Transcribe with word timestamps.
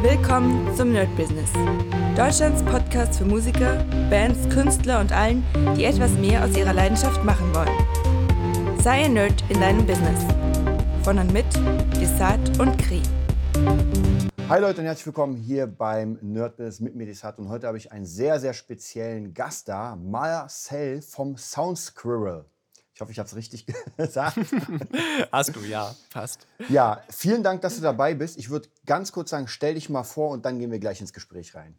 Willkommen 0.00 0.72
zum 0.76 0.92
Nerd 0.92 1.08
Business. 1.16 1.50
Deutschlands 2.16 2.62
Podcast 2.62 3.18
für 3.18 3.24
Musiker, 3.24 3.84
Bands, 4.08 4.48
Künstler 4.48 5.00
und 5.00 5.10
allen, 5.10 5.44
die 5.76 5.82
etwas 5.82 6.12
mehr 6.12 6.44
aus 6.44 6.56
ihrer 6.56 6.72
Leidenschaft 6.72 7.24
machen 7.24 7.52
wollen. 7.52 8.78
Sei 8.80 9.06
ein 9.06 9.14
Nerd 9.14 9.42
in 9.48 9.58
deinem 9.60 9.84
Business. 9.84 10.24
Von 11.02 11.18
und 11.18 11.32
mit 11.32 11.46
Desart 12.00 12.60
und 12.60 12.78
Kri. 12.78 13.02
Hi 14.48 14.60
Leute 14.60 14.82
und 14.82 14.86
herzlich 14.86 15.06
willkommen 15.06 15.34
hier 15.34 15.66
beim 15.66 16.16
Nerd 16.22 16.56
Business 16.58 16.78
mit 16.78 16.94
mir 16.94 17.06
Desart 17.06 17.40
und 17.40 17.48
heute 17.48 17.66
habe 17.66 17.76
ich 17.76 17.90
einen 17.90 18.06
sehr, 18.06 18.38
sehr 18.38 18.54
speziellen 18.54 19.34
Gast 19.34 19.68
da, 19.68 19.96
Marcel 19.96 21.02
vom 21.02 21.36
Sound 21.36 21.76
Squirrel. 21.76 22.44
Ich 22.98 23.00
hoffe, 23.00 23.12
ich 23.12 23.18
habe 23.20 23.28
es 23.28 23.36
richtig 23.36 23.64
gesagt. 23.96 24.38
Hast 25.30 25.54
du, 25.54 25.60
ja, 25.60 25.94
passt. 26.10 26.48
Ja, 26.68 27.00
vielen 27.08 27.44
Dank, 27.44 27.60
dass 27.62 27.76
du 27.76 27.80
dabei 27.80 28.12
bist. 28.12 28.36
Ich 28.36 28.50
würde 28.50 28.68
ganz 28.86 29.12
kurz 29.12 29.30
sagen, 29.30 29.46
stell 29.46 29.74
dich 29.74 29.88
mal 29.88 30.02
vor 30.02 30.30
und 30.30 30.44
dann 30.44 30.58
gehen 30.58 30.72
wir 30.72 30.80
gleich 30.80 31.00
ins 31.00 31.12
Gespräch 31.12 31.54
rein. 31.54 31.78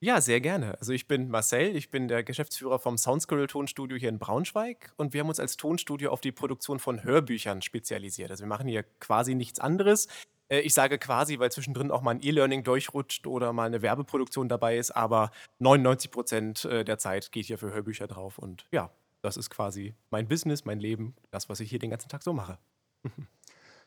Ja, 0.00 0.20
sehr 0.20 0.40
gerne. 0.40 0.76
Also 0.80 0.92
ich 0.92 1.06
bin 1.06 1.28
Marcel, 1.28 1.76
ich 1.76 1.92
bin 1.92 2.08
der 2.08 2.24
Geschäftsführer 2.24 2.80
vom 2.80 2.98
Soundsquirrel 2.98 3.46
Tonstudio 3.46 3.96
hier 3.96 4.08
in 4.08 4.18
Braunschweig 4.18 4.92
und 4.96 5.12
wir 5.12 5.20
haben 5.20 5.28
uns 5.28 5.38
als 5.38 5.56
Tonstudio 5.56 6.10
auf 6.10 6.20
die 6.20 6.32
Produktion 6.32 6.80
von 6.80 7.04
Hörbüchern 7.04 7.62
spezialisiert. 7.62 8.32
Also 8.32 8.42
wir 8.42 8.48
machen 8.48 8.66
hier 8.66 8.82
quasi 8.98 9.36
nichts 9.36 9.60
anderes. 9.60 10.08
Äh, 10.48 10.62
ich 10.62 10.74
sage 10.74 10.98
quasi, 10.98 11.38
weil 11.38 11.52
zwischendrin 11.52 11.92
auch 11.92 12.02
mal 12.02 12.10
ein 12.10 12.24
E-Learning 12.24 12.64
durchrutscht 12.64 13.28
oder 13.28 13.52
mal 13.52 13.66
eine 13.66 13.82
Werbeproduktion 13.82 14.48
dabei 14.48 14.78
ist, 14.78 14.90
aber 14.90 15.30
99 15.60 16.10
Prozent 16.10 16.64
äh, 16.64 16.84
der 16.84 16.98
Zeit 16.98 17.30
geht 17.30 17.46
hier 17.46 17.56
für 17.56 17.72
Hörbücher 17.72 18.08
drauf 18.08 18.38
und 18.38 18.66
ja, 18.72 18.90
das 19.26 19.36
ist 19.36 19.50
quasi 19.50 19.94
mein 20.10 20.28
Business, 20.28 20.64
mein 20.64 20.78
Leben, 20.80 21.14
das, 21.30 21.48
was 21.48 21.60
ich 21.60 21.68
hier 21.68 21.78
den 21.78 21.90
ganzen 21.90 22.08
Tag 22.08 22.22
so 22.22 22.32
mache. 22.32 22.58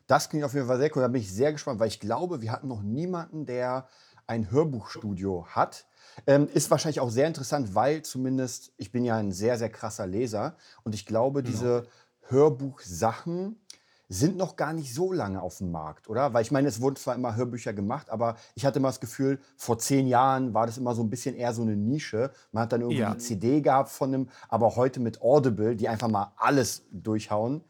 Das 0.08 0.30
klingt 0.30 0.44
auf 0.44 0.54
jeden 0.54 0.68
Fall 0.68 0.78
sehr 0.78 0.96
cool. 0.96 1.02
Da 1.02 1.08
bin 1.08 1.22
ich 1.22 1.32
sehr 1.32 1.52
gespannt, 1.54 1.80
weil 1.80 1.88
ich 1.88 2.00
glaube, 2.00 2.42
wir 2.42 2.52
hatten 2.52 2.68
noch 2.68 2.82
niemanden, 2.82 3.46
der 3.46 3.88
ein 4.28 4.52
Hörbuchstudio 4.52 5.46
hat. 5.48 5.88
Ähm, 6.28 6.48
ist 6.54 6.70
wahrscheinlich 6.70 7.00
auch 7.00 7.10
sehr 7.10 7.28
interessant, 7.28 7.74
weil 7.74 8.02
zumindest 8.02 8.74
ich 8.78 8.92
bin 8.92 9.06
ja 9.06 9.16
ein 9.18 9.32
sehr, 9.32 9.58
sehr 9.58 9.70
krasser 9.70 10.06
Leser 10.08 10.58
und 10.84 10.94
ich 10.94 11.06
glaube, 11.06 11.42
Genau. 11.42 11.52
diese 11.56 11.88
Hörbuchsachen 12.28 13.60
sind 14.12 14.38
noch 14.38 14.56
gar 14.56 14.74
nicht 14.74 14.94
so 14.94 15.14
lange 15.14 15.40
auf 15.40 15.60
dem 15.60 15.72
Markt, 15.72 16.10
oder? 16.10 16.34
Weil 16.34 16.42
ich 16.42 16.52
meine, 16.52 16.68
es 16.68 16.82
wurden 16.82 16.96
zwar 16.96 17.14
immer 17.14 17.36
Hörbücher 17.36 17.74
gemacht, 17.74 18.10
aber 18.10 18.36
ich 18.56 18.66
hatte 18.66 18.80
immer 18.80 18.88
das 18.88 19.00
Gefühl, 19.00 19.40
vor 19.56 19.78
zehn 19.78 20.08
Jahren 20.08 20.56
war 20.56 20.66
das 20.66 20.80
immer 20.80 20.96
so 20.96 21.04
ein 21.04 21.12
bisschen 21.12 21.36
eher 21.36 21.54
so 21.54 21.62
eine 21.62 21.76
Nische. 21.76 22.32
Man 22.52 22.64
hat 22.64 22.74
dann 22.74 22.82
irgendwie 22.82 23.02
Ja, 23.02 23.14
die 23.14 23.20
CD 23.20 23.62
gehabt 23.62 23.90
von 23.90 24.14
einem, 24.14 24.30
aber 24.50 24.76
heute 24.76 25.00
mit 25.00 25.22
Audible, 25.22 25.76
die 25.76 25.88
einfach 25.88 26.08
mal 26.08 26.34
alles 26.38 26.84
durchhauen, 26.92 27.64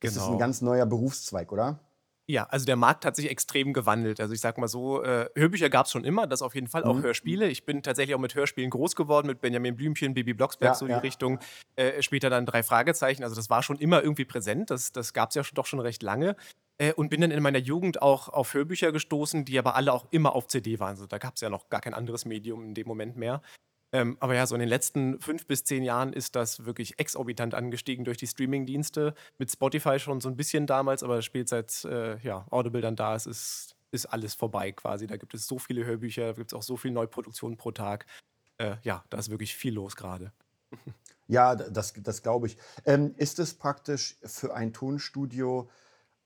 ist 0.00 0.16
es 0.16 0.22
ein 0.22 0.26
genau. 0.28 0.38
ganz 0.38 0.62
neuer 0.62 0.86
Berufszweig, 0.86 1.50
oder? 1.50 1.80
Ja, 2.28 2.44
also 2.44 2.64
der 2.64 2.76
Markt 2.76 3.04
hat 3.04 3.16
sich 3.16 3.28
extrem 3.28 3.72
gewandelt. 3.72 4.20
Also 4.20 4.32
ich 4.32 4.40
sag 4.40 4.56
mal 4.56 4.68
so, 4.68 5.02
äh, 5.02 5.28
Hörbücher 5.34 5.68
gab 5.70 5.86
es 5.86 5.92
schon 5.92 6.04
immer, 6.04 6.26
das 6.26 6.40
auf 6.40 6.54
jeden 6.54 6.68
Fall, 6.68 6.84
auch 6.84 6.96
Mhm. 6.96 7.02
Hörspiele. 7.02 7.48
Ich 7.48 7.66
bin 7.66 7.82
tatsächlich 7.82 8.14
auch 8.14 8.20
mit 8.20 8.34
Hörspielen 8.34 8.70
groß 8.70 8.94
geworden, 8.94 9.26
mit 9.26 9.40
Benjamin 9.40 9.74
Blümchen, 9.76 10.14
Bibi 10.14 10.32
Blocksberg, 10.32 10.70
Ja, 10.70 10.74
so 10.74 10.86
die 10.86 10.92
ja. 10.92 10.98
Richtung. 10.98 11.40
Äh, 11.74 12.00
später 12.02 12.30
dann 12.30 12.46
drei 12.46 12.62
Fragezeichen. 12.62 13.24
Also 13.24 13.34
das 13.34 13.50
war 13.50 13.62
schon 13.62 13.76
immer 13.78 14.02
irgendwie 14.02 14.24
präsent, 14.24 14.70
das, 14.70 14.92
das 14.92 15.12
gab 15.12 15.30
es 15.30 15.34
ja 15.34 15.42
schon, 15.44 15.56
doch 15.56 15.66
schon 15.66 15.80
recht 15.80 16.02
lange. 16.02 16.36
Äh, 16.78 16.92
und 16.94 17.10
bin 17.10 17.20
dann 17.20 17.30
in 17.32 17.42
meiner 17.42 17.58
Jugend 17.58 18.00
auch 18.00 18.28
auf 18.28 18.54
Hörbücher 18.54 18.92
gestoßen, 18.92 19.44
die 19.44 19.58
aber 19.58 19.74
alle 19.74 19.92
auch 19.92 20.06
immer 20.10 20.34
auf 20.34 20.46
CD 20.46 20.78
waren. 20.78 20.90
Also 20.90 21.06
da 21.06 21.18
gab 21.18 21.34
es 21.34 21.40
ja 21.40 21.50
noch 21.50 21.68
gar 21.70 21.80
kein 21.80 21.92
anderes 21.94 22.24
Medium 22.24 22.62
in 22.64 22.74
dem 22.74 22.86
Moment 22.86 23.16
mehr. 23.16 23.42
Ähm, 23.92 24.16
aber 24.20 24.34
ja, 24.34 24.46
so 24.46 24.54
in 24.54 24.60
den 24.60 24.68
letzten 24.68 25.20
fünf 25.20 25.46
bis 25.46 25.64
zehn 25.64 25.82
Jahren 25.82 26.12
ist 26.14 26.34
das 26.34 26.64
wirklich 26.64 26.98
exorbitant 26.98 27.54
angestiegen 27.54 28.04
durch 28.04 28.16
die 28.16 28.26
Streaming-Dienste. 28.26 29.14
Mit 29.38 29.50
Spotify 29.50 29.98
schon 29.98 30.20
so 30.20 30.28
ein 30.28 30.36
bisschen 30.36 30.66
damals, 30.66 31.02
aber 31.02 31.20
spielt 31.20 31.48
seit 31.48 31.84
äh, 31.84 32.18
ja, 32.20 32.46
Audible 32.50 32.80
dann 32.80 32.96
da 32.96 33.14
ist, 33.14 33.26
ist, 33.26 33.76
ist 33.90 34.06
alles 34.06 34.34
vorbei 34.34 34.72
quasi. 34.72 35.06
Da 35.06 35.18
gibt 35.18 35.34
es 35.34 35.46
so 35.46 35.58
viele 35.58 35.84
Hörbücher, 35.84 36.28
da 36.28 36.32
gibt 36.32 36.52
es 36.52 36.58
auch 36.58 36.62
so 36.62 36.76
viel 36.78 36.90
Neuproduktion 36.90 37.58
pro 37.58 37.70
Tag. 37.70 38.06
Äh, 38.56 38.76
ja, 38.82 39.04
da 39.10 39.18
ist 39.18 39.30
wirklich 39.30 39.54
viel 39.54 39.74
los 39.74 39.94
gerade. 39.94 40.32
Ja, 41.28 41.54
das, 41.54 41.94
das 41.96 42.22
glaube 42.22 42.48
ich. 42.48 42.58
Ähm, 42.84 43.14
ist 43.16 43.38
es 43.38 43.54
praktisch 43.54 44.18
für 44.22 44.54
ein 44.54 44.72
Tonstudio 44.72 45.70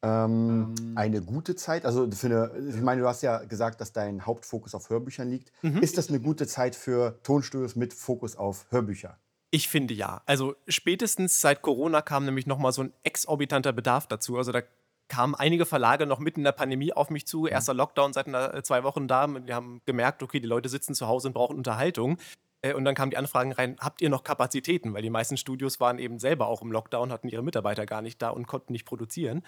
ähm, 0.06 0.74
eine 0.94 1.20
gute 1.22 1.56
Zeit? 1.56 1.84
Also 1.84 2.08
für 2.10 2.26
eine, 2.26 2.52
ich 2.68 2.80
meine, 2.80 3.00
du 3.02 3.08
hast 3.08 3.22
ja 3.22 3.38
gesagt, 3.44 3.80
dass 3.80 3.92
dein 3.92 4.24
Hauptfokus 4.24 4.74
auf 4.74 4.88
Hörbüchern 4.88 5.28
liegt. 5.28 5.52
Mhm. 5.62 5.78
Ist 5.78 5.98
das 5.98 6.08
eine 6.08 6.20
gute 6.20 6.46
Zeit 6.46 6.76
für 6.76 7.18
Tonstudios 7.22 7.76
mit 7.76 7.92
Fokus 7.92 8.36
auf 8.36 8.66
Hörbücher? 8.70 9.18
Ich 9.50 9.68
finde 9.68 9.94
ja. 9.94 10.22
Also 10.26 10.54
spätestens 10.68 11.40
seit 11.40 11.62
Corona 11.62 12.02
kam 12.02 12.24
nämlich 12.24 12.46
nochmal 12.46 12.72
so 12.72 12.82
ein 12.82 12.92
exorbitanter 13.04 13.72
Bedarf 13.72 14.06
dazu. 14.06 14.36
Also 14.36 14.52
da 14.52 14.62
kamen 15.08 15.34
einige 15.34 15.66
Verlage 15.66 16.06
noch 16.06 16.18
mitten 16.18 16.40
in 16.40 16.44
der 16.44 16.52
Pandemie 16.52 16.92
auf 16.92 17.10
mich 17.10 17.26
zu. 17.26 17.46
Erster 17.46 17.74
Lockdown 17.74 18.12
seit 18.12 18.26
einer, 18.26 18.54
äh, 18.54 18.62
zwei 18.62 18.82
Wochen 18.82 19.08
da. 19.08 19.26
Wir 19.28 19.54
haben 19.54 19.80
gemerkt, 19.86 20.22
okay, 20.22 20.40
die 20.40 20.48
Leute 20.48 20.68
sitzen 20.68 20.94
zu 20.94 21.06
Hause 21.06 21.28
und 21.28 21.34
brauchen 21.34 21.56
Unterhaltung. 21.56 22.18
Äh, 22.62 22.74
Und 22.74 22.84
dann 22.84 22.94
kamen 22.94 23.10
die 23.10 23.16
Anfragen 23.16 23.52
rein, 23.52 23.76
habt 23.80 24.02
ihr 24.02 24.10
noch 24.10 24.24
Kapazitäten? 24.24 24.94
Weil 24.94 25.02
die 25.02 25.10
meisten 25.10 25.36
Studios 25.36 25.78
waren 25.78 25.98
eben 25.98 26.18
selber 26.18 26.48
auch 26.48 26.62
im 26.62 26.72
Lockdown, 26.72 27.12
hatten 27.12 27.28
ihre 27.28 27.42
Mitarbeiter 27.42 27.86
gar 27.86 28.02
nicht 28.02 28.20
da 28.20 28.30
und 28.30 28.46
konnten 28.46 28.72
nicht 28.72 28.84
produzieren. 28.84 29.42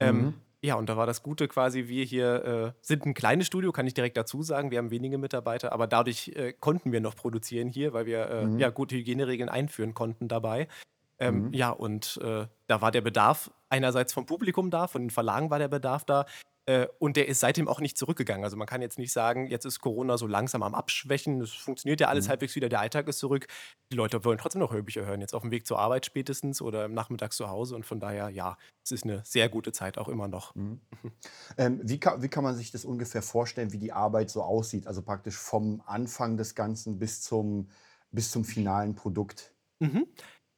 Ähm, 0.00 0.20
Mhm. 0.20 0.34
ja, 0.62 0.74
und 0.76 0.88
da 0.88 0.96
war 0.96 1.06
das 1.06 1.22
Gute 1.22 1.46
quasi, 1.48 1.88
wir 1.88 2.04
hier 2.04 2.44
äh, 2.44 2.72
sind 2.82 3.04
ein 3.06 3.14
kleines 3.14 3.46
Studio, 3.46 3.72
kann 3.72 3.86
ich 3.86 3.94
direkt 3.94 4.16
dazu 4.16 4.42
sagen. 4.42 4.70
Wir 4.70 4.78
haben 4.78 4.90
wenige 4.90 5.18
Mitarbeiter, 5.18 5.72
aber 5.72 5.86
dadurch 5.86 6.28
äh, 6.36 6.52
konnten 6.52 6.92
wir 6.92 7.00
noch 7.00 7.16
produzieren 7.16 7.68
hier, 7.68 7.92
weil 7.92 8.06
wir 8.06 8.28
äh, 8.30 8.44
Mhm. 8.46 8.58
ja 8.58 8.70
gute 8.70 8.96
Hygieneregeln 8.96 9.48
einführen 9.48 9.94
konnten 9.94 10.28
dabei. 10.28 10.68
Ähm, 11.18 11.46
Mhm. 11.46 11.54
ja, 11.54 11.70
und 11.70 12.18
äh, 12.22 12.46
da 12.66 12.80
war 12.80 12.90
der 12.90 13.00
Bedarf 13.02 13.50
einerseits 13.68 14.12
vom 14.12 14.26
Publikum 14.26 14.70
da, 14.70 14.86
von 14.88 15.02
den 15.02 15.10
Verlagen 15.10 15.50
war 15.50 15.58
der 15.58 15.68
Bedarf 15.68 16.04
da. 16.04 16.26
Äh, 16.66 16.86
und 16.98 17.16
der 17.16 17.28
ist 17.28 17.40
seitdem 17.40 17.68
auch 17.68 17.80
nicht 17.80 17.98
zurückgegangen. 17.98 18.44
Also 18.44 18.56
man 18.56 18.66
kann 18.66 18.80
jetzt 18.80 18.98
nicht 18.98 19.12
sagen, 19.12 19.48
jetzt 19.48 19.64
ist 19.66 19.80
Corona 19.80 20.16
so 20.16 20.26
langsam 20.26 20.62
am 20.62 20.74
Abschwächen. 20.74 21.40
Es 21.42 21.52
funktioniert 21.52 22.00
ja 22.00 22.08
alles 22.08 22.26
Mhm. 22.26 22.30
halbwegs 22.30 22.54
wieder, 22.56 22.68
der 22.70 22.80
Alltag 22.80 23.06
ist 23.08 23.18
zurück. 23.18 23.46
Die 23.92 23.96
Leute 23.96 24.24
wollen 24.24 24.38
trotzdem 24.38 24.60
noch 24.60 24.72
Hörbücher 24.72 25.04
hören, 25.04 25.20
jetzt 25.20 25.34
auf 25.34 25.42
dem 25.42 25.50
Weg 25.50 25.66
zur 25.66 25.78
Arbeit 25.78 26.06
spätestens 26.06 26.62
oder 26.62 26.88
nachmittags 26.88 27.36
zu 27.36 27.48
Hause. 27.50 27.74
Und 27.76 27.84
von 27.84 28.00
daher, 28.00 28.30
ja, 28.30 28.56
es 28.82 28.92
ist 28.92 29.04
eine 29.04 29.22
sehr 29.24 29.48
gute 29.48 29.72
Zeit 29.72 29.98
auch 29.98 30.08
immer 30.08 30.28
noch. 30.28 30.54
Mhm. 30.54 30.80
Ähm, 31.58 31.80
wie, 31.84 32.00
kann, 32.00 32.22
wie 32.22 32.28
kann 32.28 32.44
man 32.44 32.56
sich 32.56 32.70
das 32.70 32.84
ungefähr 32.84 33.22
vorstellen, 33.22 33.72
wie 33.72 33.78
die 33.78 33.92
Arbeit 33.92 34.30
so 34.30 34.42
aussieht? 34.42 34.86
Also 34.86 35.02
praktisch 35.02 35.36
vom 35.36 35.82
Anfang 35.86 36.36
des 36.36 36.54
Ganzen 36.54 36.98
bis 36.98 37.20
zum, 37.22 37.68
bis 38.10 38.30
zum 38.30 38.44
finalen 38.44 38.94
Produkt. 38.94 39.54
Mhm. 39.80 40.06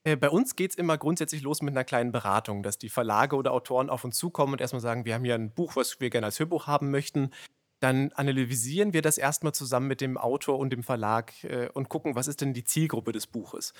Äh, 0.07 0.17
Bei 0.17 0.31
uns 0.31 0.55
geht 0.55 0.71
es 0.71 0.77
immer 0.77 0.97
grundsätzlich 0.97 1.43
los 1.43 1.63
mit 1.63 1.75
einer 1.75 1.85
kleinen 1.85 2.13
Beratung, 2.13 2.63
dass 2.63 2.79
die 2.79 2.89
Verlage 2.89 3.37
oder 3.37 3.53
Autoren 3.53 3.91
auf 3.91 4.05
uns 4.05 4.17
zukommen 4.17 4.53
und 4.53 4.61
erstmal 4.61 4.81
sagen, 4.81 5.05
wir 5.05 5.15
haben 5.15 5.25
hier 5.25 5.35
ein 5.35 5.51
Buch, 5.51 5.75
was 5.75 6.01
wir 6.01 6.11
gerne 6.11 6.27
als 6.27 6.39
Hörbuch 6.39 6.69
haben 6.69 6.91
möchten. 6.91 7.31
Dann 7.81 8.13
analysieren 8.13 8.93
wir 8.93 9.03
das 9.03 9.19
erstmal 9.19 9.53
zusammen 9.53 9.89
mit 9.89 10.01
dem 10.01 10.17
Autor 10.17 10.59
und 10.59 10.71
dem 10.71 10.85
Verlag 10.85 11.33
äh, 11.45 11.69
und 11.75 11.89
gucken, 11.89 12.15
was 12.15 12.29
ist 12.29 12.41
denn 12.41 12.55
die 12.55 12.65
Zielgruppe 12.65 13.13
des 13.13 13.27
Buches. 13.27 13.75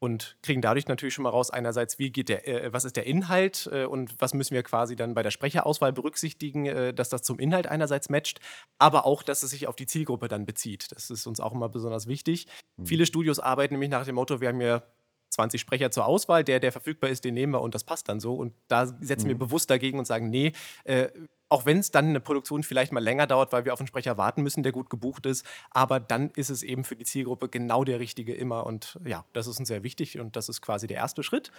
Und 0.00 0.38
kriegen 0.42 0.62
dadurch 0.62 0.86
natürlich 0.86 1.14
schon 1.14 1.24
mal 1.24 1.30
raus, 1.30 1.50
einerseits, 1.50 1.98
wie 1.98 2.10
geht 2.10 2.28
der, 2.30 2.48
äh, 2.48 2.72
was 2.72 2.84
ist 2.84 2.96
der 2.96 3.06
Inhalt 3.06 3.68
äh, 3.70 3.84
und 3.84 4.14
was 4.20 4.32
müssen 4.32 4.54
wir 4.54 4.62
quasi 4.62 4.96
dann 4.96 5.12
bei 5.12 5.22
der 5.22 5.30
Sprecherauswahl 5.32 5.92
berücksichtigen, 5.92 6.94
dass 6.94 7.10
das 7.10 7.22
zum 7.22 7.38
Inhalt 7.38 7.66
einerseits 7.66 8.08
matcht, 8.08 8.40
aber 8.78 9.04
auch, 9.04 9.22
dass 9.22 9.42
es 9.42 9.50
sich 9.50 9.66
auf 9.66 9.76
die 9.76 9.86
Zielgruppe 9.86 10.28
dann 10.28 10.46
bezieht. 10.46 10.92
Das 10.92 11.10
ist 11.10 11.26
uns 11.26 11.40
auch 11.40 11.52
immer 11.52 11.68
besonders 11.68 12.06
wichtig. 12.06 12.46
Mhm. 12.76 12.86
Viele 12.86 13.06
Studios 13.06 13.38
arbeiten 13.38 13.74
nämlich 13.74 13.90
nach 13.90 14.06
dem 14.06 14.14
Motto, 14.14 14.40
wir 14.40 14.48
haben 14.48 14.60
hier 14.60 14.82
20 15.30 15.60
Sprecher 15.60 15.90
zur 15.90 16.06
Auswahl, 16.06 16.44
der, 16.44 16.60
der 16.60 16.72
verfügbar 16.72 17.10
ist, 17.10 17.24
den 17.24 17.34
nehmen 17.34 17.52
wir 17.52 17.60
und 17.60 17.74
das 17.74 17.84
passt 17.84 18.08
dann 18.08 18.20
so. 18.20 18.34
Und 18.34 18.54
da 18.68 18.86
setzen 18.86 19.28
wir 19.28 19.34
Mhm. 19.34 19.40
bewusst 19.40 19.70
dagegen 19.70 19.98
und 19.98 20.06
sagen, 20.06 20.30
nee, 20.30 20.52
äh, 20.84 21.08
auch 21.50 21.64
wenn 21.64 21.78
es 21.78 21.90
dann 21.90 22.08
eine 22.08 22.20
Produktion 22.20 22.62
vielleicht 22.62 22.92
mal 22.92 23.02
länger 23.02 23.26
dauert, 23.26 23.52
weil 23.52 23.64
wir 23.64 23.72
auf 23.72 23.80
einen 23.80 23.86
Sprecher 23.86 24.18
warten 24.18 24.42
müssen, 24.42 24.62
der 24.62 24.72
gut 24.72 24.90
gebucht 24.90 25.24
ist, 25.26 25.46
aber 25.70 25.98
dann 26.00 26.30
ist 26.30 26.50
es 26.50 26.62
eben 26.62 26.84
für 26.84 26.96
die 26.96 27.04
Zielgruppe 27.04 27.48
genau 27.48 27.84
der 27.84 28.00
richtige 28.00 28.34
immer. 28.34 28.66
Und 28.66 28.98
ja, 29.04 29.24
das 29.32 29.46
ist 29.46 29.58
uns 29.58 29.68
sehr 29.68 29.82
wichtig 29.82 30.18
und 30.18 30.36
das 30.36 30.48
ist 30.48 30.60
quasi 30.60 30.86
der 30.86 30.98
erste 30.98 31.22
Schritt. 31.22 31.50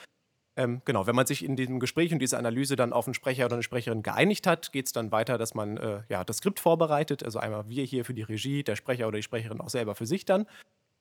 Ähm, 0.56 0.82
genau, 0.84 1.08
wenn 1.08 1.16
man 1.16 1.26
sich 1.26 1.44
in 1.46 1.56
diesem 1.56 1.80
Gespräch 1.80 2.12
und 2.12 2.20
dieser 2.20 2.38
Analyse 2.38 2.76
dann 2.76 2.92
auf 2.92 3.08
einen 3.08 3.14
Sprecher 3.14 3.46
oder 3.46 3.56
eine 3.56 3.64
Sprecherin 3.64 4.04
geeinigt 4.04 4.46
hat, 4.46 4.72
geht 4.74 4.88
es 4.88 4.92
dann 4.92 5.12
weiter, 5.12 5.38
dass 5.38 5.54
man 5.56 5.78
äh, 5.78 6.02
ja, 6.10 6.24
das 6.24 6.38
Skript 6.38 6.60
vorbereitet. 6.60 7.24
Also 7.24 7.40
einmal 7.40 7.70
wir 7.70 7.84
hier 7.86 8.04
für 8.04 8.14
die 8.14 8.24
Regie, 8.24 8.64
der 8.64 8.76
Sprecher 8.76 9.08
oder 9.08 9.18
die 9.18 9.24
Sprecherin 9.24 9.62
auch 9.62 9.70
selber 9.70 9.96
für 9.96 10.06
sich 10.06 10.26
dann. 10.26 10.46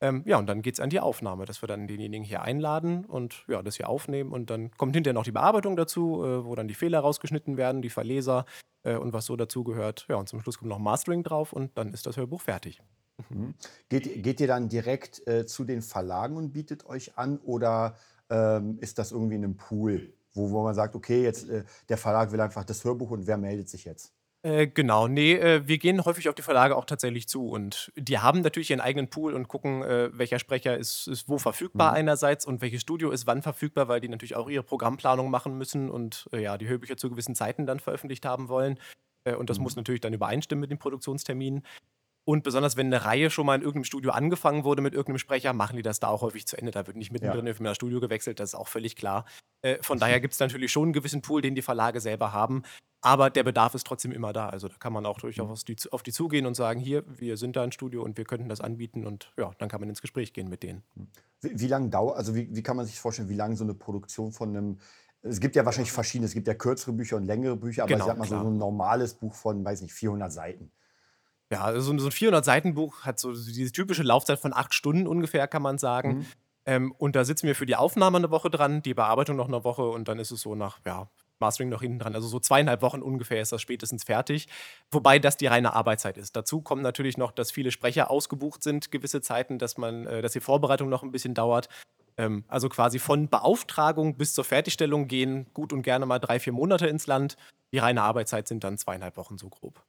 Ähm, 0.00 0.22
ja, 0.26 0.38
und 0.38 0.46
dann 0.46 0.62
geht 0.62 0.74
es 0.74 0.80
an 0.80 0.90
die 0.90 1.00
Aufnahme, 1.00 1.44
dass 1.44 1.62
wir 1.62 1.66
dann 1.66 1.88
denjenigen 1.88 2.24
hier 2.24 2.42
einladen 2.42 3.04
und 3.04 3.44
ja, 3.48 3.62
das 3.62 3.76
hier 3.76 3.88
aufnehmen. 3.88 4.32
Und 4.32 4.50
dann 4.50 4.70
kommt 4.72 4.94
hinterher 4.94 5.14
noch 5.14 5.24
die 5.24 5.32
Bearbeitung 5.32 5.76
dazu, 5.76 6.24
äh, 6.24 6.44
wo 6.44 6.54
dann 6.54 6.68
die 6.68 6.74
Fehler 6.74 7.00
rausgeschnitten 7.00 7.56
werden, 7.56 7.82
die 7.82 7.90
Verleser 7.90 8.44
äh, 8.84 8.96
und 8.96 9.12
was 9.12 9.26
so 9.26 9.36
dazugehört. 9.36 10.06
Ja, 10.08 10.16
und 10.16 10.28
zum 10.28 10.40
Schluss 10.40 10.58
kommt 10.58 10.68
noch 10.68 10.78
Mastering 10.78 11.24
drauf 11.24 11.52
und 11.52 11.76
dann 11.76 11.92
ist 11.92 12.06
das 12.06 12.16
Hörbuch 12.16 12.42
fertig. 12.42 12.80
Mhm. 13.28 13.54
Geht, 13.88 14.22
geht 14.22 14.40
ihr 14.40 14.46
dann 14.46 14.68
direkt 14.68 15.26
äh, 15.26 15.46
zu 15.46 15.64
den 15.64 15.82
Verlagen 15.82 16.36
und 16.36 16.52
bietet 16.52 16.86
euch 16.86 17.18
an 17.18 17.38
oder 17.38 17.96
ähm, 18.30 18.78
ist 18.80 18.98
das 18.98 19.10
irgendwie 19.10 19.34
in 19.36 19.44
einem 19.44 19.56
Pool, 19.56 20.12
wo, 20.34 20.50
wo 20.50 20.62
man 20.62 20.74
sagt, 20.74 20.94
okay, 20.94 21.22
jetzt 21.22 21.48
äh, 21.48 21.64
der 21.88 21.98
Verlag 21.98 22.30
will 22.30 22.40
einfach 22.40 22.64
das 22.64 22.84
Hörbuch 22.84 23.10
und 23.10 23.26
wer 23.26 23.36
meldet 23.36 23.68
sich 23.68 23.84
jetzt? 23.84 24.14
Äh, 24.42 24.68
genau, 24.68 25.08
nee, 25.08 25.34
äh, 25.34 25.66
wir 25.66 25.78
gehen 25.78 26.04
häufig 26.04 26.28
auf 26.28 26.34
die 26.36 26.42
Verlage 26.42 26.76
auch 26.76 26.84
tatsächlich 26.84 27.28
zu 27.28 27.48
und 27.48 27.92
die 27.96 28.18
haben 28.18 28.40
natürlich 28.42 28.70
ihren 28.70 28.80
eigenen 28.80 29.10
Pool 29.10 29.34
und 29.34 29.48
gucken, 29.48 29.82
äh, 29.82 30.10
welcher 30.16 30.38
Sprecher 30.38 30.78
ist, 30.78 31.08
ist 31.08 31.28
wo 31.28 31.38
verfügbar 31.38 31.90
Mhm. 31.90 31.96
einerseits 31.96 32.46
und 32.46 32.60
welches 32.60 32.82
Studio 32.82 33.10
ist 33.10 33.26
wann 33.26 33.42
verfügbar, 33.42 33.88
weil 33.88 34.00
die 34.00 34.08
natürlich 34.08 34.36
auch 34.36 34.48
ihre 34.48 34.62
Programmplanung 34.62 35.28
machen 35.28 35.58
müssen 35.58 35.90
und 35.90 36.28
äh, 36.32 36.40
ja, 36.40 36.56
die 36.56 36.68
Hörbücher 36.68 36.96
zu 36.96 37.10
gewissen 37.10 37.34
Zeiten 37.34 37.66
dann 37.66 37.80
veröffentlicht 37.80 38.24
haben 38.24 38.48
wollen. 38.48 38.78
Äh, 39.24 39.34
und 39.34 39.50
das 39.50 39.58
mhm. 39.58 39.64
muss 39.64 39.76
natürlich 39.76 40.00
dann 40.00 40.12
übereinstimmen 40.14 40.60
mit 40.60 40.70
den 40.70 40.78
Produktionsterminen. 40.78 41.64
Und 42.24 42.44
besonders 42.44 42.76
wenn 42.76 42.88
eine 42.88 43.06
Reihe 43.06 43.30
schon 43.30 43.46
mal 43.46 43.54
in 43.54 43.62
irgendeinem 43.62 43.84
Studio 43.84 44.10
angefangen 44.10 44.62
wurde 44.62 44.82
mit 44.82 44.92
irgendeinem 44.92 45.18
Sprecher, 45.18 45.52
machen 45.54 45.76
die 45.76 45.82
das 45.82 45.98
da 45.98 46.08
auch 46.08 46.20
häufig 46.20 46.46
zu 46.46 46.58
Ende. 46.58 46.70
Da 46.70 46.86
wird 46.86 46.96
nicht 46.96 47.10
mittendrin 47.10 47.46
ja. 47.46 47.52
in 47.54 47.64
das 47.64 47.76
Studio 47.76 48.00
gewechselt, 48.00 48.38
das 48.38 48.50
ist 48.50 48.54
auch 48.54 48.68
völlig 48.68 48.96
klar. 48.96 49.24
Äh, 49.62 49.78
von 49.80 49.98
daher 49.98 50.20
gibt 50.20 50.34
es 50.34 50.40
natürlich 50.40 50.70
schon 50.70 50.84
einen 50.84 50.92
gewissen 50.92 51.22
Pool, 51.22 51.42
den 51.42 51.54
die 51.54 51.62
Verlage 51.62 52.00
selber 52.00 52.32
haben. 52.32 52.62
Aber 53.00 53.30
der 53.30 53.44
Bedarf 53.44 53.74
ist 53.74 53.86
trotzdem 53.86 54.10
immer 54.10 54.32
da. 54.32 54.48
Also 54.48 54.68
da 54.68 54.74
kann 54.78 54.92
man 54.92 55.06
auch 55.06 55.20
durchaus 55.20 55.50
auf 55.50 55.64
die, 55.64 55.76
auf 55.90 56.02
die 56.02 56.12
zugehen 56.12 56.46
und 56.46 56.54
sagen, 56.54 56.80
hier, 56.80 57.04
wir 57.06 57.36
sind 57.36 57.54
da 57.54 57.62
ein 57.62 57.70
Studio 57.70 58.02
und 58.02 58.18
wir 58.18 58.24
könnten 58.24 58.48
das 58.48 58.60
anbieten. 58.60 59.06
Und 59.06 59.32
ja, 59.36 59.52
dann 59.58 59.68
kann 59.68 59.80
man 59.80 59.88
ins 59.88 60.02
Gespräch 60.02 60.32
gehen 60.32 60.48
mit 60.48 60.62
denen. 60.62 60.82
Wie, 61.40 61.60
wie 61.60 61.66
lange 61.68 61.90
dauert, 61.90 62.16
also 62.16 62.34
wie, 62.34 62.48
wie 62.54 62.62
kann 62.62 62.76
man 62.76 62.86
sich 62.86 62.98
vorstellen, 62.98 63.28
wie 63.28 63.36
lange 63.36 63.56
so 63.56 63.64
eine 63.64 63.74
Produktion 63.74 64.32
von 64.32 64.48
einem 64.50 64.78
es 65.22 65.40
gibt 65.40 65.56
ja 65.56 65.64
wahrscheinlich 65.64 65.92
verschiedene. 65.92 66.26
Es 66.26 66.32
gibt 66.32 66.46
ja 66.46 66.54
kürzere 66.54 66.92
Bücher 66.92 67.16
und 67.16 67.24
längere 67.24 67.56
Bücher, 67.56 67.82
aber 67.82 67.92
genau, 67.92 68.04
ich 68.04 68.08
sag 68.08 68.18
mal 68.18 68.28
so, 68.28 68.40
so 68.40 68.50
ein 68.50 68.56
normales 68.56 69.14
Buch 69.14 69.34
von, 69.34 69.64
weiß 69.64 69.82
nicht, 69.82 69.92
400 69.92 70.32
Seiten. 70.32 70.70
Ja, 71.50 71.62
also 71.62 71.80
so 71.80 71.92
ein 71.92 72.12
400-Seiten-Buch 72.12 73.02
hat 73.02 73.18
so 73.18 73.32
diese 73.32 73.72
typische 73.72 74.02
Laufzeit 74.02 74.38
von 74.38 74.52
acht 74.52 74.74
Stunden 74.74 75.06
ungefähr, 75.06 75.48
kann 75.48 75.62
man 75.62 75.78
sagen. 75.78 76.18
Mhm. 76.18 76.26
Ähm, 76.66 76.92
und 76.98 77.16
da 77.16 77.24
sitzen 77.24 77.46
wir 77.46 77.54
für 77.54 77.66
die 77.66 77.76
Aufnahme 77.76 78.18
eine 78.18 78.30
Woche 78.30 78.50
dran, 78.50 78.82
die 78.82 78.92
Bearbeitung 78.92 79.36
noch 79.36 79.48
eine 79.48 79.64
Woche 79.64 79.88
und 79.88 80.08
dann 80.08 80.18
ist 80.18 80.30
es 80.30 80.42
so 80.42 80.54
nach, 80.54 80.78
ja, 80.84 81.08
Mastering 81.40 81.68
noch 81.68 81.82
hinten 81.82 81.98
dran. 81.98 82.14
Also 82.14 82.28
so 82.28 82.40
zweieinhalb 82.40 82.82
Wochen 82.82 83.02
ungefähr 83.02 83.40
ist 83.40 83.52
das 83.52 83.62
spätestens 83.62 84.04
fertig. 84.04 84.48
Wobei 84.90 85.18
das 85.18 85.36
die 85.36 85.46
reine 85.46 85.74
Arbeitszeit 85.74 86.18
ist. 86.18 86.36
Dazu 86.36 86.60
kommt 86.60 86.82
natürlich 86.82 87.16
noch, 87.16 87.32
dass 87.32 87.50
viele 87.50 87.70
Sprecher 87.70 88.10
ausgebucht 88.10 88.62
sind, 88.62 88.90
gewisse 88.90 89.20
Zeiten, 89.20 89.58
dass 89.58 89.76
man, 89.78 90.06
äh, 90.06 90.22
dass 90.22 90.32
die 90.32 90.40
Vorbereitung 90.40 90.88
noch 90.88 91.02
ein 91.02 91.12
bisschen 91.12 91.34
dauert. 91.34 91.68
Ähm, 92.16 92.44
also 92.48 92.68
quasi 92.68 92.98
von 92.98 93.28
Beauftragung 93.28 94.16
bis 94.16 94.34
zur 94.34 94.44
Fertigstellung 94.44 95.06
gehen 95.08 95.46
gut 95.54 95.72
und 95.72 95.82
gerne 95.82 96.04
mal 96.04 96.18
drei, 96.18 96.40
vier 96.40 96.52
Monate 96.52 96.86
ins 96.88 97.06
Land. 97.06 97.36
Die 97.72 97.78
reine 97.78 98.02
Arbeitszeit 98.02 98.48
sind 98.48 98.64
dann 98.64 98.76
zweieinhalb 98.76 99.16
Wochen 99.16 99.38
so 99.38 99.48
grob. 99.48 99.82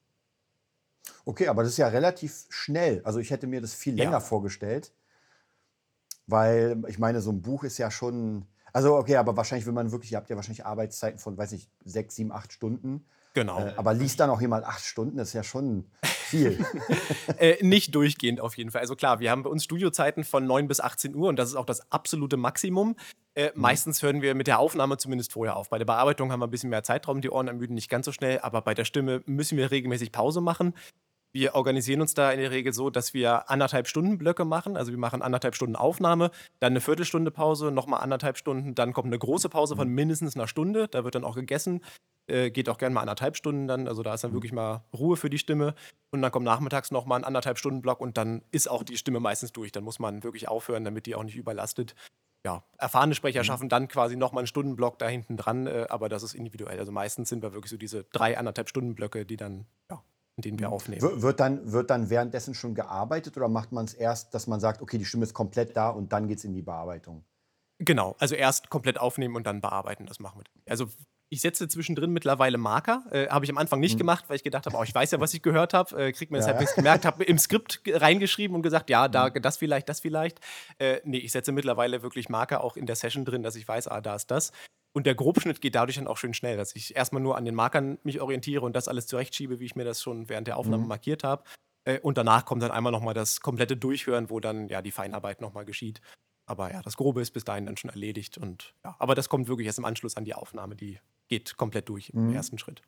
Okay, 1.26 1.48
aber 1.48 1.64
das 1.64 1.74
ist 1.74 1.78
ja 1.78 1.88
relativ 1.88 2.46
schnell. 2.50 3.02
Also 3.04 3.20
ich 3.20 3.32
hätte 3.32 3.48
mir 3.48 3.62
das 3.62 3.74
viel 3.74 3.96
länger 3.96 4.12
ja. 4.12 4.20
vorgestellt, 4.20 4.94
weil 6.28 6.82
ich 6.88 7.00
meine, 7.00 7.22
so 7.22 7.32
ein 7.32 7.42
Buch 7.42 7.64
ist 7.64 7.78
ja 7.78 7.92
schon. 7.92 8.46
Also 8.74 8.96
okay, 8.96 9.16
aber 9.16 9.36
wahrscheinlich, 9.38 9.68
wenn 9.68 9.74
man 9.74 9.92
wirklich, 9.92 10.12
ihr 10.12 10.18
habt 10.18 10.30
ja 10.30 10.36
wahrscheinlich 10.36 10.66
Arbeitszeiten 10.66 11.20
von, 11.20 11.38
weiß 11.38 11.52
nicht, 11.52 11.70
sechs, 11.86 12.16
sieben, 12.16 12.32
acht 12.32 12.54
Stunden. 12.54 13.06
Genau. 13.34 13.60
Äh, 13.60 13.74
aber 13.78 13.94
liest 13.94 14.20
dann 14.20 14.30
auch 14.30 14.42
jemand 14.42 14.66
acht 14.66 14.84
Stunden, 14.84 15.18
das 15.18 15.30
ist 15.30 15.34
ja 15.34 15.44
schon 15.44 15.86
viel. 16.04 16.64
äh, 17.38 17.64
nicht 17.64 17.94
durchgehend 17.96 18.42
auf 18.42 18.58
jeden 18.58 18.72
Fall. 18.72 18.82
Also 18.82 18.96
klar, 18.96 19.20
wir 19.20 19.32
haben 19.32 19.44
bei 19.44 19.50
uns 19.50 19.64
Studiozeiten 19.64 20.24
von 20.24 20.46
9 20.46 20.68
bis 20.68 20.80
18 20.80 21.16
Uhr 21.16 21.30
und 21.30 21.38
das 21.38 21.50
ist 21.50 21.56
auch 21.56 21.66
das 21.66 21.92
absolute 21.92 22.38
Maximum. 22.38 22.96
Äh, 23.36 23.52
mhm. 23.54 23.62
Meistens 23.62 24.02
hören 24.02 24.22
wir 24.22 24.36
mit 24.36 24.48
der 24.48 24.60
Aufnahme 24.60 24.98
zumindest 24.98 25.34
vorher 25.34 25.56
auf. 25.56 25.70
Bei 25.70 25.78
der 25.78 25.86
Bearbeitung 25.86 26.32
haben 26.32 26.40
wir 26.40 26.48
ein 26.48 26.52
bisschen 26.52 26.70
mehr 26.70 26.84
Zeitraum, 26.84 27.22
die 27.22 27.30
Ohren 27.30 27.48
ermüden 27.48 27.74
nicht 27.74 27.90
ganz 27.90 28.06
so 28.06 28.12
schnell, 28.12 28.40
aber 28.40 28.62
bei 28.62 28.74
der 28.74 28.86
Stimme 28.86 29.22
müssen 29.26 29.58
wir 29.58 29.72
regelmäßig 29.72 30.12
Pause 30.12 30.42
machen. 30.42 30.74
Wir 31.32 31.56
organisieren 31.56 32.02
uns 32.02 32.14
da 32.14 32.32
in 32.32 32.40
der 32.40 32.52
Regel 32.52 32.74
so, 32.74 32.90
dass 32.90 33.14
wir 33.14 33.50
anderthalb 33.50 33.88
Stunden 33.88 34.18
Blöcke 34.18 34.46
machen. 34.46 34.76
Also 34.76 34.92
wir 34.92 34.98
machen 34.98 35.22
anderthalb 35.22 35.56
Stunden 35.56 35.76
Aufnahme, 35.76 36.32
dann 36.60 36.74
eine 36.74 36.82
Viertelstunde 36.82 37.32
Pause, 37.32 37.72
nochmal 37.72 38.02
anderthalb 38.02 38.38
Stunden, 38.38 38.74
dann 38.76 38.94
kommt 38.94 39.08
eine 39.08 39.20
große 39.20 39.50
Pause 39.50 39.76
von 39.76 39.88
mhm. 39.88 39.96
mindestens 39.96 40.36
einer 40.36 40.48
Stunde. 40.48 40.88
Da 40.88 41.04
wird 41.04 41.16
dann 41.16 41.24
auch 41.24 41.36
gegessen. 41.36 41.82
Äh, 42.28 42.52
geht 42.52 42.70
auch 42.70 42.78
gerne 42.78 42.94
mal 42.94 43.02
anderthalb 43.02 43.36
Stunden 43.36 43.68
dann. 43.68 43.88
Also 43.88 44.04
da 44.04 44.14
ist 44.14 44.24
dann 44.24 44.32
mhm. 44.32 44.36
wirklich 44.36 44.54
mal 44.54 44.84
Ruhe 44.94 45.18
für 45.18 45.30
die 45.30 45.38
Stimme. 45.38 45.76
Und 46.12 46.22
dann 46.22 46.32
kommt 46.32 46.46
nachmittags 46.46 46.92
nochmal 46.92 47.20
ein 47.20 47.24
anderthalb 47.24 47.58
Stunden 47.58 47.82
Block 47.82 48.02
und 48.02 48.18
dann 48.18 48.44
ist 48.52 48.70
auch 48.70 48.84
die 48.84 48.98
Stimme 48.98 49.20
meistens 49.20 49.52
durch. 49.52 49.72
Dann 49.72 49.84
muss 49.84 50.00
man 50.00 50.24
wirklich 50.24 50.48
aufhören, 50.48 50.84
damit 50.84 51.06
die 51.06 51.16
auch 51.16 51.24
nicht 51.24 51.36
überlastet. 51.36 51.96
Ja, 52.46 52.64
erfahrene 52.78 53.16
Sprecher 53.16 53.42
mhm. 53.42 53.46
schaffen 53.46 53.70
dann 53.70 53.88
quasi 53.88 54.16
nochmal 54.16 54.42
einen 54.42 54.48
Stundenblock 54.48 54.98
da 54.98 55.08
hinten 55.08 55.36
dran, 55.36 55.68
äh, 55.68 55.88
aber 55.90 56.08
das 56.08 56.24
ist 56.24 56.34
individuell. 56.34 56.80
Also 56.80 56.92
meistens 56.92 57.30
sind 57.30 57.44
wir 57.44 57.54
wirklich 57.54 57.70
so 57.70 57.78
diese 57.78 58.06
drei, 58.06 58.38
anderthalb 58.38 58.70
Stunden 58.70 58.96
Blöcke, 58.96 59.26
die 59.26 59.36
dann 59.36 59.66
ja, 59.92 60.02
den 60.42 60.60
wir 60.60 60.72
aufnehmen. 60.72 61.22
Wird 61.22 61.40
dann, 61.40 61.72
wird 61.72 61.90
dann 61.90 62.10
währenddessen 62.10 62.54
schon 62.54 62.76
gearbeitet 62.76 63.38
oder 63.38 63.48
macht 63.48 63.72
man 63.72 63.86
es 63.86 63.94
erst, 63.94 64.34
dass 64.34 64.48
man 64.48 64.60
sagt, 64.60 64.82
okay, 64.82 64.98
die 64.98 65.06
Stimme 65.06 65.24
ist 65.24 65.34
komplett 65.34 65.76
da 65.76 65.90
und 65.90 66.12
dann 66.14 66.28
geht 66.28 66.40
es 66.40 66.44
in 66.44 66.54
die 66.54 66.62
Bearbeitung? 66.62 67.24
Genau, 67.80 68.16
also 68.20 68.36
erst 68.36 68.70
komplett 68.70 69.00
aufnehmen 69.00 69.36
und 69.36 69.48
dann 69.48 69.62
bearbeiten, 69.62 70.06
das 70.06 70.20
machen 70.20 70.42
wir. 70.42 70.72
Also 70.72 70.88
ich 71.30 71.42
setze 71.42 71.68
zwischendrin 71.68 72.12
mittlerweile 72.12 72.58
Marker. 72.58 73.04
Äh, 73.12 73.28
habe 73.28 73.46
ich 73.46 73.52
am 73.52 73.58
Anfang 73.58 73.80
nicht 73.80 73.94
mhm. 73.94 74.00
gemacht, 74.00 74.26
weil 74.28 74.36
ich 74.36 74.44
gedacht 74.44 74.66
habe, 74.66 74.76
oh, 74.76 74.84
ich 74.84 74.94
weiß 74.94 75.12
ja, 75.12 75.20
was 75.20 75.34
ich 75.34 75.42
gehört 75.42 75.74
habe. 75.74 76.08
Äh, 76.08 76.12
kriegt 76.12 76.32
mir 76.32 76.40
das 76.40 76.48
ja. 76.48 76.54
halt 76.54 76.62
nichts 76.62 76.76
gemerkt, 76.76 77.06
habe 77.06 77.24
im 77.24 77.38
Skript 77.38 77.82
reingeschrieben 77.88 78.56
und 78.56 78.64
gesagt, 78.64 78.90
ja, 78.90 79.08
da, 79.08 79.30
mhm. 79.30 79.42
das 79.42 79.58
vielleicht, 79.58 79.88
das 79.90 80.00
vielleicht. 80.00 80.40
Äh, 80.80 81.02
nee, 81.04 81.20
ich 81.20 81.32
setze 81.32 81.52
mittlerweile 81.52 82.02
wirklich 82.02 82.30
Marker 82.30 82.64
auch 82.64 82.76
in 82.76 82.88
der 82.88 82.96
Session 82.96 83.26
drin, 83.26 83.44
dass 83.44 83.56
ich 83.56 83.68
weiß, 83.68 83.88
ah, 83.88 84.02
da 84.02 84.16
ist 84.16 84.32
das. 84.32 84.52
Und 84.92 85.06
der 85.06 85.16
Grobschnitt 85.16 85.62
geht 85.62 85.76
dadurch 85.76 85.98
dann 85.98 86.08
auch 86.08 86.18
schön 86.18 86.34
schnell, 86.34 86.58
dass 86.58 86.76
ich 86.76 86.96
erstmal 86.96 87.22
nur 87.22 87.38
an 87.38 87.46
den 87.46 87.56
Markern 87.56 88.00
mich 88.04 88.22
orientiere 88.22 88.66
und 88.66 88.76
das 88.76 88.88
alles 88.88 89.08
zurechtschiebe, 89.08 89.60
wie 89.60 89.66
ich 89.66 89.76
mir 89.76 89.86
das 89.86 90.02
schon 90.02 90.30
während 90.30 90.48
der 90.48 90.58
Aufnahme 90.58 90.84
mhm. 90.84 90.90
markiert 90.90 91.24
habe. 91.24 91.44
Äh, 91.86 92.00
und 92.00 92.18
danach 92.18 92.46
kommt 92.46 92.64
dann 92.64 92.72
einmal 92.72 92.92
nochmal 92.92 93.14
das 93.14 93.42
komplette 93.42 93.78
Durchhören, 93.78 94.30
wo 94.30 94.40
dann 94.40 94.68
ja 94.68 94.82
die 94.82 94.92
Feinarbeit 94.92 95.42
nochmal 95.42 95.66
geschieht. 95.66 96.02
Aber 96.46 96.72
ja, 96.72 96.82
das 96.82 96.98
Grobe 96.98 97.22
ist 97.22 97.32
bis 97.32 97.44
dahin 97.44 97.68
dann 97.68 97.78
schon 97.78 97.92
erledigt. 97.92 98.38
Und 98.40 98.74
ja, 98.84 98.96
aber 98.98 99.14
das 99.14 99.30
kommt 99.30 99.48
wirklich 99.48 99.68
erst 99.68 99.78
im 99.78 99.86
Anschluss 99.86 100.18
an 100.18 100.26
die 100.26 100.34
Aufnahme, 100.34 100.76
die 100.76 101.00
geht 101.28 101.58
komplett 101.58 101.88
durch 101.90 102.10
im 102.10 102.30
mhm. 102.30 102.36
ersten 102.36 102.58
Schritt. 102.58 102.82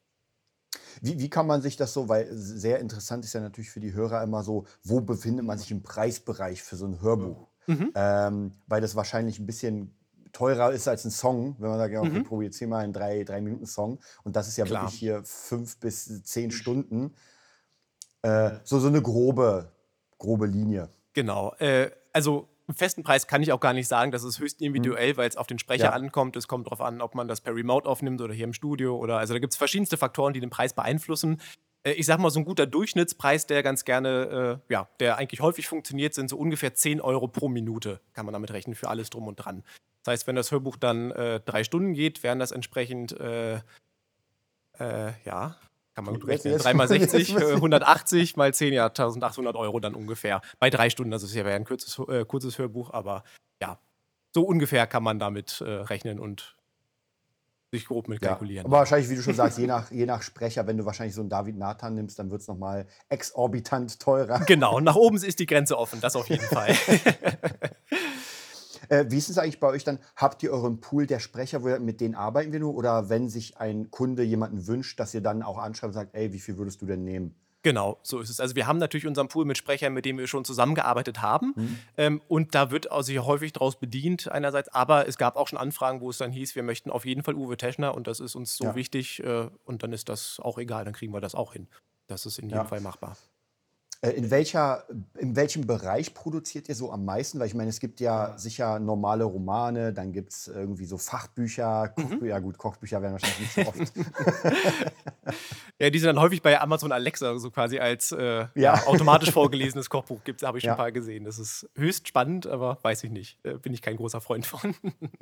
Wie, 1.01 1.19
wie 1.19 1.29
kann 1.29 1.47
man 1.47 1.61
sich 1.61 1.77
das 1.77 1.93
so, 1.93 2.09
weil 2.09 2.27
sehr 2.33 2.79
interessant 2.79 3.23
ist 3.23 3.33
ja 3.33 3.41
natürlich 3.41 3.69
für 3.69 3.79
die 3.79 3.93
Hörer 3.93 4.23
immer 4.23 4.43
so, 4.43 4.65
wo 4.83 5.01
befindet 5.01 5.45
man 5.45 5.57
sich 5.57 5.71
im 5.71 5.83
Preisbereich 5.83 6.63
für 6.63 6.75
so 6.75 6.85
ein 6.85 7.01
Hörbuch? 7.01 7.47
Mhm. 7.67 7.91
Ähm, 7.93 8.51
weil 8.67 8.81
das 8.81 8.95
wahrscheinlich 8.95 9.39
ein 9.39 9.45
bisschen 9.45 9.93
teurer 10.31 10.71
ist 10.71 10.87
als 10.87 11.05
ein 11.05 11.11
Song, 11.11 11.55
wenn 11.59 11.69
man 11.69 11.77
sagt, 11.77 11.93
ja, 11.93 11.99
okay, 11.99 12.19
mhm. 12.19 12.23
probiert 12.23 12.59
mal 12.61 12.79
einen 12.79 12.93
drei, 12.93 13.23
drei 13.23 13.41
Minuten 13.41 13.65
Song. 13.65 13.99
Und 14.23 14.35
das 14.35 14.47
ist 14.47 14.57
ja 14.57 14.65
Klar. 14.65 14.83
wirklich 14.83 14.99
hier 14.99 15.21
fünf 15.23 15.77
bis 15.77 16.23
zehn. 16.23 16.51
Stunden. 16.51 17.13
Äh, 18.21 18.51
so, 18.63 18.79
so 18.79 18.87
eine 18.87 19.01
grobe, 19.01 19.71
grobe 20.17 20.45
Linie. 20.45 20.89
Genau. 21.13 21.53
Äh, 21.59 21.91
also 22.13 22.47
einen 22.67 22.75
festen 22.75 23.03
Preis 23.03 23.27
kann 23.27 23.41
ich 23.41 23.51
auch 23.51 23.59
gar 23.59 23.73
nicht 23.73 23.87
sagen. 23.87 24.11
Das 24.11 24.23
ist 24.23 24.39
höchst 24.39 24.61
individuell, 24.61 25.13
mhm. 25.13 25.17
weil 25.17 25.29
es 25.29 25.37
auf 25.37 25.47
den 25.47 25.59
Sprecher 25.59 25.85
ja. 25.85 25.91
ankommt. 25.91 26.35
Es 26.35 26.47
kommt 26.47 26.67
darauf 26.67 26.81
an, 26.81 27.01
ob 27.01 27.15
man 27.15 27.27
das 27.27 27.41
per 27.41 27.55
Remote 27.55 27.87
aufnimmt 27.87 28.21
oder 28.21 28.33
hier 28.33 28.45
im 28.45 28.53
Studio. 28.53 28.97
Oder 28.97 29.17
also 29.17 29.33
da 29.33 29.39
gibt 29.39 29.53
es 29.53 29.57
verschiedenste 29.57 29.97
Faktoren, 29.97 30.33
die 30.33 30.39
den 30.39 30.49
Preis 30.49 30.73
beeinflussen. 30.73 31.41
Äh, 31.83 31.93
ich 31.93 32.05
sag 32.05 32.19
mal, 32.19 32.29
so 32.29 32.39
ein 32.39 32.45
guter 32.45 32.65
Durchschnittspreis, 32.65 33.47
der 33.47 33.63
ganz 33.63 33.85
gerne, 33.85 34.61
äh, 34.69 34.73
ja, 34.73 34.87
der 34.99 35.17
eigentlich 35.17 35.41
häufig 35.41 35.67
funktioniert, 35.67 36.13
sind 36.13 36.29
so 36.29 36.37
ungefähr 36.37 36.73
10 36.73 37.01
Euro 37.01 37.27
pro 37.27 37.49
Minute, 37.49 38.01
kann 38.13 38.25
man 38.25 38.33
damit 38.33 38.51
rechnen, 38.51 38.75
für 38.75 38.89
alles 38.89 39.09
drum 39.09 39.27
und 39.27 39.35
dran. 39.35 39.63
Das 40.03 40.13
heißt, 40.13 40.27
wenn 40.27 40.35
das 40.35 40.51
Hörbuch 40.51 40.77
dann 40.77 41.11
äh, 41.11 41.39
drei 41.39 41.63
Stunden 41.63 41.93
geht, 41.93 42.23
wären 42.23 42.39
das 42.39 42.51
entsprechend, 42.51 43.19
äh, 43.19 43.55
äh, 44.79 45.13
ja, 45.25 45.57
kann 45.93 46.05
man 46.05 46.15
gut 46.15 46.27
rechnen, 46.27 46.57
3 46.57 46.73
mal 46.73 46.87
60, 46.87 47.35
180 47.37 48.35
mal 48.37 48.53
10, 48.53 48.73
ja, 48.73 48.85
1800 48.87 49.55
Euro 49.55 49.79
dann 49.79 49.93
ungefähr. 49.93 50.41
Bei 50.59 50.69
drei 50.69 50.89
Stunden, 50.89 51.11
das 51.11 51.23
ist 51.23 51.35
ja 51.35 51.45
ein 51.45 51.65
kurzes, 51.65 51.99
äh, 52.07 52.25
kurzes 52.25 52.57
Hörbuch, 52.57 52.91
aber 52.91 53.23
ja, 53.61 53.77
so 54.33 54.43
ungefähr 54.43 54.87
kann 54.87 55.03
man 55.03 55.19
damit 55.19 55.61
äh, 55.61 55.69
rechnen 55.69 56.19
und 56.19 56.55
sich 57.71 57.85
grob 57.85 58.07
mit 58.07 58.21
kalkulieren. 58.21 58.63
Ja, 58.63 58.67
aber 58.67 58.79
wahrscheinlich, 58.79 59.09
wie 59.09 59.15
du 59.15 59.21
schon 59.21 59.33
sagst, 59.33 59.57
je 59.57 59.67
nach, 59.67 59.91
je 59.91 60.05
nach 60.05 60.21
Sprecher, 60.23 60.67
wenn 60.67 60.77
du 60.77 60.85
wahrscheinlich 60.85 61.15
so 61.15 61.21
einen 61.21 61.29
David 61.29 61.57
Nathan 61.57 61.95
nimmst, 61.95 62.19
dann 62.19 62.29
wird 62.31 62.41
es 62.41 62.47
nochmal 62.47 62.87
exorbitant 63.09 63.99
teurer. 63.99 64.39
Genau, 64.41 64.79
nach 64.79 64.95
oben 64.95 65.17
ist 65.17 65.39
die 65.39 65.45
Grenze 65.45 65.77
offen, 65.77 66.01
das 66.01 66.15
auf 66.15 66.27
jeden 66.27 66.43
Fall. 66.43 66.75
Äh, 68.91 69.05
wie 69.09 69.17
ist 69.17 69.29
es 69.29 69.37
eigentlich 69.37 69.61
bei 69.61 69.67
euch 69.67 69.85
dann? 69.85 69.99
Habt 70.17 70.43
ihr 70.43 70.51
euren 70.51 70.81
Pool 70.81 71.07
der 71.07 71.19
Sprecher, 71.19 71.63
wo, 71.63 71.79
mit 71.79 72.01
denen 72.01 72.13
arbeiten 72.13 72.51
wir 72.51 72.59
nur? 72.59 72.75
Oder 72.75 73.09
wenn 73.09 73.29
sich 73.29 73.57
ein 73.57 73.89
Kunde 73.89 74.21
jemanden 74.21 74.67
wünscht, 74.67 74.99
dass 74.99 75.13
ihr 75.13 75.21
dann 75.21 75.43
auch 75.43 75.57
anschreibt 75.57 75.91
und 75.91 75.93
sagt, 75.93 76.13
ey, 76.13 76.33
wie 76.33 76.39
viel 76.39 76.57
würdest 76.57 76.81
du 76.81 76.85
denn 76.85 77.05
nehmen? 77.05 77.33
Genau, 77.63 77.99
so 78.03 78.19
ist 78.19 78.29
es. 78.29 78.41
Also 78.41 78.55
wir 78.55 78.67
haben 78.67 78.79
natürlich 78.79 79.07
unseren 79.07 79.29
Pool 79.29 79.45
mit 79.45 79.57
Sprechern, 79.57 79.93
mit 79.93 80.03
denen 80.03 80.19
wir 80.19 80.27
schon 80.27 80.43
zusammengearbeitet 80.43 81.21
haben. 81.21 81.53
Mhm. 81.55 81.79
Ähm, 81.95 82.21
und 82.27 82.53
da 82.53 82.69
wird 82.71 82.91
auch 82.91 83.03
sich 83.03 83.17
häufig 83.19 83.53
daraus 83.53 83.79
bedient 83.79 84.29
einerseits. 84.29 84.67
Aber 84.69 85.07
es 85.07 85.17
gab 85.17 85.37
auch 85.37 85.47
schon 85.47 85.59
Anfragen, 85.59 86.01
wo 86.01 86.09
es 86.09 86.17
dann 86.17 86.31
hieß, 86.31 86.55
wir 86.55 86.63
möchten 86.63 86.89
auf 86.89 87.05
jeden 87.05 87.23
Fall 87.23 87.35
Uwe 87.35 87.55
Teschner 87.55 87.95
und 87.95 88.07
das 88.07 88.19
ist 88.19 88.35
uns 88.35 88.57
so 88.57 88.65
ja. 88.65 88.75
wichtig. 88.75 89.23
Äh, 89.23 89.47
und 89.63 89.83
dann 89.83 89.93
ist 89.93 90.09
das 90.09 90.41
auch 90.41 90.57
egal, 90.57 90.83
dann 90.83 90.93
kriegen 90.93 91.13
wir 91.13 91.21
das 91.21 91.33
auch 91.35 91.53
hin. 91.53 91.69
Das 92.07 92.25
ist 92.25 92.39
in 92.39 92.49
jedem 92.49 92.63
ja. 92.63 92.65
Fall 92.65 92.81
machbar. 92.81 93.15
Äh, 94.03 94.11
in, 94.11 94.31
welcher, 94.31 94.83
in 95.19 95.35
welchem 95.35 95.67
Bereich 95.67 96.15
produziert 96.15 96.67
ihr 96.69 96.75
so 96.75 96.91
am 96.91 97.05
meisten? 97.05 97.39
Weil 97.39 97.47
ich 97.47 97.53
meine, 97.53 97.69
es 97.69 97.79
gibt 97.79 97.99
ja 97.99 98.35
sicher 98.37 98.79
normale 98.79 99.23
Romane, 99.23 99.93
dann 99.93 100.11
gibt 100.11 100.31
es 100.31 100.47
irgendwie 100.47 100.85
so 100.85 100.97
Fachbücher, 100.97 101.89
Kochbücher. 101.89 102.15
Mhm. 102.15 102.25
Ja, 102.25 102.39
gut, 102.39 102.57
Kochbücher 102.57 103.01
werden 103.01 103.13
wahrscheinlich 103.13 103.39
nicht 103.39 103.53
so 103.53 103.61
oft. 103.61 103.93
ja, 105.79 105.89
die 105.91 105.99
sind 105.99 106.07
dann 106.07 106.19
häufig 106.19 106.41
bei 106.41 106.59
Amazon 106.59 106.91
Alexa, 106.91 107.37
so 107.37 107.51
quasi 107.51 107.77
als 107.77 108.11
äh, 108.11 108.47
ja. 108.55 108.73
automatisch 108.87 109.31
vorgelesenes 109.31 109.89
Kochbuch 109.89 110.23
gibt 110.23 110.41
habe 110.41 110.57
ich 110.57 110.63
schon 110.63 110.71
ein 110.71 110.77
paar 110.77 110.91
gesehen. 110.91 111.25
Das 111.25 111.37
ist 111.37 111.69
höchst 111.75 112.07
spannend, 112.07 112.47
aber 112.47 112.79
weiß 112.81 113.03
ich 113.03 113.11
nicht. 113.11 113.37
Äh, 113.43 113.59
bin 113.59 113.71
ich 113.71 113.83
kein 113.83 113.97
großer 113.97 114.19
Freund 114.19 114.47
von. 114.47 114.73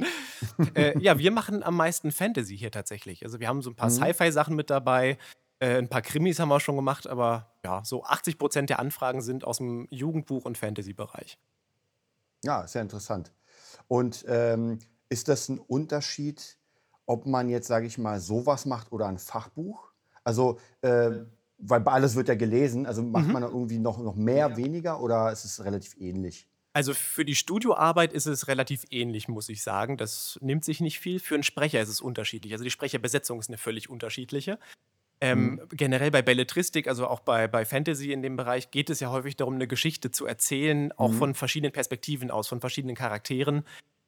äh, 0.75 0.97
ja, 0.99 1.17
wir 1.17 1.31
machen 1.31 1.63
am 1.63 1.75
meisten 1.75 2.11
Fantasy 2.11 2.57
hier 2.57 2.71
tatsächlich. 2.71 3.25
Also 3.25 3.41
wir 3.41 3.49
haben 3.49 3.61
so 3.61 3.71
ein 3.71 3.75
paar 3.75 3.89
mhm. 3.89 3.95
Sci-Fi-Sachen 3.95 4.55
mit 4.55 4.69
dabei. 4.69 5.17
Äh, 5.59 5.77
ein 5.77 5.89
paar 5.89 6.01
Krimis 6.01 6.39
haben 6.39 6.49
wir 6.49 6.59
schon 6.59 6.75
gemacht, 6.75 7.07
aber 7.07 7.51
ja, 7.63 7.83
so 7.83 8.03
80 8.03 8.37
Prozent 8.37 8.69
der 8.69 8.79
Anfragen 8.79 9.21
sind 9.21 9.43
aus 9.43 9.57
dem 9.57 9.87
Jugendbuch- 9.89 10.45
und 10.45 10.57
Fantasy-Bereich. 10.57 11.37
Ja, 12.43 12.67
sehr 12.67 12.81
interessant. 12.81 13.33
Und 13.87 14.23
ähm, 14.27 14.79
ist 15.09 15.27
das 15.27 15.49
ein 15.49 15.59
Unterschied, 15.59 16.57
ob 17.05 17.25
man 17.25 17.49
jetzt, 17.49 17.67
sage 17.67 17.87
ich 17.87 17.97
mal, 17.97 18.19
sowas 18.19 18.65
macht 18.65 18.91
oder 18.91 19.07
ein 19.07 19.17
Fachbuch? 19.17 19.91
Also, 20.23 20.59
äh, 20.81 21.11
weil 21.57 21.81
bei 21.81 21.91
alles 21.91 22.15
wird 22.15 22.29
ja 22.29 22.35
gelesen, 22.35 22.85
also 22.85 23.01
macht 23.01 23.27
mhm. 23.27 23.33
man 23.33 23.43
irgendwie 23.43 23.79
noch, 23.79 23.97
noch 23.97 24.15
mehr, 24.15 24.55
weniger 24.55 25.01
oder 25.01 25.31
ist 25.31 25.43
es 25.43 25.63
relativ 25.65 25.99
ähnlich? 25.99 26.47
Also 26.71 26.93
für 26.93 27.25
die 27.25 27.35
Studioarbeit 27.35 28.13
ist 28.13 28.27
es 28.27 28.47
relativ 28.47 28.85
ähnlich, 28.91 29.27
muss 29.27 29.49
ich 29.49 29.63
sagen. 29.63 29.97
Das 29.97 30.37
nimmt 30.41 30.63
sich 30.63 30.79
nicht 30.79 30.99
viel. 30.99 31.19
Für 31.19 31.33
einen 31.33 31.43
Sprecher 31.43 31.81
ist 31.81 31.89
es 31.89 31.99
unterschiedlich. 31.99 32.53
Also 32.53 32.63
die 32.63 32.69
Sprecherbesetzung 32.69 33.39
ist 33.39 33.49
eine 33.49 33.57
völlig 33.57 33.89
unterschiedliche. 33.89 34.59
Ähm, 35.21 35.51
mhm. 35.51 35.61
Generell 35.71 36.11
bei 36.11 36.21
Belletristik, 36.21 36.87
also 36.87 37.07
auch 37.07 37.19
bei, 37.19 37.47
bei 37.47 37.65
Fantasy 37.65 38.13
in 38.13 38.21
dem 38.21 38.37
Bereich, 38.37 38.71
geht 38.71 38.89
es 38.89 38.99
ja 38.99 39.11
häufig 39.11 39.35
darum, 39.35 39.55
eine 39.55 39.67
Geschichte 39.67 40.11
zu 40.11 40.25
erzählen, 40.25 40.91
auch 40.93 41.09
mhm. 41.09 41.17
von 41.17 41.35
verschiedenen 41.35 41.73
Perspektiven 41.73 42.31
aus, 42.31 42.47
von 42.47 42.61
verschiedenen 42.61 42.95
Charakteren. 42.95 43.65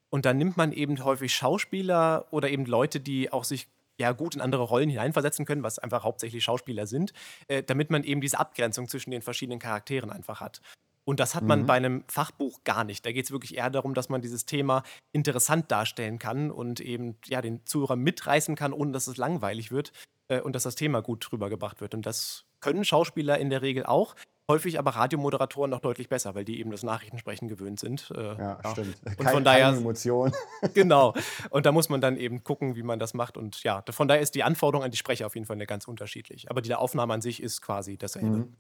Und 0.10 0.26
dann 0.26 0.38
nimmt 0.38 0.58
man 0.58 0.72
eben 0.72 1.04
häufig 1.04 1.34
Schauspieler 1.34 2.28
oder 2.32 2.50
eben 2.50 2.66
Leute, 2.66 3.00
die 3.00 3.32
auch 3.32 3.44
sich 3.44 3.68
ja 4.00 4.14
gut 4.14 4.36
in 4.36 4.42
andere 4.42 4.64
Rollen 4.64 4.90
hineinversetzen 4.90 5.46
können, 5.46 5.64
was 5.64 5.80
einfach 5.80 6.04
hauptsächlich 6.04 6.44
Schauspieler 6.44 6.88
sind, 6.88 7.14
äh, 7.48 7.62
damit 7.62 7.90
man 7.92 8.04
eben 8.04 8.22
diese 8.22 8.40
Abgrenzung 8.40 8.88
zwischen 8.88 9.12
den 9.12 9.22
verschiedenen 9.22 9.60
Charakteren 9.60 10.12
einfach 10.12 10.40
hat. 10.40 10.62
Und 11.04 11.20
das 11.20 11.36
hat 11.36 11.44
man 11.44 11.64
mhm. 11.64 11.66
bei 11.66 11.74
einem 11.74 12.04
Fachbuch 12.08 12.64
gar 12.64 12.84
nicht. 12.84 13.06
Da 13.06 13.12
geht 13.12 13.26
es 13.26 13.32
wirklich 13.32 13.58
eher 13.58 13.70
darum, 13.70 13.94
dass 13.94 14.10
man 14.10 14.22
dieses 14.22 14.46
Thema 14.46 14.84
interessant 15.12 15.72
darstellen 15.72 16.20
kann 16.20 16.52
und 16.52 16.80
eben 16.80 17.18
ja, 17.26 17.42
den 17.42 17.66
Zuhörer 17.66 17.96
mitreißen 17.96 18.56
kann, 18.56 18.72
ohne 18.72 18.92
dass 18.92 19.08
es 19.08 19.18
langweilig 19.18 19.72
wird 19.72 19.92
äh, 20.32 20.42
und 20.42 20.56
dass 20.56 20.64
das 20.64 20.76
Thema 20.76 21.02
gut 21.02 21.32
rübergebracht 21.32 21.82
wird. 21.82 21.94
Und 21.94 22.06
das 22.06 22.46
können 22.62 22.86
Schauspieler 22.86 23.38
in 23.38 23.50
der 23.50 23.62
Regel 23.62 23.86
auch. 23.86 24.16
Häufig 24.48 24.80
aber 24.80 24.92
Radiomoderatoren 24.92 25.70
noch 25.70 25.80
deutlich 25.80 26.10
besser, 26.10 26.36
weil 26.36 26.44
die 26.44 26.60
eben 26.60 26.72
das 26.72 26.84
Nachrichtensprechen 26.84 27.48
gewöhnt 27.48 27.80
sind. 27.80 28.12
Äh, 28.16 28.22
ja, 28.22 28.60
ja, 28.64 28.72
stimmt. 28.72 28.98
Und 29.06 29.18
Kein, 29.18 29.34
von 29.34 29.44
daher, 29.44 29.66
keine 29.66 29.78
Emotion. 29.78 30.32
genau. 30.74 31.14
Und 31.50 31.66
da 31.66 31.72
muss 31.72 31.90
man 31.90 32.02
dann 32.02 32.18
eben 32.18 32.44
gucken, 32.44 32.76
wie 32.76 32.84
man 32.84 33.00
das 33.00 33.14
macht. 33.14 33.38
Und 33.38 33.64
ja, 33.64 33.84
von 33.90 34.08
daher 34.08 34.22
ist 34.22 34.36
die 34.36 34.44
Anforderung 34.44 34.84
an 34.84 34.92
die 34.92 34.98
Sprecher 34.98 35.26
auf 35.26 35.36
jeden 35.36 35.46
Fall 35.46 35.58
ganz 35.66 35.88
unterschiedlich. 35.88 36.50
Aber 36.50 36.62
die 36.62 36.74
Aufnahme 36.74 37.14
an 37.14 37.22
sich 37.22 37.42
ist 37.42 37.62
quasi 37.62 37.98
dasselbe. 37.98 38.38
Mhm. 38.38 38.56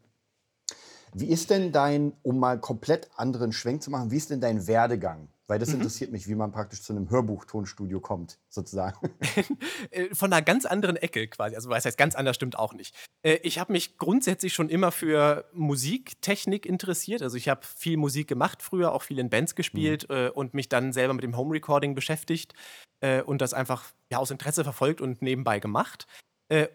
Wie 1.13 1.27
ist 1.27 1.49
denn 1.49 1.71
dein, 1.71 2.13
um 2.21 2.39
mal 2.39 2.59
komplett 2.59 3.09
anderen 3.15 3.51
Schwenk 3.51 3.83
zu 3.83 3.91
machen, 3.91 4.11
wie 4.11 4.17
ist 4.17 4.29
denn 4.29 4.39
dein 4.39 4.67
Werdegang? 4.67 5.27
Weil 5.51 5.59
das 5.59 5.67
mhm. 5.67 5.81
interessiert 5.81 6.13
mich, 6.13 6.29
wie 6.29 6.35
man 6.35 6.53
praktisch 6.53 6.81
zu 6.81 6.93
einem 6.93 7.09
Hörbuchtonstudio 7.09 7.99
kommt, 7.99 8.39
sozusagen. 8.47 8.97
Äh, 9.89 10.13
von 10.13 10.31
einer 10.31 10.41
ganz 10.41 10.65
anderen 10.65 10.95
Ecke 10.95 11.27
quasi. 11.27 11.55
Also, 11.55 11.69
was 11.69 11.83
heißt 11.83 11.97
ganz 11.97 12.15
anders, 12.15 12.37
stimmt 12.37 12.57
auch 12.57 12.73
nicht. 12.73 12.95
Äh, 13.23 13.39
ich 13.43 13.59
habe 13.59 13.73
mich 13.73 13.97
grundsätzlich 13.97 14.53
schon 14.53 14.69
immer 14.69 14.91
für 14.91 15.49
Musiktechnik 15.53 16.65
interessiert. 16.65 17.21
Also, 17.21 17.35
ich 17.35 17.49
habe 17.49 17.61
viel 17.65 17.97
Musik 17.97 18.29
gemacht 18.29 18.61
früher, 18.61 18.93
auch 18.93 19.01
viel 19.01 19.19
in 19.19 19.29
Bands 19.29 19.55
gespielt 19.55 20.07
mhm. 20.07 20.15
Äh, 20.15 20.29
und 20.29 20.53
mich 20.53 20.69
dann 20.69 20.93
selber 20.93 21.13
mit 21.13 21.23
dem 21.23 21.35
Home 21.35 21.53
Recording 21.53 21.95
beschäftigt 21.95 22.53
und 23.25 23.41
das 23.41 23.55
einfach 23.55 23.85
ja, 24.11 24.19
aus 24.19 24.29
Interesse 24.29 24.63
verfolgt 24.63 25.01
und 25.01 25.23
nebenbei 25.23 25.59
gemacht. 25.59 26.05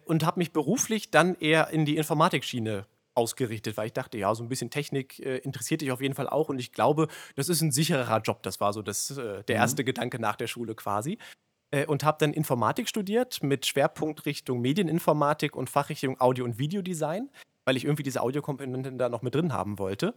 Und 0.07 0.25
habe 0.25 0.41
mich 0.41 0.53
beruflich 0.53 1.13
dann 1.13 1.37
eher 1.37 1.71
in 1.71 1.85
die 1.85 1.97
Informatikschiene 1.97 2.85
ausgerichtet, 3.17 3.77
weil 3.77 3.89
ich 3.89 3.93
dachte, 3.93 4.19
ja, 4.19 4.35
so 4.35 4.43
ein 4.43 4.49
bisschen 4.49 4.71
Technik 4.71 5.19
äh, 5.21 5.39
interessiert 5.39 5.81
dich 5.81 5.91
auf 5.91 6.01
jeden 6.01 6.15
Fall 6.15 6.29
auch 6.29 6.49
und 6.49 6.59
ich 6.59 6.73
glaube, 6.73 7.09
das 7.35 7.49
ist 7.49 7.63
ein 7.63 7.73
sicherer 7.73 8.21
Job. 8.21 8.43
Das 8.43 8.61
war 8.61 8.73
so 8.73 8.83
das, 8.83 9.11
äh, 9.11 9.43
der 9.45 9.57
mhm. 9.57 9.63
erste 9.63 9.85
Gedanke 9.85 10.19
nach 10.19 10.37
der 10.37 10.47
Schule 10.47 10.75
quasi. 10.75 11.19
Äh, 11.71 11.87
und 11.87 12.05
habe 12.05 12.19
dann 12.21 12.33
Informatik 12.33 12.89
studiert 12.89 13.43
mit 13.43 13.67
Schwerpunkt 13.67 14.27
Richtung 14.27 14.61
Medieninformatik 14.61 15.57
und 15.57 15.71
Fachrichtung 15.71 16.21
Audio- 16.21 16.45
und 16.45 16.59
Videodesign, 16.59 17.31
weil 17.65 17.77
ich 17.77 17.85
irgendwie 17.85 18.05
diese 18.05 18.21
Audiokomponenten 18.23 18.99
da 18.99 19.09
noch 19.09 19.23
mit 19.23 19.35
drin 19.35 19.53
haben 19.53 19.79
wollte. 19.79 20.15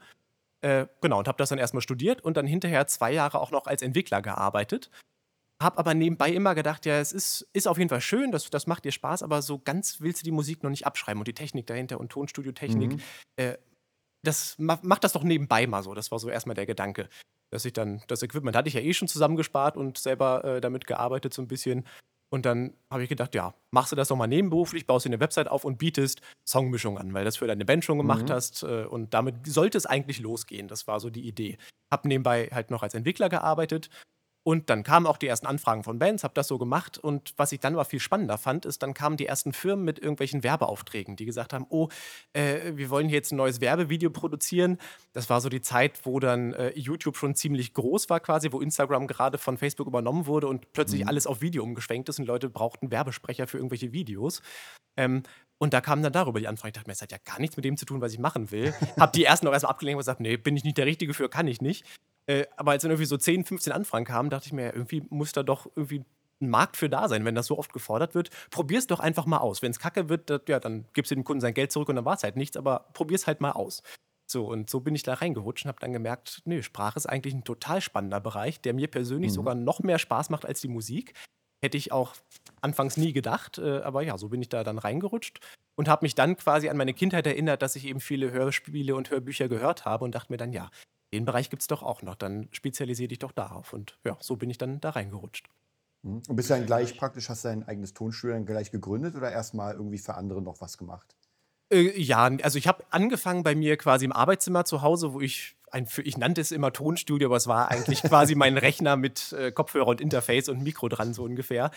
Äh, 0.61 0.87
genau, 1.01 1.19
und 1.19 1.27
habe 1.27 1.37
das 1.37 1.49
dann 1.49 1.57
erstmal 1.57 1.81
studiert 1.81 2.21
und 2.21 2.37
dann 2.37 2.45
hinterher 2.45 2.85
zwei 2.87 3.11
Jahre 3.13 3.39
auch 3.39 3.51
noch 3.51 3.65
als 3.65 3.81
Entwickler 3.81 4.21
gearbeitet 4.21 4.91
hab 5.61 5.77
aber 5.77 5.93
nebenbei 5.93 6.31
immer 6.31 6.55
gedacht, 6.55 6.85
ja, 6.85 6.99
es 6.99 7.11
ist, 7.11 7.47
ist 7.53 7.67
auf 7.67 7.77
jeden 7.77 7.89
Fall 7.89 8.01
schön, 8.01 8.31
das, 8.31 8.49
das 8.49 8.65
macht 8.65 8.85
dir 8.85 8.91
Spaß, 8.91 9.23
aber 9.23 9.41
so 9.41 9.59
ganz 9.59 9.99
willst 9.99 10.21
du 10.21 10.23
die 10.23 10.31
Musik 10.31 10.63
noch 10.63 10.69
nicht 10.69 10.85
abschreiben 10.85 11.19
und 11.19 11.27
die 11.27 11.33
Technik 11.33 11.67
dahinter 11.67 11.99
und 11.99 12.11
Tonstudio-Technik. 12.11 12.93
Mhm. 12.93 13.01
Äh, 13.35 13.57
das 14.23 14.55
macht 14.57 15.03
das 15.03 15.13
doch 15.13 15.23
nebenbei 15.23 15.65
mal 15.67 15.83
so. 15.83 15.93
Das 15.93 16.11
war 16.11 16.19
so 16.19 16.29
erstmal 16.29 16.55
der 16.55 16.65
Gedanke. 16.65 17.07
Dass 17.51 17.65
ich 17.65 17.73
dann, 17.73 18.01
das 18.07 18.21
Equipment 18.21 18.55
hatte 18.55 18.67
ich 18.67 18.75
ja 18.75 18.81
eh 18.81 18.93
schon 18.93 19.07
zusammengespart 19.07 19.75
und 19.77 19.97
selber 19.97 20.43
äh, 20.43 20.61
damit 20.61 20.87
gearbeitet 20.87 21.33
so 21.33 21.41
ein 21.41 21.47
bisschen. 21.47 21.85
Und 22.31 22.45
dann 22.45 22.73
habe 22.91 23.03
ich 23.03 23.09
gedacht, 23.09 23.33
ja, 23.33 23.55
machst 23.71 23.91
du 23.91 23.95
das 23.95 24.09
doch 24.09 24.15
mal 24.15 24.27
nebenberuflich, 24.27 24.85
baust 24.85 25.05
dir 25.05 25.09
eine 25.09 25.19
Website 25.19 25.47
auf 25.47 25.65
und 25.65 25.77
bietest 25.77 26.21
Songmischung 26.45 26.97
an, 26.97 27.13
weil 27.13 27.25
das 27.25 27.37
für 27.37 27.47
deine 27.47 27.65
Band 27.65 27.83
schon 27.85 27.97
gemacht 27.97 28.27
mhm. 28.27 28.33
hast. 28.33 28.63
Äh, 28.63 28.85
und 28.85 29.13
damit 29.13 29.47
sollte 29.47 29.77
es 29.77 29.85
eigentlich 29.85 30.19
losgehen. 30.19 30.67
Das 30.67 30.85
war 30.85 30.99
so 30.99 31.09
die 31.09 31.27
Idee. 31.27 31.57
Hab 31.91 32.05
nebenbei 32.05 32.49
halt 32.51 32.71
noch 32.71 32.83
als 32.83 32.93
Entwickler 32.93 33.29
gearbeitet 33.29 33.89
und 34.43 34.69
dann 34.69 34.83
kamen 34.83 35.05
auch 35.05 35.17
die 35.17 35.27
ersten 35.27 35.47
Anfragen 35.47 35.83
von 35.83 35.99
Bands, 35.99 36.23
habe 36.23 36.33
das 36.33 36.47
so 36.47 36.57
gemacht. 36.57 36.97
Und 36.97 37.33
was 37.37 37.51
ich 37.51 37.59
dann 37.59 37.73
aber 37.73 37.85
viel 37.85 37.99
spannender 37.99 38.37
fand, 38.37 38.65
ist, 38.65 38.81
dann 38.81 38.93
kamen 38.93 39.17
die 39.17 39.25
ersten 39.25 39.51
Firmen 39.53 39.83
mit 39.83 39.99
irgendwelchen 39.99 40.43
Werbeaufträgen, 40.43 41.15
die 41.17 41.25
gesagt 41.25 41.53
haben, 41.53 41.65
oh, 41.69 41.89
äh, 42.33 42.71
wir 42.75 42.89
wollen 42.89 43.09
hier 43.09 43.17
jetzt 43.17 43.31
ein 43.31 43.35
neues 43.35 43.59
Werbevideo 43.59 44.09
produzieren. 44.09 44.77
Das 45.13 45.29
war 45.29 45.41
so 45.41 45.49
die 45.49 45.61
Zeit, 45.61 46.05
wo 46.05 46.19
dann 46.19 46.53
äh, 46.53 46.71
YouTube 46.75 47.17
schon 47.17 47.35
ziemlich 47.35 47.73
groß 47.73 48.09
war 48.09 48.21
quasi, 48.21 48.51
wo 48.51 48.61
Instagram 48.61 49.07
gerade 49.07 49.37
von 49.37 49.57
Facebook 49.57 49.87
übernommen 49.87 50.25
wurde 50.25 50.47
und 50.47 50.71
plötzlich 50.71 51.01
mhm. 51.01 51.09
alles 51.09 51.27
auf 51.27 51.41
Video 51.41 51.61
umgeschwenkt 51.63 52.07
ist 52.07 52.19
und 52.19 52.25
Leute 52.25 52.49
brauchten 52.49 52.91
Werbesprecher 52.91 53.45
für 53.45 53.57
irgendwelche 53.57 53.91
Videos. 53.91 54.41
Ähm, 54.95 55.23
und 55.57 55.73
da 55.73 55.81
kamen 55.81 56.01
dann 56.01 56.13
darüber 56.13 56.39
die 56.39 56.47
Anfragen. 56.47 56.69
Ich 56.69 56.73
dachte 56.75 56.87
mir, 56.87 56.93
es 56.93 57.01
hat 57.01 57.11
ja 57.11 57.17
gar 57.23 57.39
nichts 57.39 57.57
mit 57.57 57.65
dem 57.65 57.75
zu 57.75 57.85
tun, 57.85 57.99
was 57.99 58.13
ich 58.13 58.19
machen 58.19 58.51
will. 58.51 58.73
Hab 58.97 59.11
die 59.13 59.25
ersten 59.25 59.47
auch 59.47 59.51
erstmal 59.51 59.71
abgelehnt 59.71 59.95
und 59.95 59.99
gesagt, 59.99 60.21
nee, 60.21 60.37
bin 60.37 60.55
ich 60.55 60.63
nicht 60.63 60.77
der 60.77 60.85
Richtige 60.85 61.13
für, 61.13 61.29
kann 61.29 61.47
ich 61.47 61.61
nicht. 61.61 61.85
Äh, 62.29 62.45
aber 62.57 62.71
als 62.71 62.83
dann 62.83 62.91
irgendwie 62.91 63.07
so 63.07 63.17
10, 63.17 63.43
15 63.43 63.73
Anfragen 63.73 64.05
kamen, 64.05 64.29
dachte 64.29 64.45
ich 64.45 64.53
mir, 64.53 64.71
irgendwie 64.73 65.03
muss 65.09 65.31
da 65.31 65.41
doch 65.41 65.65
irgendwie 65.75 66.05
ein 66.41 66.49
Markt 66.49 66.77
für 66.77 66.87
da 66.87 67.09
sein, 67.09 67.25
wenn 67.25 67.33
das 67.33 67.47
so 67.47 67.57
oft 67.57 67.73
gefordert 67.73 68.13
wird. 68.13 68.29
Probier 68.51 68.77
es 68.77 68.85
doch 68.85 68.99
einfach 68.99 69.25
mal 69.25 69.39
aus. 69.39 69.63
Wenn 69.63 69.71
es 69.71 69.79
kacke 69.79 70.09
wird, 70.09 70.29
das, 70.29 70.41
ja, 70.47 70.59
dann 70.59 70.85
gibst 70.93 71.09
du 71.09 71.15
dem 71.15 71.23
Kunden 71.23 71.41
sein 71.41 71.55
Geld 71.55 71.71
zurück 71.71 71.89
und 71.89 71.95
dann 71.95 72.05
war 72.05 72.13
es 72.13 72.23
halt 72.23 72.35
nichts, 72.35 72.55
aber 72.55 72.85
probier 72.93 73.15
es 73.15 73.25
halt 73.25 73.41
mal 73.41 73.53
aus. 73.53 73.81
So, 74.27 74.45
und 74.45 74.69
so 74.69 74.79
bin 74.79 74.93
ich 74.93 75.01
da 75.01 75.15
reingerutscht 75.15 75.65
und 75.65 75.69
habe 75.69 75.79
dann 75.79 75.91
gemerkt, 75.91 76.43
nee, 76.45 76.61
Sprache 76.61 76.97
ist 76.97 77.07
eigentlich 77.07 77.33
ein 77.33 77.43
total 77.43 77.81
spannender 77.81 78.19
Bereich, 78.19 78.61
der 78.61 78.75
mir 78.75 78.87
persönlich 78.87 79.31
mhm. 79.31 79.35
sogar 79.35 79.55
noch 79.55 79.79
mehr 79.79 79.97
Spaß 79.97 80.29
macht 80.29 80.45
als 80.45 80.61
die 80.61 80.67
Musik. 80.67 81.15
Hätte 81.63 81.77
ich 81.77 81.91
auch 81.91 82.13
anfangs 82.61 82.95
nie 82.95 83.11
gedacht, 83.11 83.57
äh, 83.57 83.79
aber 83.79 84.03
ja, 84.03 84.19
so 84.19 84.29
bin 84.29 84.43
ich 84.43 84.49
da 84.49 84.63
dann 84.63 84.77
reingerutscht 84.77 85.39
und 85.75 85.89
habe 85.89 86.05
mich 86.05 86.13
dann 86.13 86.37
quasi 86.37 86.69
an 86.69 86.77
meine 86.77 86.93
Kindheit 86.93 87.25
erinnert, 87.25 87.63
dass 87.63 87.75
ich 87.75 87.85
eben 87.85 87.99
viele 87.99 88.31
Hörspiele 88.31 88.93
und 88.95 89.09
Hörbücher 89.09 89.49
gehört 89.49 89.85
habe 89.85 90.05
und 90.05 90.13
dachte 90.13 90.31
mir 90.31 90.37
dann, 90.37 90.53
ja, 90.53 90.69
den 91.13 91.25
Bereich 91.25 91.49
gibt 91.49 91.61
es 91.61 91.67
doch 91.67 91.83
auch 91.83 92.01
noch, 92.01 92.15
dann 92.15 92.47
spezialisiere 92.51 93.07
dich 93.07 93.19
doch 93.19 93.31
darauf. 93.31 93.73
Und 93.73 93.97
ja, 94.03 94.17
so 94.19 94.35
bin 94.35 94.49
ich 94.49 94.57
dann 94.57 94.79
da 94.79 94.91
reingerutscht. 94.91 95.47
Mhm. 96.03 96.21
Und 96.27 96.35
bist 96.35 96.49
du 96.49 96.53
dann 96.53 96.65
gleich 96.65 96.97
praktisch, 96.97 97.29
hast 97.29 97.43
du 97.43 97.49
dein 97.49 97.67
eigenes 97.67 97.93
Tonstudio 97.93 98.35
dann 98.35 98.45
gleich 98.45 98.71
gegründet 98.71 99.15
oder 99.15 99.31
erstmal 99.31 99.73
irgendwie 99.73 99.97
für 99.97 100.15
andere 100.15 100.41
noch 100.41 100.61
was 100.61 100.77
gemacht? 100.77 101.15
Äh, 101.71 101.99
ja, 101.99 102.29
also 102.41 102.57
ich 102.57 102.67
habe 102.67 102.83
angefangen 102.89 103.43
bei 103.43 103.55
mir 103.55 103.77
quasi 103.77 104.05
im 104.05 104.11
Arbeitszimmer 104.11 104.65
zu 104.65 104.81
Hause, 104.81 105.13
wo 105.13 105.21
ich 105.21 105.55
ein, 105.71 105.87
ich 106.03 106.17
nannte 106.17 106.41
es 106.41 106.51
immer 106.51 106.73
Tonstudio, 106.73 107.27
aber 107.27 107.37
es 107.37 107.47
war 107.47 107.69
eigentlich 107.69 108.01
quasi 108.01 108.35
mein 108.35 108.57
Rechner 108.57 108.95
mit 108.95 109.33
äh, 109.33 109.51
Kopfhörer 109.51 109.87
und 109.87 110.01
Interface 110.01 110.49
und 110.49 110.63
Mikro 110.63 110.89
dran, 110.89 111.13
so 111.13 111.23
ungefähr. 111.23 111.69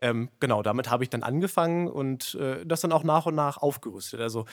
Ähm, 0.00 0.30
genau, 0.40 0.62
damit 0.62 0.90
habe 0.90 1.04
ich 1.04 1.10
dann 1.10 1.22
angefangen 1.22 1.88
und 1.88 2.34
äh, 2.34 2.66
das 2.66 2.80
dann 2.80 2.92
auch 2.92 3.04
nach 3.04 3.26
und 3.26 3.34
nach 3.34 3.58
aufgerüstet. 3.58 4.20
Also 4.20 4.46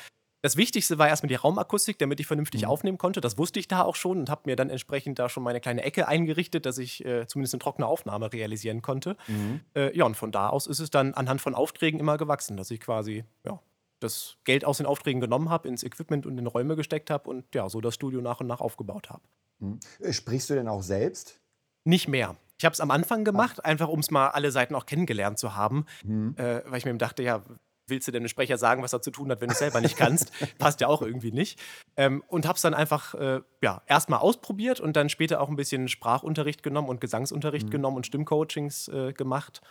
das 0.44 0.58
Wichtigste 0.58 0.98
war 0.98 1.08
erstmal 1.08 1.30
die 1.30 1.36
Raumakustik, 1.36 1.98
damit 2.00 2.20
ich 2.20 2.28
vernünftig 2.28 2.64
mhm. 2.64 2.68
aufnehmen 2.68 2.98
konnte. 2.98 3.22
Das 3.22 3.38
wusste 3.38 3.62
ich 3.62 3.70
da 3.70 3.82
auch 3.84 3.96
schon 3.96 4.20
und 4.20 4.30
habe 4.30 4.42
mir 4.44 4.58
dann 4.58 4.70
entsprechend 4.70 5.18
da 5.18 5.30
schon 5.30 5.42
meine 5.42 5.62
kleine 5.62 5.84
Ecke 5.84 6.06
eingerichtet, 6.10 6.66
dass 6.66 6.78
ich 6.80 7.04
äh, 7.06 7.26
zumindest 7.28 7.54
eine 7.54 7.60
trockene 7.60 7.88
Aufnahme 7.88 8.34
realisieren 8.34 8.82
konnte. 8.82 9.16
Mhm. 9.30 9.62
Äh, 9.74 9.96
ja, 9.98 10.04
und 10.04 10.16
von 10.16 10.34
da 10.34 10.50
aus 10.50 10.68
ist 10.68 10.80
es 10.80 10.92
dann 10.92 11.14
anhand 11.14 11.40
von 11.40 11.56
Aufträgen 11.56 11.98
immer 11.98 12.18
gewachsen, 12.18 12.58
dass 12.58 12.72
ich 12.72 12.82
quasi 12.82 13.24
ja, 13.46 13.62
das 14.02 14.36
Geld 14.44 14.66
aus 14.66 14.78
den 14.78 14.86
Aufträgen 14.86 15.22
genommen 15.22 15.50
habe, 15.50 15.70
ins 15.70 15.82
Equipment 15.82 16.26
und 16.26 16.38
in 16.38 16.46
Räume 16.46 16.76
gesteckt 16.76 17.10
habe 17.10 17.30
und 17.30 17.46
ja, 17.56 17.70
so 17.70 17.80
das 17.80 17.96
Studio 17.96 18.20
nach 18.20 18.42
und 18.42 18.48
nach 18.48 18.60
aufgebaut 18.60 19.10
habe. 19.12 19.24
Mhm. 19.60 19.80
Äh, 20.02 20.12
sprichst 20.12 20.50
du 20.50 20.56
denn 20.56 20.68
auch 20.68 20.84
selbst? 20.84 21.40
Nicht 21.86 22.10
mehr. 22.10 22.36
Ich 22.58 22.66
habe 22.66 22.74
es 22.74 22.82
am 22.82 22.92
Anfang 22.92 23.24
gemacht, 23.24 23.60
Ach. 23.62 23.64
einfach 23.64 23.88
um 23.88 24.00
es 24.02 24.12
mal 24.12 24.28
alle 24.28 24.52
Seiten 24.52 24.76
auch 24.76 24.86
kennengelernt 24.86 25.40
zu 25.40 25.56
haben, 25.56 25.86
mhm. 26.04 26.36
äh, 26.38 26.62
weil 26.66 26.80
ich 26.80 26.86
mir 26.86 26.94
dachte, 26.96 27.24
ja, 27.24 27.44
willst 27.88 28.08
du 28.08 28.12
dem 28.12 28.28
Sprecher 28.28 28.58
sagen, 28.58 28.82
was 28.84 28.94
er 28.94 29.02
zu 29.02 29.12
tun 29.12 29.30
hat, 29.32 29.42
wenn 29.42 29.48
du 29.48 29.54
es 29.54 29.60
selber 29.60 29.82
nicht 29.82 29.98
kannst? 29.98 30.32
Passt 30.58 30.82
ja 30.82 30.88
auch 30.88 31.02
irgendwie 31.02 31.32
nicht. 31.32 31.60
Ähm, 31.98 32.24
und 32.28 32.48
habe 32.48 32.56
es 32.56 32.62
dann 32.62 32.74
einfach 32.74 33.14
äh, 33.16 33.42
ja, 33.62 33.82
erstmal 33.88 34.20
ausprobiert 34.20 34.80
und 34.80 34.96
dann 34.96 35.10
später 35.10 35.42
auch 35.42 35.50
ein 35.50 35.56
bisschen 35.56 35.88
Sprachunterricht 35.88 36.64
genommen 36.64 36.90
und 36.90 37.02
Gesangsunterricht 37.02 37.68
mhm. 37.68 37.72
genommen 37.72 37.98
und 37.98 38.06
Stimmcoachings 38.06 38.88
äh, 38.88 39.14
gemacht. 39.14 39.62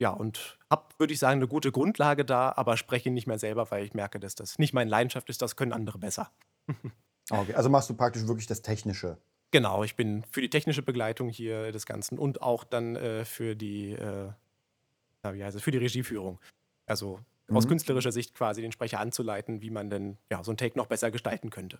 Ja, 0.00 0.10
und 0.10 0.58
habe, 0.70 0.86
würde 0.98 1.12
ich 1.12 1.18
sagen, 1.18 1.38
eine 1.38 1.48
gute 1.48 1.72
Grundlage 1.72 2.24
da, 2.24 2.52
aber 2.56 2.76
spreche 2.76 3.10
nicht 3.10 3.26
mehr 3.26 3.38
selber, 3.38 3.70
weil 3.70 3.84
ich 3.84 3.94
merke, 3.94 4.20
dass 4.20 4.34
das 4.34 4.58
nicht 4.58 4.72
meine 4.72 4.90
Leidenschaft 4.90 5.28
ist, 5.28 5.42
das 5.42 5.56
können 5.56 5.72
andere 5.72 5.98
besser. 5.98 6.30
okay, 7.30 7.54
also 7.54 7.68
machst 7.68 7.90
du 7.90 7.94
praktisch 7.94 8.26
wirklich 8.28 8.46
das 8.46 8.62
Technische. 8.62 9.18
Genau, 9.50 9.82
ich 9.82 9.96
bin 9.96 10.24
für 10.30 10.40
die 10.40 10.50
technische 10.50 10.82
Begleitung 10.82 11.30
hier 11.30 11.72
des 11.72 11.86
Ganzen 11.86 12.18
und 12.18 12.42
auch 12.42 12.64
dann 12.64 12.96
äh, 12.96 13.24
für 13.24 13.56
die, 13.56 13.92
äh, 13.92 14.30
wie 15.24 15.42
heißt 15.42 15.56
es, 15.56 15.62
für 15.62 15.70
die 15.70 15.78
Regieführung. 15.78 16.38
Also 16.86 17.20
mhm. 17.48 17.56
aus 17.56 17.68
künstlerischer 17.68 18.12
Sicht 18.12 18.34
quasi 18.34 18.62
den 18.62 18.72
Sprecher 18.72 19.00
anzuleiten, 19.00 19.62
wie 19.62 19.70
man 19.70 19.90
denn 19.90 20.18
ja, 20.30 20.42
so 20.44 20.52
ein 20.52 20.56
Take 20.56 20.78
noch 20.78 20.86
besser 20.86 21.10
gestalten 21.10 21.50
könnte. 21.50 21.78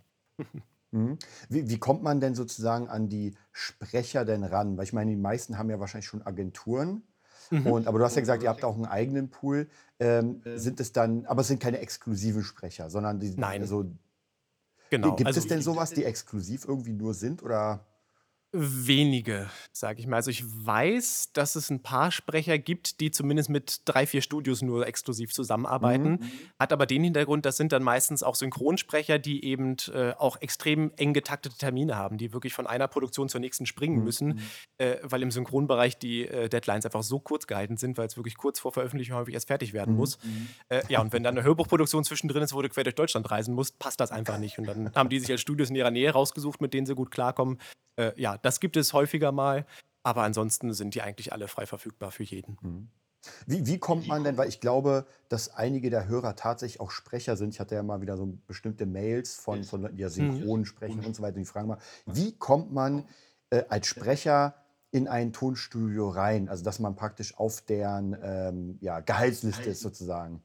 Mhm. 0.91 1.19
Wie, 1.51 1.69
wie, 1.69 1.79
kommt 1.79 2.03
man 2.03 2.19
denn 2.21 2.35
sozusagen 2.35 2.89
an 2.89 3.09
die 3.09 3.35
Sprecher 3.53 4.25
denn 4.25 4.43
ran? 4.43 4.77
Weil 4.79 4.85
ich 4.85 4.93
meine, 4.93 5.11
die 5.11 5.19
meisten 5.19 5.59
haben 5.59 5.69
ja 5.69 5.81
wahrscheinlich 5.81 6.07
schon 6.07 6.23
Agenturen. 6.23 7.03
Mhm. 7.51 7.67
Und, 7.67 7.87
aber 7.87 7.99
du 7.99 8.05
hast 8.05 8.15
ja 8.15 8.21
gesagt, 8.21 8.43
ihr 8.43 8.49
habt 8.49 8.65
auch 8.65 8.75
einen 8.75 8.87
eigenen 8.87 9.29
Pool. 9.29 9.69
Ähm, 10.01 10.41
sind 10.57 10.81
es 10.81 10.93
dann, 10.93 11.27
aber 11.27 11.43
es 11.43 11.49
sind 11.49 11.61
keine 11.61 11.79
exklusiven 11.81 12.43
Sprecher, 12.43 12.89
sondern 12.89 13.21
die, 13.21 13.35
Nein. 13.37 13.61
Also, 13.61 13.91
genau. 14.91 15.15
Gibt 15.17 15.27
also, 15.27 15.41
es 15.41 15.47
denn 15.47 15.61
sowas, 15.61 15.91
die 15.91 16.05
exklusiv 16.05 16.65
irgendwie 16.67 16.95
nur 16.95 17.13
sind? 17.13 17.43
Oder? 17.43 17.85
Wenige, 18.51 19.51
sage 19.73 20.01
ich 20.01 20.07
mal. 20.07 20.17
Also 20.17 20.31
ich 20.31 20.43
weiß, 20.43 21.33
dass 21.35 21.55
es 21.55 21.69
ein 21.69 21.83
paar 21.83 22.11
Sprecher 22.11 22.59
gibt, 22.59 23.01
die 23.01 23.11
zumindest 23.11 23.51
mit 23.51 23.83
drei, 23.85 24.07
vier 24.07 24.23
Studios 24.23 24.63
nur 24.63 24.87
exklusiv 24.87 25.35
zusammenarbeiten. 25.35 26.13
Mhm. 26.13 26.31
Hat 26.59 26.73
aber 26.73 26.87
den 26.87 27.05
Hintergrund, 27.05 27.45
das 27.45 27.59
sind 27.59 27.73
dann 27.73 27.83
meistens 27.83 28.23
auch 28.23 28.35
Synchronsprecher, 28.35 29.19
die 29.19 29.45
eben 29.45 29.77
äh, 29.93 30.13
auch 30.17 30.41
extrem 30.41 30.93
eng 30.97 31.13
getaktete 31.13 31.59
Termine 31.59 31.97
haben, 31.97 32.17
die 32.17 32.33
wirklich 32.33 32.55
von 32.55 32.67
einer 32.67 32.89
Produktion 32.89 33.29
zur 33.29 33.41
nächsten 33.41 33.67
springen 33.67 33.99
mhm. 33.99 34.05
müssen, 34.05 34.29
mhm. 34.29 34.41
äh, 34.79 34.97
weil 35.03 35.23
im 35.23 35.31
Synchronbereich 35.31 35.99
die 35.99 36.27
äh, 36.27 36.49
Deadlines 36.49 36.87
einfach 36.87 37.03
so 37.03 37.21
kurz 37.21 37.47
gehalten 37.47 37.77
sind, 37.77 37.99
weil 37.99 38.07
es 38.07 38.17
wirklich 38.17 38.39
kurz 38.39 38.61
vor 38.61 38.73
Veröffentlichung 38.73 39.19
häufig 39.19 39.35
erst 39.35 39.49
fertig 39.49 39.75
werden 39.75 39.93
mhm. 39.93 40.01
muss. 40.01 40.19
Mhm. 40.25 40.49
Äh, 40.71 40.83
ja, 40.89 41.03
und 41.03 41.13
wenn 41.13 41.23
dann 41.23 41.37
eine 41.37 41.45
Hörbuchproduktion 41.45 42.03
zwischendrin 42.03 42.43
ist, 42.43 42.55
wo 42.55 42.63
du 42.63 42.71
quer 42.71 42.85
durch 42.85 42.95
Deutschland 42.97 43.31
reisen 43.31 43.55
musst, 43.55 43.79
passt 43.79 44.01
das 44.01 44.11
einfach 44.11 44.39
nicht. 44.39 44.59
Und 44.59 44.67
dann 44.67 44.95
haben 44.95 45.11
die 45.11 45.21
sich 45.21 45.31
als 45.31 45.43
Studios 45.43 45.69
in 45.69 45.77
ihrer 45.77 45.91
Nähe 45.91 46.11
rausgesucht, 46.11 46.63
mit 46.63 46.73
denen 46.73 46.87
sie 46.87 46.95
gut 46.95 47.11
klarkommen. 47.11 47.59
Äh, 47.99 48.13
ja, 48.17 48.39
das 48.39 48.61
gibt 48.61 48.77
es 48.77 48.93
häufiger 48.93 49.33
mal, 49.33 49.67
aber 50.03 50.23
ansonsten 50.23 50.73
sind 50.73 50.95
die 50.95 51.03
eigentlich 51.03 51.33
alle 51.33 51.49
frei 51.49 51.67
verfügbar 51.67 52.11
für 52.13 52.23
jeden. 52.23 52.57
Mhm. 52.63 52.89
Wie, 53.47 53.67
wie 53.67 53.79
kommt 53.79 54.07
man 54.07 54.23
denn, 54.23 54.37
weil 54.37 54.49
ich 54.49 54.61
glaube, 54.61 55.05
dass 55.29 55.55
einige 55.55 55.91
der 55.91 56.07
Hörer 56.07 56.37
tatsächlich 56.37 56.81
auch 56.81 56.93
Sprecher 56.93 57.37
sind. 57.37 57.53
Ich 57.53 57.61
hatte 57.61 57.75
ja 57.75 57.83
mal 57.83 58.01
wieder 58.01 58.17
so 58.17 58.39
bestimmte 58.47 58.87
Mails 58.87 59.35
von, 59.35 59.65
von 59.65 59.83
Leuten, 59.83 59.97
die 59.97 60.03
ja 60.03 60.09
synchron 60.09 60.61
mhm. 60.61 60.65
sprechen 60.65 61.05
und 61.05 61.17
so 61.17 61.23
weiter. 61.23 61.37
Und 61.37 61.43
die 61.43 61.47
fragen 61.47 61.69
mal, 61.69 61.79
wie 62.07 62.33
kommt 62.39 62.73
man 62.73 63.05
äh, 63.51 63.65
als 63.69 63.89
Sprecher 63.89 64.55
in 64.93 65.09
ein 65.09 65.33
Tonstudio 65.33 66.09
rein? 66.09 66.49
Also, 66.49 66.65
dass 66.65 66.79
man 66.79 66.95
praktisch 66.95 67.37
auf 67.37 67.61
deren 67.63 68.17
ähm, 68.23 68.79
ja, 68.81 69.01
Gehaltsliste 69.01 69.69
ist 69.69 69.81
sozusagen. 69.81 70.41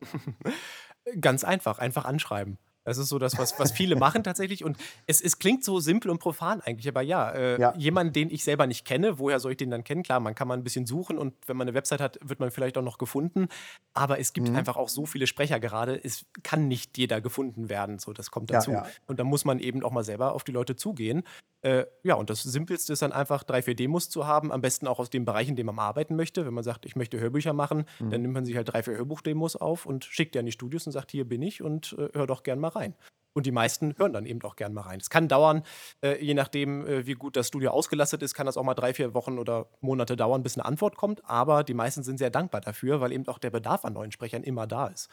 Ganz 1.21 1.43
einfach, 1.43 1.77
einfach 1.77 2.05
anschreiben. 2.05 2.57
Das 2.83 2.97
ist 2.97 3.09
so 3.09 3.19
das, 3.19 3.37
was, 3.37 3.59
was 3.59 3.71
viele 3.71 3.95
machen 3.95 4.23
tatsächlich. 4.23 4.63
Und 4.63 4.77
es, 5.07 5.21
es 5.21 5.39
klingt 5.39 5.63
so 5.63 5.79
simpel 5.79 6.11
und 6.11 6.19
profan 6.19 6.61
eigentlich, 6.61 6.87
aber 6.87 7.01
ja, 7.01 7.31
äh, 7.31 7.59
ja. 7.59 7.73
jemand, 7.77 8.15
den 8.15 8.29
ich 8.29 8.43
selber 8.43 8.67
nicht 8.67 8.85
kenne, 8.85 9.19
woher 9.19 9.39
soll 9.39 9.51
ich 9.51 9.57
den 9.57 9.71
dann 9.71 9.83
kennen? 9.83 10.03
Klar, 10.03 10.19
man 10.19 10.35
kann 10.35 10.47
mal 10.47 10.57
ein 10.57 10.63
bisschen 10.63 10.85
suchen 10.85 11.17
und 11.17 11.33
wenn 11.47 11.57
man 11.57 11.67
eine 11.67 11.75
Website 11.75 12.01
hat, 12.01 12.19
wird 12.21 12.39
man 12.39 12.51
vielleicht 12.51 12.77
auch 12.77 12.83
noch 12.83 12.97
gefunden. 12.97 13.47
Aber 13.93 14.19
es 14.19 14.33
gibt 14.33 14.49
mhm. 14.49 14.55
einfach 14.55 14.75
auch 14.75 14.89
so 14.89 15.05
viele 15.05 15.27
Sprecher 15.27 15.59
gerade, 15.59 16.01
es 16.03 16.25
kann 16.43 16.67
nicht 16.67 16.97
jeder 16.97 17.21
gefunden 17.21 17.69
werden. 17.69 17.99
So, 17.99 18.13
das 18.13 18.31
kommt 18.31 18.51
dazu. 18.51 18.71
Ja, 18.71 18.83
ja. 18.83 18.89
Und 19.07 19.19
da 19.19 19.23
muss 19.23 19.45
man 19.45 19.59
eben 19.59 19.83
auch 19.83 19.91
mal 19.91 20.03
selber 20.03 20.33
auf 20.33 20.43
die 20.43 20.51
Leute 20.51 20.75
zugehen. 20.75 21.23
Äh, 21.63 21.85
ja, 22.03 22.15
und 22.15 22.29
das 22.29 22.43
Simpelste 22.43 22.91
ist 22.91 23.01
dann 23.01 23.13
einfach, 23.13 23.43
drei, 23.43 23.61
vier 23.61 23.75
Demos 23.75 24.09
zu 24.09 24.27
haben, 24.27 24.51
am 24.51 24.61
besten 24.61 24.85
auch 24.85 24.99
aus 24.99 25.09
dem 25.09 25.23
Bereich, 25.23 25.47
in 25.47 25.55
dem 25.55 25.67
man 25.67 25.79
arbeiten 25.79 26.15
möchte. 26.15 26.45
Wenn 26.45 26.53
man 26.53 26.63
sagt, 26.63 26.85
ich 26.85 26.97
möchte 26.97 27.19
Hörbücher 27.19 27.53
machen, 27.53 27.85
mhm. 27.99 28.09
dann 28.09 28.21
nimmt 28.21 28.33
man 28.33 28.45
sich 28.45 28.57
halt 28.57 28.71
drei, 28.71 28.83
vier 28.83 28.97
Hörbuchdemos 28.97 29.55
auf 29.55 29.85
und 29.85 30.03
schickt 30.03 30.35
die 30.35 30.39
an 30.39 30.45
die 30.45 30.51
Studios 30.51 30.85
und 30.85 30.91
sagt, 30.91 31.11
hier 31.11 31.25
bin 31.27 31.41
ich 31.41 31.61
und 31.61 31.95
äh, 31.97 32.09
hör 32.13 32.27
doch 32.27 32.43
gern 32.43 32.59
mal 32.59 32.67
rein. 32.67 32.95
Und 33.31 33.45
die 33.45 33.51
meisten 33.51 33.97
hören 33.97 34.13
dann 34.13 34.25
eben 34.25 34.41
auch 34.43 34.57
gern 34.57 34.73
mal 34.73 34.81
rein. 34.81 34.99
Es 34.99 35.09
kann 35.09 35.27
dauern, 35.27 35.63
äh, 36.03 36.23
je 36.23 36.33
nachdem, 36.33 36.85
äh, 36.85 37.07
wie 37.07 37.13
gut 37.13 37.37
das 37.37 37.47
Studio 37.47 37.71
ausgelastet 37.71 38.21
ist, 38.21 38.33
kann 38.33 38.45
das 38.45 38.57
auch 38.57 38.63
mal 38.63 38.75
drei, 38.75 38.93
vier 38.93 39.13
Wochen 39.13 39.39
oder 39.39 39.69
Monate 39.79 40.15
dauern, 40.15 40.43
bis 40.43 40.57
eine 40.57 40.65
Antwort 40.65 40.97
kommt. 40.97 41.23
Aber 41.25 41.63
die 41.63 41.73
meisten 41.73 42.03
sind 42.03 42.17
sehr 42.17 42.29
dankbar 42.29 42.61
dafür, 42.61 42.99
weil 42.99 43.13
eben 43.13 43.27
auch 43.27 43.39
der 43.39 43.49
Bedarf 43.49 43.85
an 43.85 43.93
neuen 43.93 44.11
Sprechern 44.11 44.43
immer 44.43 44.67
da 44.67 44.87
ist. 44.87 45.09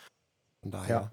Von 0.62 0.73
daher, 0.73 0.97
ja. 0.97 1.12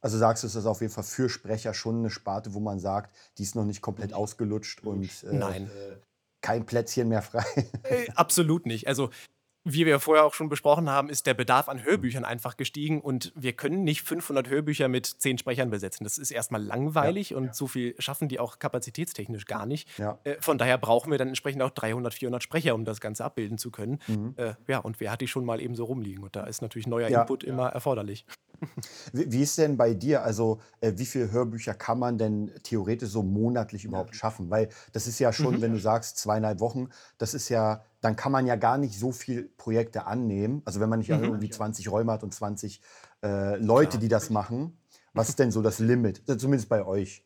Also 0.00 0.18
sagst 0.18 0.42
du, 0.42 0.46
es 0.46 0.54
ist 0.54 0.66
auf 0.66 0.80
jeden 0.80 0.92
Fall 0.92 1.04
für 1.04 1.28
Sprecher 1.28 1.74
schon 1.74 1.98
eine 1.98 2.10
Sparte, 2.10 2.54
wo 2.54 2.60
man 2.60 2.78
sagt, 2.78 3.14
die 3.38 3.42
ist 3.42 3.54
noch 3.54 3.64
nicht 3.64 3.82
komplett 3.82 4.12
ausgelutscht 4.14 4.82
und 4.82 5.10
äh, 5.24 5.32
Nein. 5.32 5.70
kein 6.40 6.64
Plätzchen 6.64 7.08
mehr 7.08 7.22
frei. 7.22 7.44
Äh, 7.82 8.10
absolut 8.14 8.66
nicht. 8.66 8.88
Also 8.88 9.10
wie 9.64 9.84
wir 9.84 10.00
vorher 10.00 10.24
auch 10.24 10.32
schon 10.32 10.48
besprochen 10.48 10.88
haben, 10.88 11.10
ist 11.10 11.26
der 11.26 11.34
Bedarf 11.34 11.68
an 11.68 11.84
Hörbüchern 11.84 12.24
einfach 12.24 12.56
gestiegen 12.56 13.00
und 13.00 13.30
wir 13.36 13.52
können 13.52 13.84
nicht 13.84 14.02
500 14.02 14.48
Hörbücher 14.48 14.88
mit 14.88 15.04
10 15.04 15.36
Sprechern 15.36 15.68
besetzen. 15.68 16.04
Das 16.04 16.16
ist 16.16 16.30
erstmal 16.30 16.62
langweilig 16.62 17.30
ja, 17.30 17.36
und 17.36 17.46
ja. 17.46 17.52
so 17.52 17.66
viel 17.66 17.94
schaffen 17.98 18.28
die 18.28 18.40
auch 18.40 18.58
kapazitätstechnisch 18.58 19.44
gar 19.44 19.66
nicht. 19.66 19.98
Ja. 19.98 20.18
Äh, 20.24 20.36
von 20.40 20.56
daher 20.56 20.78
brauchen 20.78 21.10
wir 21.10 21.18
dann 21.18 21.28
entsprechend 21.28 21.60
auch 21.62 21.70
300, 21.70 22.14
400 22.14 22.42
Sprecher, 22.42 22.74
um 22.74 22.86
das 22.86 23.00
Ganze 23.00 23.22
abbilden 23.22 23.58
zu 23.58 23.70
können. 23.70 23.98
Mhm. 24.06 24.34
Äh, 24.36 24.54
ja, 24.66 24.78
und 24.78 24.98
wer 24.98 25.12
hat 25.12 25.20
die 25.20 25.28
schon 25.28 25.44
mal 25.44 25.60
eben 25.60 25.74
so 25.74 25.84
rumliegen? 25.84 26.24
Und 26.24 26.36
da 26.36 26.44
ist 26.44 26.62
natürlich 26.62 26.86
neuer 26.86 27.08
Input 27.08 27.44
immer 27.44 27.68
erforderlich. 27.68 28.24
Wie, 29.12 29.32
wie, 29.32 29.42
ist 29.42 29.58
denn 29.58 29.76
bei 29.76 29.94
dir? 29.94 30.22
Also, 30.22 30.60
äh, 30.80 30.92
wie 30.96 31.06
viele 31.06 31.30
Hörbücher 31.30 31.74
kann 31.74 31.98
man 31.98 32.18
denn 32.18 32.52
theoretisch 32.62 33.08
so 33.08 33.22
monatlich 33.22 33.84
überhaupt 33.84 34.14
schaffen? 34.14 34.50
Weil 34.50 34.68
das 34.92 35.06
ist 35.06 35.18
ja 35.18 35.32
schon, 35.32 35.56
mhm. 35.56 35.62
wenn 35.62 35.72
du 35.72 35.78
sagst, 35.78 36.18
zweieinhalb 36.18 36.60
Wochen, 36.60 36.88
das 37.18 37.34
ist 37.34 37.48
ja, 37.48 37.82
dann 38.00 38.16
kann 38.16 38.32
man 38.32 38.46
ja 38.46 38.56
gar 38.56 38.78
nicht 38.78 38.98
so 38.98 39.12
viele 39.12 39.42
Projekte 39.42 40.06
annehmen. 40.06 40.62
Also, 40.64 40.80
wenn 40.80 40.88
man 40.88 40.98
nicht 40.98 41.10
mhm. 41.10 41.24
irgendwie 41.24 41.50
20 41.50 41.90
Räume 41.90 42.12
hat 42.12 42.22
und 42.22 42.34
20 42.34 42.80
äh, 43.22 43.56
Leute, 43.56 43.98
die 43.98 44.08
das 44.08 44.30
machen. 44.30 44.76
Was 45.12 45.28
ist 45.28 45.38
denn 45.38 45.50
so 45.50 45.62
das 45.62 45.78
Limit? 45.78 46.22
Also, 46.28 46.38
zumindest 46.38 46.68
bei 46.68 46.84
euch. 46.84 47.24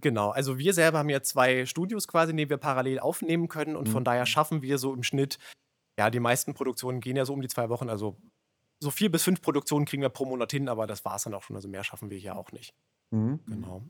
Genau, 0.00 0.30
also 0.30 0.56
wir 0.56 0.72
selber 0.72 0.98
haben 0.98 1.10
ja 1.10 1.22
zwei 1.22 1.66
Studios 1.66 2.08
quasi, 2.08 2.30
in 2.30 2.38
denen 2.38 2.48
wir 2.48 2.56
parallel 2.56 2.98
aufnehmen 2.98 3.48
können 3.48 3.76
und 3.76 3.88
mhm. 3.88 3.92
von 3.92 4.04
daher 4.04 4.24
schaffen 4.24 4.62
wir 4.62 4.78
so 4.78 4.94
im 4.94 5.02
Schnitt, 5.02 5.38
ja, 5.98 6.08
die 6.08 6.20
meisten 6.20 6.54
Produktionen 6.54 7.00
gehen 7.00 7.16
ja 7.16 7.26
so 7.26 7.34
um 7.34 7.42
die 7.42 7.48
zwei 7.48 7.68
Wochen, 7.68 7.90
also 7.90 8.16
so 8.82 8.90
vier 8.90 9.12
bis 9.12 9.22
fünf 9.22 9.40
Produktionen 9.40 9.86
kriegen 9.86 10.02
wir 10.02 10.08
pro 10.08 10.24
Monat 10.24 10.50
hin, 10.50 10.68
aber 10.68 10.88
das 10.88 11.04
war 11.04 11.14
es 11.14 11.22
dann 11.22 11.34
auch 11.34 11.42
schon. 11.42 11.54
Also 11.54 11.68
mehr 11.68 11.84
schaffen 11.84 12.10
wir 12.10 12.18
hier 12.18 12.36
auch 12.36 12.50
nicht. 12.50 12.74
Mhm. 13.10 13.38
Genau. 13.46 13.82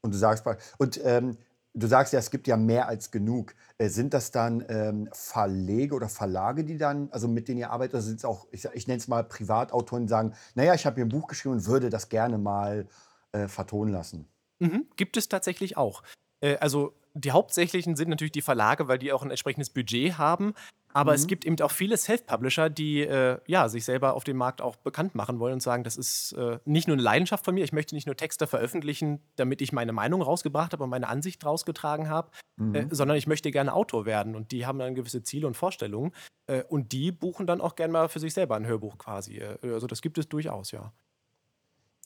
Und 0.00 0.12
du 0.12 0.18
sagst, 0.18 0.44
und 0.78 1.00
ähm, 1.04 1.38
du 1.74 1.86
sagst 1.86 2.12
ja, 2.12 2.18
es 2.18 2.32
gibt 2.32 2.48
ja 2.48 2.56
mehr 2.56 2.88
als 2.88 3.12
genug. 3.12 3.54
Äh, 3.78 3.88
sind 3.88 4.12
das 4.14 4.32
dann 4.32 4.64
ähm, 4.68 5.08
Verlege 5.12 5.94
oder 5.94 6.08
Verlage, 6.08 6.64
die 6.64 6.76
dann, 6.76 7.08
also 7.12 7.28
mit 7.28 7.46
denen 7.46 7.60
ihr 7.60 7.70
arbeitet, 7.70 7.94
oder 7.94 8.02
sind 8.02 8.16
es 8.16 8.24
auch, 8.24 8.48
ich, 8.50 8.64
ich 8.74 8.88
nenne 8.88 8.98
es 8.98 9.06
mal 9.06 9.22
Privatautoren, 9.22 10.06
die 10.06 10.10
sagen, 10.10 10.34
naja, 10.56 10.74
ich 10.74 10.86
habe 10.86 10.96
hier 10.96 11.04
ein 11.04 11.08
Buch 11.10 11.28
geschrieben 11.28 11.54
und 11.54 11.66
würde 11.66 11.88
das 11.88 12.08
gerne 12.08 12.36
mal 12.36 12.88
äh, 13.30 13.46
vertonen 13.46 13.92
lassen? 13.92 14.26
Mhm, 14.58 14.86
gibt 14.96 15.16
es 15.16 15.28
tatsächlich 15.28 15.76
auch. 15.76 16.02
Äh, 16.40 16.56
also 16.56 16.94
die 17.14 17.30
hauptsächlichen 17.30 17.94
sind 17.94 18.08
natürlich 18.08 18.32
die 18.32 18.42
Verlage, 18.42 18.88
weil 18.88 18.98
die 18.98 19.12
auch 19.12 19.22
ein 19.22 19.30
entsprechendes 19.30 19.70
Budget 19.70 20.18
haben. 20.18 20.54
Aber 20.92 21.12
mhm. 21.12 21.16
es 21.16 21.26
gibt 21.26 21.44
eben 21.44 21.60
auch 21.60 21.70
viele 21.70 21.96
Self-Publisher, 21.96 22.70
die 22.70 23.00
äh, 23.00 23.38
ja, 23.46 23.68
sich 23.68 23.84
selber 23.84 24.14
auf 24.14 24.24
dem 24.24 24.36
Markt 24.36 24.60
auch 24.60 24.76
bekannt 24.76 25.14
machen 25.14 25.38
wollen 25.38 25.54
und 25.54 25.62
sagen, 25.62 25.84
das 25.84 25.96
ist 25.96 26.32
äh, 26.32 26.58
nicht 26.64 26.88
nur 26.88 26.94
eine 26.94 27.02
Leidenschaft 27.02 27.44
von 27.44 27.54
mir, 27.54 27.64
ich 27.64 27.72
möchte 27.72 27.94
nicht 27.94 28.06
nur 28.06 28.16
Texte 28.16 28.46
veröffentlichen, 28.46 29.20
damit 29.36 29.62
ich 29.62 29.72
meine 29.72 29.92
Meinung 29.92 30.22
rausgebracht 30.22 30.72
habe 30.72 30.84
und 30.84 30.90
meine 30.90 31.08
Ansicht 31.08 31.44
rausgetragen 31.44 32.08
habe, 32.08 32.30
äh, 32.58 32.62
mhm. 32.62 32.74
äh, 32.74 32.86
sondern 32.90 33.16
ich 33.16 33.26
möchte 33.26 33.50
gerne 33.50 33.72
Autor 33.72 34.06
werden. 34.06 34.36
Und 34.36 34.52
die 34.52 34.66
haben 34.66 34.78
dann 34.78 34.94
gewisse 34.94 35.22
Ziele 35.22 35.46
und 35.46 35.56
Vorstellungen. 35.56 36.12
Äh, 36.46 36.64
und 36.64 36.92
die 36.92 37.12
buchen 37.12 37.46
dann 37.46 37.60
auch 37.60 37.76
gerne 37.76 37.92
mal 37.92 38.08
für 38.08 38.20
sich 38.20 38.34
selber 38.34 38.56
ein 38.56 38.66
Hörbuch 38.66 38.98
quasi. 38.98 39.38
Äh, 39.38 39.58
also 39.62 39.86
das 39.86 40.02
gibt 40.02 40.18
es 40.18 40.28
durchaus, 40.28 40.72
ja. 40.72 40.92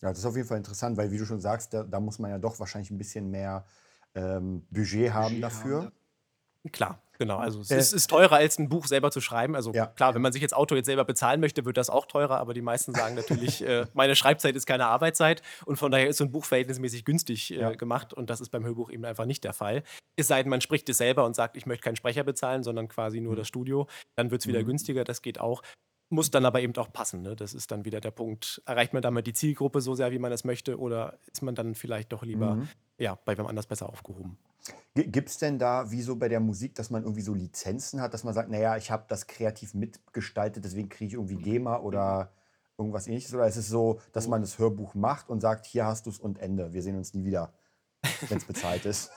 Ja, 0.03 0.11
das 0.11 0.18
ist 0.18 0.27
auf 0.27 0.37
jeden 0.37 0.46
Fall 0.46 0.59
interessant, 0.59 0.96
weil 0.99 1.11
wie 1.11 1.18
du 1.18 1.25
schon 1.25 1.40
sagst, 1.40 1.72
da, 1.72 1.83
da 1.83 2.01
muss 2.01 2.18
man 2.18 2.31
ja 2.31 2.38
doch 2.38 2.61
wahrscheinlich 2.61 2.90
ein 2.90 2.99
bisschen 2.99 3.31
mehr 3.31 3.64
ähm, 4.14 4.66
Budget 4.70 5.12
haben 5.12 5.40
Budget 5.40 5.44
dafür. 5.44 5.83
Haben. 5.85 5.92
Klar, 6.72 7.00
genau. 7.18 7.38
Also 7.38 7.61
es 7.61 7.70
äh, 7.70 7.79
ist, 7.79 7.92
ist, 7.92 8.09
teurer, 8.09 8.37
als 8.37 8.59
ein 8.59 8.68
Buch 8.68 8.87
selber 8.87 9.11
zu 9.11 9.20
schreiben. 9.20 9.55
Also 9.55 9.72
ja. 9.72 9.87
klar, 9.87 10.14
wenn 10.14 10.22
man 10.22 10.33
sich 10.33 10.42
als 10.42 10.52
Autor 10.52 10.76
jetzt 10.76 10.87
selber 10.87 11.05
bezahlen 11.05 11.40
möchte, 11.40 11.64
wird 11.64 11.76
das 11.76 11.90
auch 11.90 12.07
teurer, 12.07 12.38
aber 12.38 12.55
die 12.55 12.62
meisten 12.62 12.94
sagen 12.94 13.14
natürlich, 13.14 13.62
äh, 13.66 13.87
meine 13.94 14.16
Schreibzeit 14.16 14.57
ist 14.57 14.66
keine 14.66 14.87
Arbeitszeit 14.87 15.42
und 15.64 15.76
von 15.76 15.90
daher 15.90 16.09
ist 16.09 16.18
so 16.18 16.24
ein 16.24 16.31
Buch 16.31 16.44
verhältnismäßig 16.44 17.05
günstig 17.05 17.52
äh, 17.52 17.61
ja. 17.61 17.70
gemacht 17.72 18.14
und 18.14 18.31
das 18.31 18.40
ist 18.40 18.50
beim 18.50 18.64
Hörbuch 18.64 18.90
eben 18.90 19.05
einfach 19.05 19.26
nicht 19.26 19.44
der 19.44 19.52
Fall. 19.52 19.83
Es 20.16 20.29
sei 20.29 20.42
denn, 20.42 20.50
man 20.50 20.61
spricht 20.61 20.88
es 20.88 20.98
selber 20.98 21.24
und 21.24 21.37
sagt, 21.37 21.57
ich 21.57 21.66
möchte 21.66 21.85
keinen 21.85 21.96
Sprecher 21.96 22.24
bezahlen, 22.24 22.62
sondern 22.62 22.88
quasi 22.88 23.20
nur 23.20 23.33
mhm. 23.33 23.38
das 23.38 23.48
Studio, 23.48 23.87
dann 24.14 24.31
wird 24.31 24.42
es 24.42 24.46
wieder 24.46 24.62
mhm. 24.62 24.66
günstiger, 24.66 25.05
das 25.05 25.22
geht 25.22 25.40
auch. 25.40 25.62
Muss 26.09 26.31
dann 26.31 26.44
aber 26.44 26.61
eben 26.61 26.76
auch 26.76 26.92
passen. 26.92 27.22
Ne? 27.22 27.35
Das 27.35 27.52
ist 27.52 27.72
dann 27.72 27.85
wieder 27.85 28.00
der 28.00 28.12
Punkt. 28.12 28.62
Erreicht 28.64 28.92
man 28.92 29.02
damit 29.02 29.26
die 29.26 29.33
Zielgruppe 29.33 29.81
so 29.81 29.96
sehr, 29.96 30.12
wie 30.12 30.20
man 30.20 30.31
es 30.31 30.44
möchte, 30.44 30.79
oder 30.79 31.18
ist 31.26 31.42
man 31.42 31.57
dann 31.57 31.74
vielleicht 31.74 32.12
doch 32.12 32.22
lieber 32.22 32.57
mhm. 32.57 32.68
ja, 32.98 33.18
bei 33.24 33.37
wem 33.37 33.46
anders 33.46 33.66
besser 33.66 33.88
aufgehoben? 33.88 34.38
Gibt 34.94 35.29
es 35.29 35.38
denn 35.38 35.59
da, 35.59 35.90
wie 35.90 36.02
so 36.02 36.16
bei 36.16 36.29
der 36.29 36.40
Musik, 36.40 36.74
dass 36.74 36.90
man 36.90 37.02
irgendwie 37.02 37.22
so 37.22 37.35
Lizenzen 37.35 38.00
hat, 38.00 38.14
dass 38.14 38.24
man 38.24 38.35
sagt, 38.35 38.50
naja, 38.50 38.76
ich 38.76 38.90
habe 38.90 39.05
das 39.09 39.26
kreativ 39.26 39.74
mitgestaltet, 39.74 40.64
deswegen 40.64 40.88
kriege 40.88 41.09
ich 41.09 41.14
irgendwie 41.14 41.37
GEMA 41.37 41.79
oder 41.79 42.31
irgendwas 42.79 43.07
ähnliches? 43.07 43.35
Oder 43.35 43.46
ist 43.46 43.57
es 43.57 43.68
so, 43.68 44.00
dass 44.12 44.29
man 44.29 44.40
das 44.40 44.59
Hörbuch 44.59 44.94
macht 44.94 45.29
und 45.29 45.40
sagt, 45.40 45.66
hier 45.66 45.87
hast 45.87 46.07
du 46.07 46.11
es 46.11 46.18
und 46.18 46.38
Ende, 46.38 46.72
wir 46.72 46.83
sehen 46.83 46.96
uns 46.96 47.14
nie 47.14 47.24
wieder? 47.24 47.52
wenn 48.29 48.38
es 48.38 48.44
bezahlt 48.46 48.85
ist. 48.87 49.11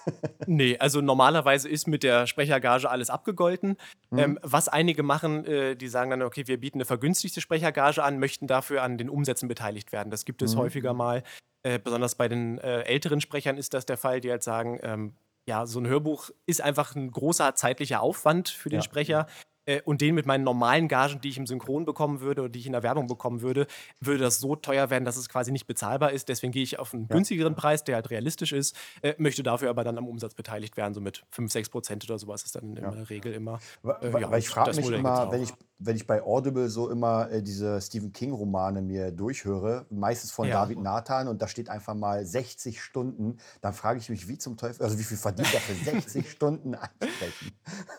nee, 0.46 0.78
also 0.78 1.02
normalerweise 1.02 1.70
ist 1.70 1.88
mit 1.88 2.04
der 2.04 2.28
Sprechergage 2.28 2.90
alles 2.90 3.10
abgegolten. 3.10 3.78
Mhm. 4.10 4.20
Ähm, 4.20 4.40
was 4.42 4.68
einige 4.68 5.04
machen, 5.04 5.46
äh, 5.46 5.76
die 5.76 5.88
sagen 5.88 6.10
dann, 6.10 6.22
okay, 6.22 6.48
wir 6.48 6.60
bieten 6.60 6.78
eine 6.78 6.86
vergünstigte 6.86 7.42
Sprechergage 7.42 8.04
an, 8.04 8.20
möchten 8.20 8.48
dafür 8.48 8.84
an 8.84 8.98
den 8.98 9.10
Umsätzen 9.10 9.48
beteiligt 9.48 9.92
werden. 9.92 10.12
Das 10.12 10.26
gibt 10.26 10.42
es 10.42 10.56
mhm. 10.56 10.60
häufiger 10.60 10.94
mal. 10.94 11.24
Äh, 11.64 11.80
besonders 11.80 12.16
bei 12.16 12.28
den 12.28 12.58
äh, 12.60 12.82
älteren 12.82 13.22
Sprechern 13.22 13.58
ist 13.58 13.74
das 13.74 13.86
der 13.86 13.98
Fall, 13.98 14.22
die 14.22 14.32
halt 14.32 14.44
sagen, 14.44 14.80
ähm, 14.82 15.14
ja, 15.50 15.66
so 15.66 15.80
ein 15.80 15.88
Hörbuch 15.88 16.30
ist 16.46 16.62
einfach 16.62 16.96
ein 16.96 17.10
großer 17.12 17.56
zeitlicher 17.56 18.02
Aufwand 18.02 18.50
für 18.50 18.70
den 18.70 18.78
ja. 18.78 18.84
Sprecher. 18.84 19.26
Äh, 19.70 19.82
und 19.86 20.02
den 20.02 20.16
mit 20.16 20.26
meinen 20.26 20.44
normalen 20.44 20.88
Gagen, 20.88 21.22
die 21.22 21.30
ich 21.30 21.38
im 21.38 21.46
Synchron 21.46 21.86
bekommen 21.86 22.22
würde 22.22 22.42
oder 22.42 22.50
die 22.50 22.60
ich 22.60 22.66
in 22.66 22.72
der 22.72 22.84
Werbung 22.84 23.08
bekommen 23.08 23.42
würde, 23.42 23.68
würde 24.00 24.24
das 24.24 24.40
so 24.40 24.56
teuer 24.56 24.90
werden, 24.90 25.06
dass 25.06 25.16
es 25.16 25.30
quasi 25.30 25.52
nicht 25.52 25.68
bezahlbar 25.68 26.12
ist. 26.12 26.28
Deswegen 26.28 26.52
gehe 26.52 26.64
ich 26.64 26.80
auf 26.80 26.94
einen 26.94 27.04
ja. 27.04 27.16
günstigeren 27.16 27.56
Preis, 27.56 27.84
der 27.84 27.96
halt 27.96 28.10
realistisch 28.10 28.52
ist, 28.52 28.76
äh, 29.02 29.14
möchte 29.18 29.44
dafür 29.44 29.70
aber 29.70 29.84
dann 29.84 29.98
am 29.98 30.08
Umsatz 30.08 30.34
beteiligt 30.34 30.76
werden, 30.76 30.94
so 30.94 31.02
mit 31.02 31.24
5, 31.30 31.52
6 31.52 31.70
Prozent 31.70 32.04
oder 32.06 32.18
sowas 32.18 32.44
ist 32.44 32.56
dann 32.56 32.76
in 32.76 32.84
ja. 32.84 32.90
der 32.90 33.10
Regel 33.10 33.34
immer. 33.34 33.60
Äh, 33.84 34.12
weil, 34.12 34.32
weil 34.32 34.40
ich 34.40 34.50
frage 34.50 34.76
mich 34.76 34.90
immer, 34.90 35.32
wenn 35.32 35.44
ich, 35.44 35.54
wenn 35.78 35.96
ich 35.96 36.08
bei 36.08 36.24
Audible 36.24 36.70
so 36.70 36.90
immer 36.90 37.30
äh, 37.30 37.44
diese 37.44 37.80
Stephen 37.80 38.12
King-Romane 38.12 38.82
mir 38.82 39.12
durchhöre, 39.12 39.86
meistens 39.90 40.32
von 40.32 40.48
ja. 40.48 40.62
David 40.62 40.80
Nathan 40.80 41.28
und 41.28 41.42
da 41.42 41.48
steht 41.48 41.70
einfach 41.70 41.94
mal 41.94 42.26
60 42.26 42.82
Stunden, 42.82 43.38
dann 43.62 43.74
frage 43.74 44.00
ich 44.00 44.10
mich, 44.10 44.28
wie 44.28 44.38
zum 44.38 44.58
Teufel, 44.58 44.84
also 44.84 44.98
wie 44.98 45.04
viel 45.04 45.18
verdient 45.18 45.54
er 45.54 45.60
für 45.60 45.74
60 45.74 46.30
Stunden 46.32 46.76
ansprechen? 46.76 47.52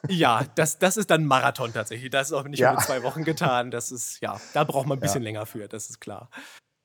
Ja, 0.08 0.44
das, 0.56 0.78
das 0.78 0.96
ist 0.96 1.10
dann 1.10 1.24
Marathon 1.24 1.59
tatsächlich. 1.68 2.10
Das 2.10 2.28
ist 2.28 2.32
auch 2.32 2.44
nicht 2.44 2.60
ja. 2.60 2.72
nur 2.72 2.82
zwei 2.82 3.02
Wochen 3.02 3.24
getan. 3.24 3.70
Das 3.70 3.90
ist, 3.90 4.20
ja, 4.20 4.40
da 4.54 4.64
braucht 4.64 4.86
man 4.86 4.98
ein 4.98 5.00
bisschen 5.00 5.22
ja. 5.22 5.28
länger 5.28 5.46
für, 5.46 5.68
das 5.68 5.90
ist 5.90 6.00
klar. 6.00 6.30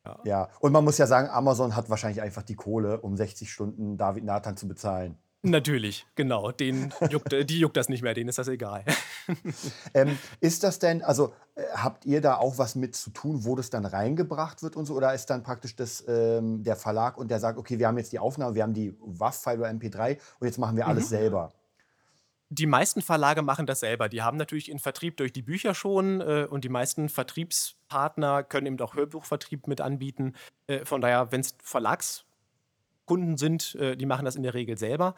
Ja. 0.05 0.19
ja, 0.23 0.49
und 0.59 0.71
man 0.71 0.83
muss 0.83 0.99
ja 0.99 1.07
sagen, 1.07 1.29
Amazon 1.29 1.75
hat 1.75 1.89
wahrscheinlich 1.89 2.21
einfach 2.21 2.43
die 2.43 2.55
Kohle, 2.55 3.01
um 3.01 3.17
60 3.17 3.51
Stunden 3.51 3.97
David 3.97 4.23
Nathan 4.23 4.55
zu 4.55 4.67
bezahlen. 4.67 5.17
Natürlich, 5.45 6.07
genau. 6.15 6.51
Den 6.51 6.91
juckt, 7.09 7.31
die 7.31 7.59
juckt 7.59 7.77
das 7.77 7.87
nicht 7.87 8.01
mehr, 8.01 8.13
denen 8.13 8.29
ist 8.29 8.37
das 8.37 8.47
egal. 8.47 8.83
ähm, 9.93 10.17
ist 10.39 10.63
das 10.63 10.79
denn, 10.79 11.03
also 11.03 11.33
äh, 11.55 11.63
habt 11.75 12.05
ihr 12.05 12.21
da 12.21 12.37
auch 12.37 12.57
was 12.57 12.75
mit 12.75 12.95
zu 12.95 13.11
tun, 13.11 13.45
wo 13.45 13.55
das 13.55 13.69
dann 13.69 13.85
reingebracht 13.85 14.63
wird 14.63 14.75
und 14.75 14.85
so? 14.85 14.95
Oder 14.95 15.13
ist 15.13 15.27
dann 15.29 15.43
praktisch 15.43 15.75
das, 15.75 16.03
ähm, 16.07 16.63
der 16.63 16.75
Verlag 16.75 17.17
und 17.17 17.29
der 17.29 17.39
sagt, 17.39 17.59
okay, 17.59 17.77
wir 17.77 17.87
haben 17.87 17.97
jetzt 17.97 18.11
die 18.11 18.19
Aufnahme, 18.19 18.55
wir 18.55 18.63
haben 18.63 18.73
die 18.73 18.95
WAV-File 18.99 19.59
oder 19.59 19.69
MP3 19.69 20.17
und 20.39 20.47
jetzt 20.47 20.57
machen 20.57 20.77
wir 20.77 20.87
alles 20.87 21.05
mhm. 21.05 21.09
selber? 21.09 21.53
Die 22.49 22.67
meisten 22.67 23.01
Verlage 23.01 23.41
machen 23.41 23.65
das 23.65 23.79
selber. 23.79 24.07
Die 24.07 24.21
haben 24.21 24.37
natürlich 24.37 24.69
in 24.69 24.79
Vertrieb 24.79 25.17
durch 25.17 25.33
die 25.33 25.41
Bücher 25.41 25.73
schon 25.73 26.21
äh, 26.21 26.47
und 26.49 26.63
die 26.63 26.69
meisten 26.69 27.09
Vertriebspartner 27.09 28.43
können 28.43 28.67
eben 28.67 28.79
auch 28.81 28.95
Hörbuchvertrieb 28.95 29.67
mit 29.67 29.81
anbieten. 29.81 30.33
Äh, 30.67 30.85
von 30.85 31.01
daher, 31.01 31.31
wenn 31.31 31.41
es 31.41 31.55
Verlagskunden 31.63 33.37
sind, 33.37 33.75
äh, 33.75 33.97
die 33.97 34.05
machen 34.05 34.25
das 34.25 34.35
in 34.35 34.43
der 34.43 34.53
Regel 34.53 34.77
selber. 34.77 35.15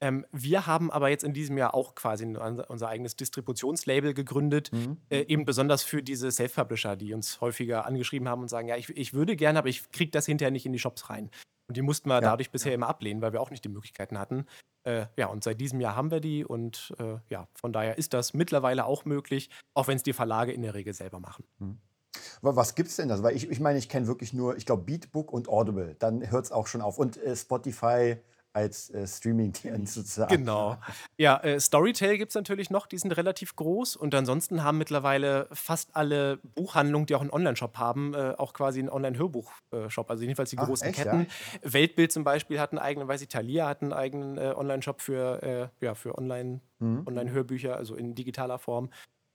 Ähm, 0.00 0.24
wir 0.32 0.66
haben 0.66 0.90
aber 0.90 1.10
jetzt 1.10 1.24
in 1.24 1.34
diesem 1.34 1.58
Jahr 1.58 1.74
auch 1.74 1.94
quasi 1.94 2.24
unser 2.24 2.88
eigenes 2.88 3.16
Distributionslabel 3.16 4.14
gegründet, 4.14 4.72
mhm. 4.72 4.96
äh, 5.10 5.20
eben 5.26 5.44
besonders 5.44 5.82
für 5.82 6.02
diese 6.02 6.30
Self-Publisher, 6.30 6.96
die 6.96 7.12
uns 7.12 7.40
häufiger 7.42 7.84
angeschrieben 7.84 8.28
haben 8.28 8.40
und 8.40 8.48
sagen, 8.48 8.68
ja, 8.68 8.76
ich, 8.76 8.88
ich 8.96 9.12
würde 9.12 9.36
gerne, 9.36 9.58
aber 9.58 9.68
ich 9.68 9.90
kriege 9.90 10.10
das 10.10 10.24
hinterher 10.24 10.50
nicht 10.50 10.64
in 10.64 10.72
die 10.72 10.78
Shops 10.78 11.10
rein. 11.10 11.30
Und 11.70 11.76
die 11.76 11.82
mussten 11.82 12.08
wir 12.08 12.16
ja. 12.16 12.20
dadurch 12.20 12.50
bisher 12.50 12.74
immer 12.74 12.88
ablehnen, 12.88 13.22
weil 13.22 13.32
wir 13.32 13.40
auch 13.40 13.52
nicht 13.52 13.64
die 13.64 13.68
Möglichkeiten 13.68 14.18
hatten. 14.18 14.44
Äh, 14.82 15.06
ja, 15.16 15.28
und 15.28 15.44
seit 15.44 15.60
diesem 15.60 15.80
Jahr 15.80 15.94
haben 15.94 16.10
wir 16.10 16.18
die 16.18 16.44
und 16.44 16.92
äh, 16.98 17.18
ja, 17.28 17.46
von 17.54 17.72
daher 17.72 17.96
ist 17.96 18.12
das 18.12 18.34
mittlerweile 18.34 18.86
auch 18.86 19.04
möglich, 19.04 19.50
auch 19.72 19.86
wenn 19.86 19.94
es 19.94 20.02
die 20.02 20.12
Verlage 20.12 20.50
in 20.50 20.62
der 20.62 20.74
Regel 20.74 20.94
selber 20.94 21.20
machen. 21.20 21.44
Mhm. 21.60 21.78
Was 22.42 22.74
gibt 22.74 22.88
es 22.88 22.96
denn 22.96 23.08
da? 23.08 23.22
Weil 23.22 23.36
ich, 23.36 23.48
ich 23.48 23.60
meine, 23.60 23.78
ich 23.78 23.88
kenne 23.88 24.08
wirklich 24.08 24.32
nur, 24.32 24.56
ich 24.56 24.66
glaube, 24.66 24.82
Beatbook 24.82 25.32
und 25.32 25.48
Audible. 25.48 25.94
Dann 26.00 26.28
hört 26.28 26.46
es 26.46 26.50
auch 26.50 26.66
schon 26.66 26.80
auf. 26.80 26.98
Und 26.98 27.18
äh, 27.18 27.36
Spotify 27.36 28.16
als 28.52 28.90
äh, 28.90 29.06
Streaming-Dienst 29.06 29.94
sozusagen. 29.94 30.36
Genau. 30.36 30.76
Ja, 31.16 31.38
äh, 31.38 31.60
Storytel 31.60 32.18
gibt 32.18 32.30
es 32.30 32.34
natürlich 32.34 32.70
noch, 32.70 32.86
die 32.86 32.98
sind 32.98 33.12
relativ 33.12 33.54
groß. 33.56 33.96
Und 33.96 34.14
ansonsten 34.14 34.62
haben 34.64 34.78
mittlerweile 34.78 35.48
fast 35.52 35.94
alle 35.94 36.38
Buchhandlungen, 36.54 37.06
die 37.06 37.14
auch 37.14 37.20
einen 37.20 37.30
Online-Shop 37.30 37.78
haben, 37.78 38.14
äh, 38.14 38.34
auch 38.38 38.52
quasi 38.52 38.80
einen 38.80 38.88
Online-Hörbuch-Shop. 38.88 40.10
Also 40.10 40.22
jedenfalls 40.22 40.50
die 40.50 40.58
Ach, 40.58 40.66
großen 40.66 40.88
echt, 40.88 40.96
Ketten. 40.96 41.26
Ja? 41.62 41.72
Weltbild 41.72 42.12
zum 42.12 42.24
Beispiel 42.24 42.58
hat 42.58 42.72
einen 42.72 42.78
eigenen, 42.78 43.08
weiß 43.08 43.22
ich, 43.22 43.28
Thalia 43.28 43.68
hat 43.68 43.82
einen 43.82 43.92
eigenen 43.92 44.38
äh, 44.38 44.54
Online-Shop 44.56 45.00
für, 45.00 45.42
äh, 45.80 45.84
ja, 45.84 45.94
für 45.94 46.18
Online- 46.18 46.60
mhm. 46.80 47.04
Online-Hörbücher, 47.06 47.76
also 47.76 47.94
in 47.94 48.14
digitaler 48.14 48.58
Form. 48.58 48.90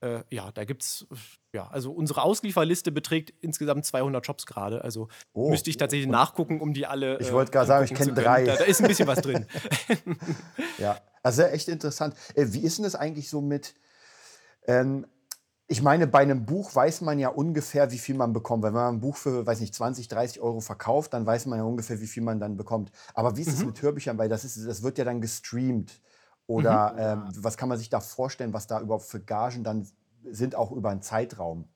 Äh, 0.06 0.24
ja, 0.30 0.52
da 0.52 0.66
gibt 0.66 0.84
es, 0.84 1.08
ja, 1.52 1.68
also 1.68 1.92
unsere 1.92 2.22
Auslieferliste 2.22 2.92
beträgt 2.92 3.34
insgesamt 3.42 3.86
200 3.86 4.24
Shops 4.24 4.46
gerade. 4.46 4.84
Also 4.84 5.08
oh. 5.34 5.50
müsste 5.50 5.72
ich 5.72 5.78
tatsächlich 5.78 6.08
nachgucken, 6.08 6.62
um 6.62 6.74
die 6.76 6.86
alle. 6.86 7.18
Ich 7.20 7.32
wollte 7.32 7.52
gerade 7.52 7.66
sagen, 7.66 7.86
ich 7.86 7.94
kenne 7.96 8.14
drei. 8.14 8.46
Da, 8.46 8.56
da, 8.56 8.66
ist 8.66 8.82
ein 8.82 8.88
bisschen 8.88 9.08
was 9.08 9.22
drin. 9.22 9.48
ja, 10.78 11.00
also 11.24 11.42
echt 11.42 11.70
interessant. 11.70 12.14
Äh, 12.36 12.46
wie 12.50 12.60
ist 12.60 12.78
denn 12.78 12.84
das 12.84 12.94
eigentlich 12.94 13.30
so 13.30 13.42
mit. 13.42 13.74
Ähm, 14.68 15.08
ich 15.68 15.82
meine, 15.82 16.06
bei 16.06 16.20
einem 16.20 16.46
Buch 16.46 16.76
weiß 16.76 17.02
man 17.02 17.18
ja 17.18 17.30
ungefähr, 17.30 17.92
wie 17.92 17.98
viel 17.98 18.14
man 18.14 18.32
bekommt. 18.32 18.64
Wenn 18.64 18.74
man 18.74 18.96
ein 18.96 19.00
Buch 19.00 19.18
für, 19.18 19.48
weiß 19.48 19.60
nicht, 19.60 19.74
20, 19.74 20.08
30 20.08 20.40
Euro 20.40 20.60
verkauft, 20.60 21.16
dann 21.16 21.26
weiß 21.26 21.48
man 21.48 21.58
ja 21.58 21.66
ungefähr, 21.66 22.00
wie 22.00 22.06
viel 22.06 22.22
man 22.22 22.40
dann 22.40 22.58
bekommt. 22.58 22.92
Aber 23.16 23.38
wie 23.38 23.42
ist 23.42 23.48
es 23.48 23.62
mhm. 23.62 23.68
mit 23.68 23.82
Hörbüchern? 23.82 24.20
Weil 24.20 24.30
das, 24.30 24.46
ist, 24.46 24.68
das 24.68 24.84
wird 24.84 25.00
ja 25.00 25.04
dann 25.04 25.22
gestreamt. 25.22 26.00
Oder 26.48 26.94
mhm. 26.94 27.28
ähm, 27.28 27.44
was 27.44 27.58
kann 27.58 27.70
man 27.70 27.78
sich 27.78 27.90
da 27.90 28.00
vorstellen, 28.00 28.54
was 28.54 28.68
da 28.68 28.80
überhaupt 28.80 29.06
für 29.06 29.20
Gagen 29.20 29.64
dann 29.64 29.88
sind, 30.24 30.56
auch 30.56 30.72
über 30.72 30.90
einen 30.90 31.02
Zeitraum? 31.02 31.68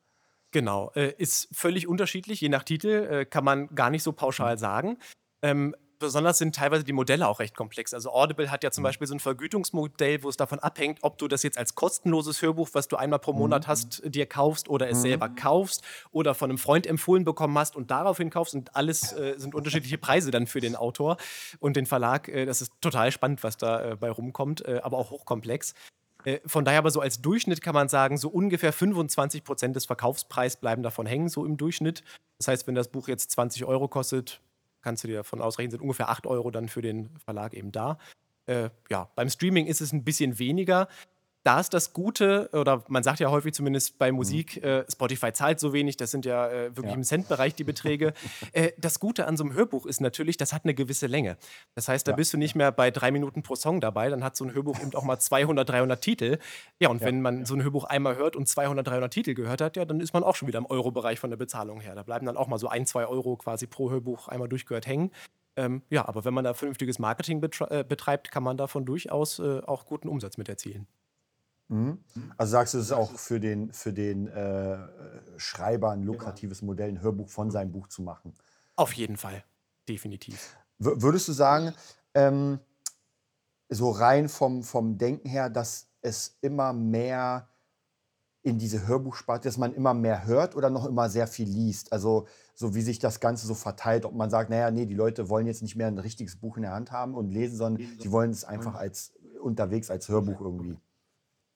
Genau, 0.52 0.92
äh, 0.96 1.14
ist 1.18 1.48
völlig 1.52 1.88
unterschiedlich. 1.88 2.42
Je 2.42 2.50
nach 2.50 2.64
Titel 2.64 3.08
äh, 3.10 3.26
kann 3.26 3.44
man 3.44 3.68
gar 3.76 3.90
nicht 3.90 4.04
so 4.04 4.14
pauschal 4.14 4.56
mhm. 4.56 4.60
sagen. 4.60 4.98
Ähm, 5.42 5.76
besonders 6.00 6.38
sind 6.38 6.56
teilweise 6.56 6.84
die 6.84 6.94
Modelle 6.94 7.28
auch 7.28 7.40
recht 7.40 7.56
komplex. 7.56 7.94
Also 7.94 8.12
Audible 8.12 8.50
hat 8.50 8.64
ja 8.64 8.72
zum 8.72 8.82
mhm. 8.82 8.86
Beispiel 8.86 9.08
so 9.08 9.16
ein 9.16 9.20
Vergütungsmodell, 9.20 10.24
wo 10.24 10.30
es 10.30 10.38
davon 10.38 10.60
abhängt, 10.60 11.00
ob 11.02 11.18
du 11.18 11.28
das 11.28 11.44
jetzt 11.44 11.58
als 11.58 11.76
kostenloses 11.76 12.42
Hörbuch, 12.42 12.70
was 12.74 12.88
du 12.88 12.96
einmal 12.96 13.20
pro 13.20 13.34
Monat 13.34 13.64
mhm. 13.64 13.68
hast, 13.68 14.02
dir 14.06 14.26
kaufst 14.26 14.70
oder 14.70 14.90
es 14.90 15.00
mhm. 15.00 15.02
selber 15.02 15.30
kaufst 15.30 15.84
oder 16.12 16.34
von 16.34 16.50
einem 16.50 16.58
Freund 16.58 16.88
empfohlen 16.88 17.26
bekommen 17.26 17.58
hast 17.58 17.76
und 17.76 17.92
daraufhin 17.92 18.30
kaufst. 18.30 18.56
Und 18.56 18.76
alles 18.76 19.14
äh, 19.14 19.36
sind 19.38 19.54
unterschiedliche 19.54 19.98
Preise 19.98 20.32
dann 20.32 20.48
für 20.48 20.62
den 20.62 20.76
Autor 20.76 21.18
und 21.60 21.76
den 21.76 21.86
Verlag. 21.86 22.28
Äh, 22.30 22.46
das 22.46 22.62
ist 22.62 22.74
total 22.82 23.12
spannend, 23.12 23.44
was 23.44 23.58
da 23.58 23.92
äh, 23.92 23.96
bei 23.96 24.10
rumkommt, 24.10 24.66
äh, 24.66 24.80
aber 24.84 24.98
auch 24.98 25.12
hochkomplex. 25.12 25.74
Äh, 26.26 26.40
von 26.46 26.66
daher 26.66 26.80
aber 26.80 26.92
so 26.92 27.00
als 27.00 27.22
Durchschnitt 27.22 27.62
kann 27.62 27.74
man 27.74 27.90
sagen, 27.90 28.18
so 28.18 28.30
ungefähr 28.30 28.74
25 28.74 29.44
Prozent 29.44 29.76
des 29.76 29.86
Verkaufspreises 29.86 30.58
bleiben 30.58 30.84
davon 30.84 31.06
hängen, 31.06 31.30
so 31.30 31.46
im 31.46 31.58
Durchschnitt. 31.58 32.04
Das 32.38 32.48
heißt, 32.48 32.68
wenn 32.68 32.76
das 32.76 32.90
Buch 32.90 33.08
jetzt 33.08 33.32
20 33.32 33.66
Euro 33.66 33.88
kostet, 33.88 34.42
kannst 34.90 35.04
du 35.04 35.08
dir 35.08 35.18
davon 35.18 35.40
ausrechnen, 35.40 35.70
sind 35.70 35.82
ungefähr 35.82 36.10
8 36.10 36.26
Euro 36.26 36.50
dann 36.50 36.68
für 36.68 36.82
den 36.82 37.16
Verlag 37.20 37.54
eben 37.54 37.72
da. 37.72 38.00
Äh, 38.48 38.72
ja, 38.90 39.12
beim 39.14 39.30
Streaming 39.30 39.68
ist 39.68 39.82
es 39.82 39.94
ein 39.94 40.04
bisschen 40.04 40.40
weniger 40.40 40.88
da 41.44 41.60
ist 41.60 41.74
das 41.74 41.94
Gute, 41.94 42.50
oder 42.54 42.84
man 42.88 43.04
sagt 43.04 43.20
ja 43.20 43.32
häufig 43.32 43.54
zumindest 43.54 43.98
bei 43.98 44.12
Musik, 44.12 44.58
mhm. 44.58 44.64
äh, 44.64 44.92
Spotify 44.92 45.32
zahlt 45.32 45.60
so 45.60 45.72
wenig, 45.74 45.98
das 45.98 46.12
sind 46.12 46.26
ja 46.26 46.48
äh, 46.50 46.76
wirklich 46.76 46.92
ja. 46.92 46.98
im 46.98 47.04
Cent-Bereich 47.04 47.56
die 47.56 47.64
Beträge. 47.64 48.14
äh, 48.52 48.72
das 48.78 49.00
Gute 49.00 49.26
an 49.26 49.38
so 49.38 49.44
einem 49.44 49.54
Hörbuch 49.54 49.86
ist 49.86 50.02
natürlich, 50.02 50.38
das 50.38 50.54
hat 50.54 50.66
eine 50.66 50.74
gewisse 50.74 51.08
Länge. 51.08 51.38
Das 51.76 51.88
heißt, 51.88 52.08
da 52.08 52.12
ja. 52.12 52.16
bist 52.18 52.34
du 52.34 52.38
nicht 52.38 52.56
mehr 52.56 52.72
bei 52.72 52.92
drei 52.92 53.12
Minuten 53.12 53.42
pro 53.42 53.56
Song 53.56 53.80
dabei, 53.80 54.10
dann 54.10 54.24
hat 54.24 54.36
so 54.36 54.44
ein 54.44 54.54
Hörbuch 54.54 54.80
eben 54.80 54.94
auch 54.96 55.04
mal 55.04 55.20
200, 55.20 55.68
300 55.68 56.02
Titel. 56.02 56.40
Ja, 56.80 56.90
und 56.90 57.02
ja. 57.02 57.08
wenn 57.08 57.22
man 57.22 57.46
so 57.46 57.56
ein 57.56 57.64
Hörbuch 57.64 57.86
einmal 57.86 58.18
hört 58.18 58.36
und 58.36 58.48
200, 58.48 58.86
300 58.86 59.14
Titel 59.14 59.34
gehört 59.34 59.62
hat, 59.62 59.78
ja, 59.78 59.86
dann 59.86 60.02
ist 60.02 60.14
man 60.14 60.24
auch 60.24 60.36
schon 60.36 60.48
wieder 60.48 60.60
im 60.60 60.66
Euro-Bereich 60.66 61.20
von 61.20 61.30
der 61.30 61.38
Bezahlung 61.38 61.80
her. 61.80 61.96
Da 61.96 62.04
bleiben 62.04 62.26
dann 62.26 62.38
auch 62.38 62.48
mal 62.48 62.60
so 62.60 62.68
ein, 62.68 62.86
zwei 62.86 63.06
Euro 63.06 63.38
quasi 63.38 63.66
pro 63.66 63.90
Hörbuch 63.90 64.28
einmal 64.28 64.50
durchgehört 64.50 64.88
hängen. 64.88 65.12
Ähm, 65.56 65.84
ja, 65.90 66.08
aber 66.08 66.26
wenn 66.26 66.34
man 66.34 66.44
da 66.44 66.54
vernünftiges 66.54 67.00
Marketing 67.00 67.42
äh, 67.42 67.84
betreibt, 67.84 68.32
kann 68.32 68.44
man 68.44 68.58
davon 68.58 68.86
durchaus 68.86 69.40
äh, 69.40 69.62
auch 69.66 69.86
guten 69.86 70.08
Umsatz 70.08 70.38
mit 70.38 70.48
erzielen. 70.48 70.88
Mhm. 71.70 72.00
Also 72.36 72.52
sagst 72.52 72.74
du, 72.74 72.80
es 72.80 72.86
ist 72.86 72.92
auch 72.92 73.12
für 73.12 73.40
den, 73.40 73.72
für 73.72 73.94
den 73.94 74.28
äh, 74.28 74.78
Schreiber 75.38 75.92
ein 75.92 76.04
lukratives 76.04 76.62
Modell, 76.62 76.90
ein 76.90 77.02
Hörbuch 77.02 77.30
von 77.30 77.52
seinem 77.52 77.72
Buch 77.72 77.88
zu 77.88 78.02
machen? 78.02 78.34
Auf 78.76 78.94
jeden 78.94 79.18
Fall, 79.18 79.44
definitiv. 79.88 80.58
W 80.80 80.92
würdest 80.96 81.28
du 81.28 81.34
sagen, 81.34 81.74
ähm, 82.14 82.60
so 83.70 83.92
rein 83.92 84.30
vom, 84.30 84.64
vom 84.64 84.98
Denken 84.98 85.30
her, 85.30 85.50
dass 85.50 85.88
es 86.02 86.38
immer 86.42 86.74
mehr 86.74 87.50
in 88.42 88.58
diese 88.58 88.88
Hörbuchsparte, 88.88 89.48
dass 89.48 89.58
man 89.58 89.74
immer 89.74 89.94
mehr 89.94 90.26
hört 90.26 90.56
oder 90.56 90.70
noch 90.72 90.86
immer 90.86 91.10
sehr 91.10 91.28
viel 91.28 91.48
liest? 91.48 91.92
Also 91.94 92.28
so 92.56 92.74
wie 92.74 92.82
sich 92.82 92.98
das 92.98 93.20
Ganze 93.20 93.46
so 93.46 93.54
verteilt, 93.54 94.06
ob 94.06 94.16
man 94.16 94.32
sagt, 94.32 94.50
naja, 94.50 94.72
nee, 94.72 94.88
die 94.88 94.96
Leute 94.96 95.30
wollen 95.30 95.46
jetzt 95.46 95.62
nicht 95.62 95.76
mehr 95.76 95.88
ein 95.88 96.00
richtiges 96.00 96.38
Buch 96.38 96.56
in 96.56 96.64
der 96.64 96.72
Hand 96.72 96.92
haben 96.92 97.14
und 97.14 97.30
lesen, 97.30 97.58
sondern 97.58 97.86
sie 98.00 98.12
wollen 98.12 98.32
es 98.32 98.44
einfach 98.44 98.76
als 98.76 99.14
unterwegs 99.40 99.92
als 99.92 100.10
Hörbuch 100.10 100.42
irgendwie 100.42 100.80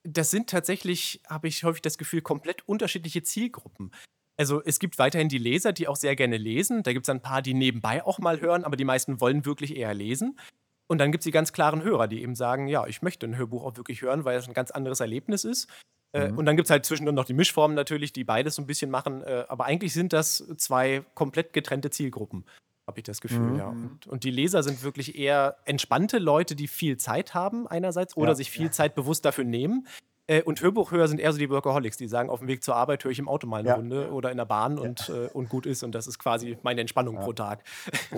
das 0.03 0.31
sind 0.31 0.49
tatsächlich, 0.49 1.21
habe 1.27 1.47
ich 1.47 1.63
häufig 1.63 1.81
das 1.81 1.97
Gefühl, 1.97 2.21
komplett 2.21 2.67
unterschiedliche 2.67 3.23
Zielgruppen. 3.23 3.91
Also 4.37 4.61
es 4.63 4.79
gibt 4.79 4.97
weiterhin 4.97 5.29
die 5.29 5.37
Leser, 5.37 5.73
die 5.73 5.87
auch 5.87 5.95
sehr 5.95 6.15
gerne 6.15 6.37
lesen. 6.37 6.83
Da 6.83 6.93
gibt 6.93 7.05
es 7.05 7.09
ein 7.09 7.21
paar, 7.21 7.41
die 7.41 7.53
nebenbei 7.53 8.03
auch 8.03 8.19
mal 8.19 8.41
hören, 8.41 8.63
aber 8.63 8.75
die 8.75 8.85
meisten 8.85 9.21
wollen 9.21 9.45
wirklich 9.45 9.75
eher 9.75 9.93
lesen. 9.93 10.39
Und 10.87 10.97
dann 10.97 11.11
gibt 11.11 11.21
es 11.21 11.25
die 11.25 11.31
ganz 11.31 11.53
klaren 11.53 11.83
Hörer, 11.83 12.07
die 12.07 12.21
eben 12.21 12.35
sagen, 12.35 12.67
ja, 12.67 12.85
ich 12.87 13.01
möchte 13.01 13.25
ein 13.25 13.37
Hörbuch 13.37 13.63
auch 13.63 13.77
wirklich 13.77 14.01
hören, 14.01 14.25
weil 14.25 14.37
es 14.37 14.47
ein 14.47 14.53
ganz 14.53 14.71
anderes 14.71 14.99
Erlebnis 14.99 15.45
ist. 15.45 15.69
Äh, 16.13 16.29
mhm. 16.29 16.39
Und 16.39 16.45
dann 16.45 16.55
gibt 16.55 16.67
es 16.67 16.71
halt 16.71 16.85
zwischendurch 16.85 17.15
noch 17.15 17.25
die 17.25 17.33
Mischformen 17.33 17.75
natürlich, 17.75 18.11
die 18.11 18.23
beides 18.23 18.55
so 18.55 18.61
ein 18.61 18.67
bisschen 18.67 18.91
machen. 18.91 19.21
Äh, 19.21 19.45
aber 19.47 19.65
eigentlich 19.65 19.93
sind 19.93 20.13
das 20.13 20.43
zwei 20.57 21.03
komplett 21.13 21.53
getrennte 21.53 21.89
Zielgruppen 21.89 22.45
habe 22.87 22.99
ich 22.99 23.03
das 23.03 23.21
Gefühl, 23.21 23.39
mhm. 23.39 23.57
ja. 23.57 23.69
Und, 23.69 24.07
und, 24.07 24.23
die 24.23 24.31
Leser 24.31 24.61
sind 24.63 24.83
wirklich 24.83 25.17
eher 25.17 25.57
entspannte 25.65 26.19
Leute, 26.19 26.55
die 26.55 26.67
viel 26.67 26.97
Zeit 26.97 27.33
haben 27.33 27.67
einerseits 27.67 28.17
oder 28.17 28.29
ja. 28.29 28.35
sich 28.35 28.51
viel 28.51 28.71
Zeit 28.71 28.95
bewusst 28.95 29.25
dafür 29.25 29.45
nehmen. 29.45 29.87
Äh, 30.27 30.41
und 30.43 30.61
Hörbuchhörer 30.61 31.07
sind 31.07 31.19
eher 31.19 31.31
so 31.33 31.39
die 31.39 31.49
Workaholics, 31.49 31.97
die 31.97 32.07
sagen, 32.07 32.29
auf 32.29 32.39
dem 32.39 32.47
Weg 32.47 32.63
zur 32.63 32.75
Arbeit 32.75 33.03
höre 33.03 33.11
ich 33.11 33.19
im 33.19 33.27
Auto 33.27 33.47
mal 33.47 33.59
eine 33.59 33.69
ja. 33.69 33.75
Runde 33.75 34.11
oder 34.11 34.31
in 34.31 34.37
der 34.37 34.45
Bahn 34.45 34.79
und, 34.79 35.09
äh, 35.09 35.27
und 35.33 35.49
gut 35.49 35.65
ist. 35.65 35.83
Und 35.83 35.93
das 35.95 36.07
ist 36.07 36.17
quasi 36.17 36.57
meine 36.63 36.81
Entspannung 36.81 37.15
pro 37.15 37.33
Tag. 37.33 37.63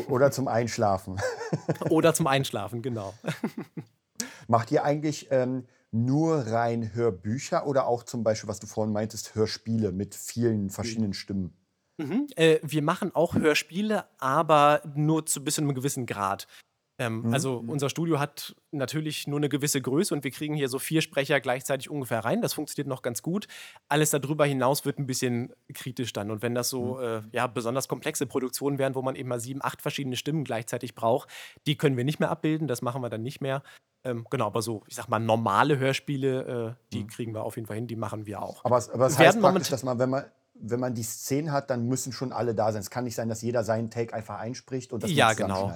Oder 0.08 0.32
zum 0.32 0.47
Einschlafen. 0.47 1.19
oder 1.89 2.13
zum 2.13 2.28
Einschlafen, 2.28 2.82
genau. 2.82 3.13
Macht 4.47 4.71
ihr 4.71 4.84
eigentlich 4.84 5.28
ähm, 5.32 5.65
nur 5.91 6.47
rein 6.47 6.93
Hörbücher 6.93 7.65
oder 7.65 7.88
auch 7.88 8.04
zum 8.04 8.23
Beispiel, 8.23 8.47
was 8.47 8.60
du 8.60 8.67
vorhin 8.67 8.93
meintest, 8.93 9.34
Hörspiele 9.34 9.91
mit 9.91 10.13
vielen 10.13 10.69
verschiedenen 10.69 11.13
Stimmen? 11.13 11.56
Mhm. 11.97 12.27
Äh, 12.36 12.60
wir 12.62 12.81
machen 12.81 13.13
auch 13.15 13.36
Hörspiele, 13.36 14.05
aber 14.17 14.81
nur 14.95 15.25
zu 15.25 15.43
bis 15.43 15.55
zu 15.55 15.62
einem 15.62 15.73
gewissen 15.73 16.05
Grad. 16.05 16.47
Ähm, 16.97 17.23
Mhm. 17.23 17.34
also 17.34 17.62
unser 17.67 17.89
Studio 17.89 18.19
hat 18.19 18.55
natürlich 18.71 19.27
nur 19.27 19.38
eine 19.38 19.49
gewisse 19.49 19.81
Größe 19.81 20.13
und 20.13 20.23
wir 20.23 20.31
kriegen 20.31 20.55
hier 20.55 20.69
so 20.69 20.79
vier 20.79 21.01
Sprecher 21.01 21.41
gleichzeitig 21.41 21.89
ungefähr 21.89 22.23
rein. 22.23 22.41
Das 22.41 22.53
funktioniert 22.53 22.88
noch 22.88 23.01
ganz 23.01 23.21
gut. 23.21 23.47
Alles 23.89 24.12
darüber 24.12 24.45
hinaus 24.45 24.86
wird 24.86 24.97
ein 24.97 25.05
bisschen 25.05 25.53
kritisch 25.73 26.13
dann. 26.13 26.31
Und 26.31 26.41
wenn 26.41 26.55
das 26.55 26.69
so 26.69 26.99
äh, 27.01 27.21
ja, 27.34 27.47
besonders 27.47 27.89
komplexe 27.89 28.25
Produktionen 28.25 28.77
wären, 28.77 28.95
wo 28.95 29.01
man 29.01 29.17
eben 29.17 29.27
mal 29.27 29.41
sieben, 29.41 29.62
acht 29.62 29.81
verschiedene 29.81 30.15
Stimmen 30.15 30.45
gleichzeitig 30.45 30.95
braucht, 30.95 31.29
die 31.67 31.77
können 31.77 31.97
wir 31.97 32.05
nicht 32.05 32.21
mehr 32.21 32.29
abbilden. 32.31 32.65
Das 32.69 32.81
machen 32.81 33.01
wir 33.01 33.10
dann 33.10 33.23
nicht 33.23 33.41
mehr. 33.41 33.62
Ähm, 34.05 34.25
genau, 34.29 34.45
aber 34.45 34.62
so, 34.62 34.84
ich 34.88 34.95
sag 34.95 35.10
mal, 35.10 35.19
normale 35.19 35.77
Hörspiele, 35.77 36.77
äh, 36.79 36.84
die 36.93 37.08
kriegen 37.08 37.34
wir 37.34 37.43
auf 37.43 37.58
jeden 37.58 37.67
Fall 37.67 37.75
hin, 37.75 37.88
die 37.88 37.95
machen 37.97 38.25
wir 38.25 38.41
auch. 38.41 38.63
Aber, 38.63 38.77
es- 38.77 38.89
aber 38.89 39.08
es 39.08 39.17
heißt 39.17 39.41
praktisch, 39.41 39.69
dass 39.69 39.84
man, 39.84 39.99
wenn 39.99 40.12
man, 40.12 40.23
wenn 40.60 40.80
man 40.80 40.94
die 40.94 41.04
Szenen 41.04 41.52
hat, 41.52 41.70
dann 41.70 41.88
müssen 41.88 42.12
schon 42.13 42.32
alle 42.32 42.56
da 42.56 42.72
sein. 42.72 42.82
Es 42.82 42.89
kann 42.89 43.04
nicht 43.04 43.15
sein, 43.15 43.30
dass 43.30 43.41
jeder 43.41 43.63
seinen 43.63 43.91
Take 43.91 44.13
einfach 44.13 44.39
einspricht 44.39 44.94
und 44.94 45.04
das 45.04 45.12
Ja, 45.12 45.34
genau. 45.34 45.72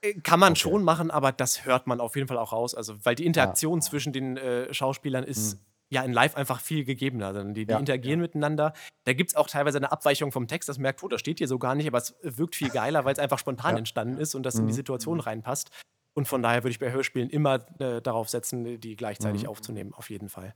Äh, 0.00 0.14
Kann 0.20 0.38
man 0.40 0.52
Okay. 0.52 0.60
schon 0.60 0.84
machen, 0.84 1.10
aber 1.10 1.32
das 1.32 1.64
hört 1.64 1.86
man 1.86 2.00
auf 2.00 2.14
jeden 2.16 2.28
Fall 2.28 2.38
auch 2.38 2.52
raus. 2.52 2.74
Also, 2.74 3.04
weil 3.04 3.14
die 3.14 3.26
Interaktion 3.26 3.80
zwischen 3.82 4.12
den 4.12 4.36
äh, 4.36 4.72
Schauspielern 4.72 5.24
ist 5.24 5.58
ja 5.90 6.02
in 6.02 6.12
Live 6.12 6.36
einfach 6.36 6.60
viel 6.60 6.84
gegebener. 6.84 7.28
Also, 7.28 7.42
die, 7.44 7.66
die 7.66 7.72
Ja. 7.72 7.78
interagieren 7.78 8.20
miteinander. 8.20 8.74
Da 9.04 9.12
gibt 9.14 9.30
es 9.30 9.36
auch 9.36 9.48
teilweise 9.48 9.78
eine 9.78 9.90
Abweichung 9.90 10.30
vom 10.32 10.46
Text, 10.46 10.68
das 10.68 10.78
merkt, 10.78 11.02
oh, 11.02 11.08
das 11.08 11.20
steht 11.20 11.38
hier 11.38 11.48
so 11.48 11.58
gar 11.58 11.74
nicht, 11.74 11.86
aber 11.88 11.98
es 11.98 12.14
wirkt 12.22 12.54
viel 12.56 12.70
geiler, 12.70 13.04
weil 13.04 13.12
es 13.14 13.18
einfach 13.18 13.38
spontan 13.38 13.72
Ja. 13.72 13.78
entstanden 13.78 14.18
ist 14.18 14.34
und 14.34 14.42
das 14.44 14.54
in 14.56 14.66
die 14.66 14.72
Mhm. 14.72 14.76
Situation 14.76 15.20
reinpasst. 15.20 15.70
Und 16.14 16.28
von 16.28 16.42
daher 16.42 16.62
würde 16.62 16.70
ich 16.70 16.78
bei 16.78 16.92
Hörspielen 16.92 17.30
immer 17.30 17.64
äh, 17.80 18.02
darauf 18.02 18.28
setzen, 18.28 18.80
die 18.80 18.96
gleichzeitig 18.96 19.44
Mhm. 19.44 19.48
aufzunehmen, 19.48 19.94
auf 19.94 20.10
jeden 20.10 20.28
Fall. 20.28 20.54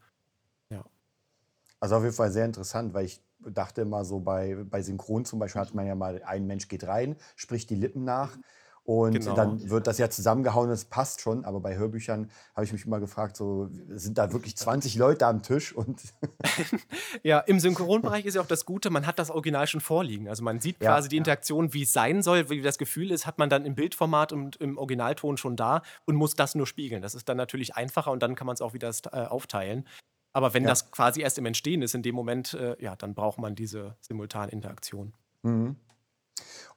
Also 1.80 1.96
auf 1.96 2.02
jeden 2.04 2.14
Fall 2.14 2.30
sehr 2.30 2.44
interessant, 2.44 2.94
weil 2.94 3.06
ich 3.06 3.20
dachte 3.50 3.82
immer 3.82 4.04
so 4.04 4.20
bei, 4.20 4.56
bei 4.68 4.82
Synchron 4.82 5.24
zum 5.24 5.38
Beispiel 5.38 5.60
hat 5.60 5.74
man 5.74 5.86
ja 5.86 5.94
mal, 5.94 6.22
ein 6.24 6.46
Mensch 6.46 6.68
geht 6.68 6.86
rein, 6.86 7.16
spricht 7.36 7.70
die 7.70 7.76
Lippen 7.76 8.04
nach 8.04 8.36
und 8.84 9.12
Genau. 9.12 9.36
dann 9.36 9.70
wird 9.70 9.86
das 9.86 9.98
ja 9.98 10.10
zusammengehauen 10.10 10.68
es 10.70 10.84
passt 10.86 11.20
schon. 11.20 11.44
Aber 11.44 11.60
bei 11.60 11.76
Hörbüchern 11.76 12.30
habe 12.54 12.64
ich 12.64 12.72
mich 12.72 12.84
immer 12.84 12.98
gefragt, 12.98 13.36
so 13.36 13.68
sind 13.90 14.18
da 14.18 14.32
wirklich 14.32 14.56
20 14.56 14.96
Leute 14.96 15.26
am 15.26 15.42
Tisch 15.42 15.72
und 15.72 16.00
Ja, 17.22 17.38
im 17.40 17.60
Synchronbereich 17.60 18.24
ist 18.24 18.34
ja 18.34 18.40
auch 18.40 18.46
das 18.46 18.64
Gute, 18.64 18.90
man 18.90 19.06
hat 19.06 19.18
das 19.20 19.30
Original 19.30 19.66
schon 19.68 19.80
vorliegen. 19.80 20.28
Also 20.28 20.42
man 20.42 20.60
sieht 20.60 20.82
Ja, 20.82 20.90
quasi 20.94 21.08
die 21.08 21.16
ja. 21.16 21.20
Interaktion, 21.20 21.72
wie 21.72 21.82
es 21.82 21.92
sein 21.92 22.22
soll, 22.22 22.50
wie 22.50 22.60
das 22.60 22.76
Gefühl 22.78 23.12
ist, 23.12 23.24
hat 23.26 23.38
man 23.38 23.48
dann 23.48 23.64
im 23.64 23.76
Bildformat 23.76 24.32
und 24.32 24.56
im 24.56 24.76
Originalton 24.78 25.36
schon 25.36 25.54
da 25.56 25.82
und 26.06 26.16
muss 26.16 26.34
das 26.34 26.54
nur 26.56 26.66
spiegeln. 26.66 27.02
Das 27.02 27.14
ist 27.14 27.28
dann 27.28 27.36
natürlich 27.36 27.76
einfacher 27.76 28.10
und 28.10 28.20
dann 28.22 28.34
kann 28.34 28.46
man 28.46 28.54
es 28.54 28.60
auch 28.60 28.74
wieder 28.74 28.90
äh, 29.12 29.26
aufteilen. 29.26 29.86
Aber 30.32 30.54
wenn 30.54 30.62
Ja. 30.62 30.70
das 30.70 30.90
quasi 30.90 31.20
erst 31.20 31.38
im 31.38 31.46
Entstehen 31.46 31.82
ist, 31.82 31.94
in 31.94 32.02
dem 32.02 32.14
Moment, 32.14 32.54
äh, 32.54 32.76
ja, 32.82 32.96
dann 32.96 33.14
braucht 33.14 33.38
man 33.38 33.54
diese 33.54 33.96
Simultaninteraktion. 34.00 35.12
Mhm. 35.42 35.76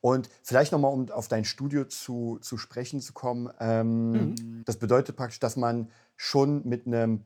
Und 0.02 0.30
vielleicht 0.44 0.72
nochmal, 0.72 0.92
um 0.92 1.10
auf 1.10 1.28
dein 1.28 1.46
Studio 1.46 1.86
zu, 1.86 2.38
zu 2.42 2.58
sprechen 2.58 3.02
zu 3.02 3.14
kommen. 3.14 3.50
Ähm, 3.60 4.12
Mhm. 4.12 4.64
Das 4.66 4.78
bedeutet 4.78 5.16
praktisch, 5.16 5.40
dass 5.40 5.56
man 5.56 5.90
schon 6.16 6.68
mit 6.68 6.86
einem, 6.86 7.26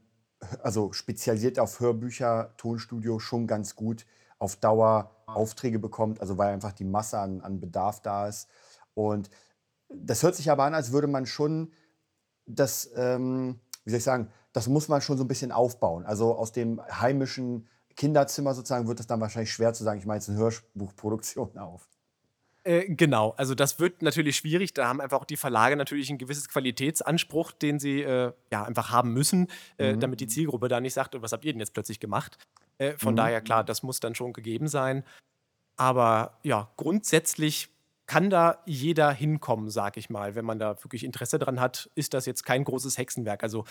also 0.61 0.93
spezialisiert 0.93 1.59
auf 1.59 1.79
Hörbücher, 1.79 2.53
Tonstudio, 2.57 3.19
schon 3.19 3.47
ganz 3.47 3.75
gut 3.75 4.05
auf 4.37 4.55
Dauer 4.55 5.15
Aufträge 5.25 5.79
bekommt, 5.79 6.21
also 6.21 6.37
weil 6.37 6.53
einfach 6.53 6.71
die 6.71 6.85
Masse 6.85 7.19
an, 7.19 7.41
an 7.41 7.59
Bedarf 7.59 8.01
da 8.01 8.27
ist. 8.27 8.47
Und 8.93 9.29
das 9.89 10.23
hört 10.23 10.35
sich 10.35 10.49
aber 10.49 10.63
an, 10.63 10.73
als 10.73 10.91
würde 10.91 11.07
man 11.07 11.25
schon 11.25 11.73
das, 12.45 12.89
ähm, 12.95 13.59
wie 13.83 13.91
soll 13.91 13.97
ich 13.97 14.03
sagen, 14.03 14.31
das 14.53 14.67
muss 14.67 14.87
man 14.87 15.01
schon 15.01 15.17
so 15.17 15.23
ein 15.23 15.27
bisschen 15.27 15.51
aufbauen. 15.51 16.05
Also 16.05 16.35
aus 16.35 16.51
dem 16.51 16.81
heimischen 16.89 17.67
Kinderzimmer 17.95 18.53
sozusagen 18.53 18.87
wird 18.87 18.99
es 18.99 19.07
dann 19.07 19.19
wahrscheinlich 19.21 19.51
schwer 19.51 19.73
zu 19.73 19.83
sagen, 19.83 19.99
ich 19.99 20.05
meine 20.05 20.19
jetzt 20.19 20.29
eine 20.29 20.37
Hörbuchproduktion 20.39 21.57
auf. 21.57 21.87
Äh, 22.63 22.93
genau, 22.93 23.31
also 23.37 23.55
das 23.55 23.79
wird 23.79 24.01
natürlich 24.01 24.35
schwierig. 24.35 24.73
Da 24.73 24.87
haben 24.87 24.99
einfach 24.99 25.19
auch 25.21 25.25
die 25.25 25.37
Verlage 25.37 25.75
natürlich 25.77 26.09
ein 26.09 26.17
gewisses 26.17 26.49
Qualitätsanspruch, 26.49 27.51
den 27.53 27.79
sie 27.79 28.01
äh, 28.01 28.33
ja 28.51 28.63
einfach 28.63 28.89
haben 28.91 29.13
müssen, 29.13 29.47
äh, 29.77 29.93
Mhm. 29.93 29.99
damit 30.01 30.19
die 30.19 30.27
Zielgruppe 30.27 30.67
da 30.67 30.81
nicht 30.81 30.93
sagt, 30.93 31.15
"Oh, 31.15 31.21
was 31.21 31.31
habt 31.31 31.45
ihr 31.45 31.53
denn 31.53 31.59
jetzt 31.61 31.73
plötzlich 31.73 31.99
gemacht? 32.01 32.37
Äh, 32.77 32.97
von 32.97 33.13
Mhm. 33.13 33.17
daher, 33.17 33.41
klar, 33.41 33.63
das 33.63 33.81
muss 33.83 33.99
dann 34.01 34.13
schon 34.15 34.33
gegeben 34.33 34.67
sein. 34.67 35.03
Aber 35.77 36.39
ja, 36.43 36.69
grundsätzlich 36.75 37.69
kann 38.05 38.29
da 38.29 38.61
jeder 38.65 39.11
hinkommen, 39.11 39.69
sag 39.69 39.95
ich 39.97 40.09
mal. 40.09 40.35
Wenn 40.35 40.43
man 40.45 40.59
da 40.59 40.83
wirklich 40.83 41.03
Interesse 41.03 41.39
dran 41.39 41.59
hat, 41.61 41.89
ist 41.95 42.13
das 42.13 42.25
jetzt 42.25 42.43
kein 42.43 42.63
großes 42.63 42.97
Hexenwerk. 42.97 43.43
Also 43.43 43.65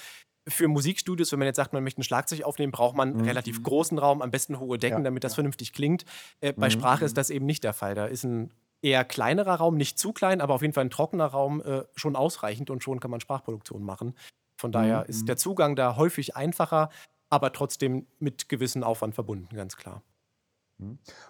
für 0.48 0.68
Musikstudios, 0.68 1.30
wenn 1.32 1.38
man 1.38 1.46
jetzt 1.46 1.56
sagt, 1.56 1.72
man 1.72 1.82
möchte 1.84 2.00
ein 2.00 2.04
Schlagzeug 2.04 2.42
aufnehmen, 2.42 2.72
braucht 2.72 2.96
man 2.96 3.10
einen 3.10 3.18
Mhm. 3.20 3.24
relativ 3.26 3.62
großen 3.62 3.98
Raum, 3.98 4.22
am 4.22 4.30
besten 4.30 4.58
hohe 4.58 4.78
Decken, 4.78 4.98
Ja, 4.98 5.04
damit 5.04 5.24
das 5.24 5.34
vernünftig 5.34 5.72
klingt. 5.72 6.04
Äh, 6.40 6.52
bei 6.52 6.66
Mhm. 6.68 6.72
Sprache 6.72 7.04
ist 7.04 7.16
das 7.16 7.30
eben 7.30 7.46
nicht 7.46 7.64
der 7.64 7.72
Fall. 7.72 7.94
Da 7.94 8.06
ist 8.06 8.24
ein 8.24 8.50
eher 8.82 9.04
kleinerer 9.04 9.54
Raum, 9.56 9.76
nicht 9.76 9.98
zu 9.98 10.12
klein, 10.12 10.40
aber 10.40 10.54
auf 10.54 10.62
jeden 10.62 10.72
Fall 10.74 10.84
ein 10.84 10.90
trockener 10.90 11.26
Raum 11.26 11.60
äh, 11.62 11.82
schon 11.94 12.16
ausreichend 12.16 12.70
und 12.70 12.82
schon 12.82 13.00
kann 13.00 13.10
man 13.10 13.20
Sprachproduktion 13.20 13.82
machen. 13.82 14.14
Von 14.56 14.72
daher 14.72 15.00
Mhm. 15.00 15.06
ist 15.10 15.28
der 15.28 15.36
Zugang 15.36 15.76
da 15.76 15.96
häufig 15.96 16.36
einfacher, 16.36 16.90
aber 17.30 17.52
trotzdem 17.52 18.06
mit 18.18 18.48
gewissem 18.48 18.82
Aufwand 18.84 19.14
verbunden, 19.14 19.54
ganz 19.54 19.76
klar. 19.76 20.02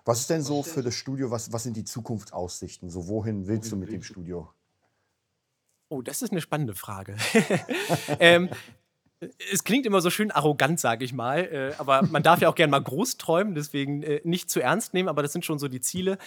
Was 0.04 0.20
ist 0.20 0.28
denn 0.30 0.42
so 0.42 0.62
für 0.62 0.82
das 0.82 0.94
Studio, 0.94 1.30
was, 1.30 1.52
was 1.52 1.62
sind 1.62 1.76
die 1.76 1.84
Zukunftsaussichten? 1.84 2.90
So, 2.90 3.08
wohin 3.08 3.46
willst 3.46 3.72
du 3.72 3.76
mit 3.76 3.90
dem 3.90 4.02
Studio? 4.02 4.52
Oh, 5.88 6.02
das 6.02 6.20
ist 6.20 6.32
eine 6.32 6.42
spannende 6.42 6.74
Frage. 6.74 7.16
ähm, 8.20 8.50
es 9.20 9.64
klingt 9.64 9.86
immer 9.86 10.00
so 10.00 10.10
schön 10.10 10.30
arrogant, 10.30 10.78
sage 10.78 11.04
ich 11.04 11.12
mal, 11.12 11.40
äh, 11.40 11.74
aber 11.78 12.02
man 12.02 12.22
darf 12.22 12.40
ja 12.40 12.48
auch 12.48 12.54
gerne 12.54 12.70
mal 12.70 12.82
groß 12.82 13.16
träumen, 13.16 13.54
deswegen 13.54 14.02
äh, 14.02 14.20
nicht 14.24 14.50
zu 14.50 14.60
ernst 14.60 14.94
nehmen, 14.94 15.08
aber 15.08 15.22
das 15.22 15.32
sind 15.32 15.44
schon 15.44 15.58
so 15.58 15.68
die 15.68 15.80
Ziele. 15.80 16.18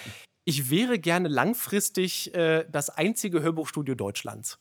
Ich 0.43 0.69
wäre 0.69 0.99
gerne 0.99 1.27
langfristig 1.27 2.34
äh, 2.34 2.65
das 2.69 2.89
einzige 2.89 3.41
Hörbuchstudio 3.41 3.95
Deutschlands. 3.95 4.60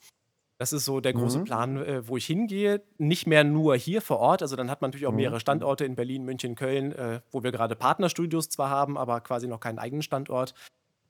Das 0.58 0.74
ist 0.74 0.84
so 0.84 1.00
der 1.00 1.14
große 1.14 1.38
Mhm. 1.38 1.44
Plan, 1.44 2.06
wo 2.06 2.18
ich 2.18 2.26
hingehe. 2.26 2.82
Nicht 2.98 3.26
mehr 3.26 3.44
nur 3.44 3.76
hier 3.76 4.02
vor 4.02 4.18
Ort, 4.18 4.42
also 4.42 4.56
dann 4.56 4.70
hat 4.70 4.82
man 4.82 4.90
natürlich 4.90 5.06
auch 5.06 5.10
Mhm. 5.12 5.16
mehrere 5.16 5.40
Standorte 5.40 5.86
in 5.86 5.94
Berlin, 5.94 6.22
München, 6.24 6.54
Köln, 6.54 6.94
wo 7.30 7.42
wir 7.42 7.50
gerade 7.50 7.76
Partnerstudios 7.76 8.50
zwar 8.50 8.68
haben, 8.68 8.98
aber 8.98 9.22
quasi 9.22 9.48
noch 9.48 9.60
keinen 9.60 9.78
eigenen 9.78 10.02
Standort. 10.02 10.52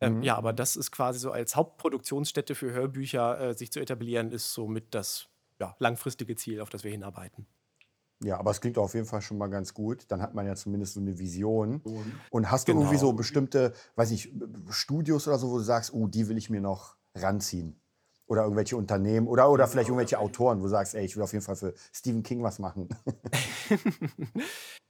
Ähm, 0.00 0.18
Mhm. 0.18 0.22
Ja, 0.22 0.36
aber 0.36 0.52
das 0.52 0.76
ist 0.76 0.92
quasi 0.92 1.18
so 1.18 1.32
als 1.32 1.56
Hauptproduktionsstätte 1.56 2.54
für 2.54 2.70
Hörbücher 2.70 3.54
sich 3.54 3.72
zu 3.72 3.80
etablieren, 3.80 4.30
ist 4.30 4.54
somit 4.54 4.94
das 4.94 5.26
ja, 5.60 5.76
langfristige 5.78 6.34
Ziel, 6.36 6.60
auf 6.60 6.70
das 6.70 6.84
wir 6.84 6.90
hinarbeiten. 6.90 7.46
Ja, 8.22 8.38
aber 8.38 8.50
es 8.50 8.60
klingt 8.60 8.76
auf 8.76 8.92
jeden 8.94 9.06
Fall 9.06 9.22
schon 9.22 9.38
mal 9.38 9.48
ganz 9.48 9.72
gut. 9.72 10.04
Dann 10.08 10.20
hat 10.20 10.34
man 10.34 10.46
ja 10.46 10.54
zumindest 10.54 10.94
so 10.94 11.00
eine 11.00 11.18
Vision. 11.18 11.82
Und 12.30 12.50
hast 12.50 12.68
du 12.68 12.72
Genau. 12.72 12.82
irgendwie 12.84 12.98
so 12.98 13.12
bestimmte, 13.14 13.72
weiß 13.96 14.10
nicht, 14.10 14.30
Studios 14.68 15.26
oder 15.26 15.38
so, 15.38 15.50
wo 15.50 15.56
du 15.56 15.62
sagst, 15.64 15.94
oh, 15.94 16.06
die 16.06 16.28
will 16.28 16.36
ich 16.36 16.50
mir 16.50 16.60
noch 16.60 16.96
ranziehen? 17.14 17.80
Oder 18.26 18.42
irgendwelche 18.42 18.76
Unternehmen 18.76 19.26
oder, 19.26 19.50
oder 19.50 19.66
vielleicht 19.66 19.88
irgendwelche 19.88 20.18
Autoren, 20.18 20.58
wo 20.60 20.64
du 20.64 20.68
sagst, 20.68 20.94
ey, 20.94 21.04
ich 21.04 21.16
will 21.16 21.22
auf 21.22 21.32
jeden 21.32 21.44
Fall 21.44 21.56
für 21.56 21.74
Stephen 21.92 22.22
King 22.22 22.42
was 22.42 22.58
machen. 22.58 22.88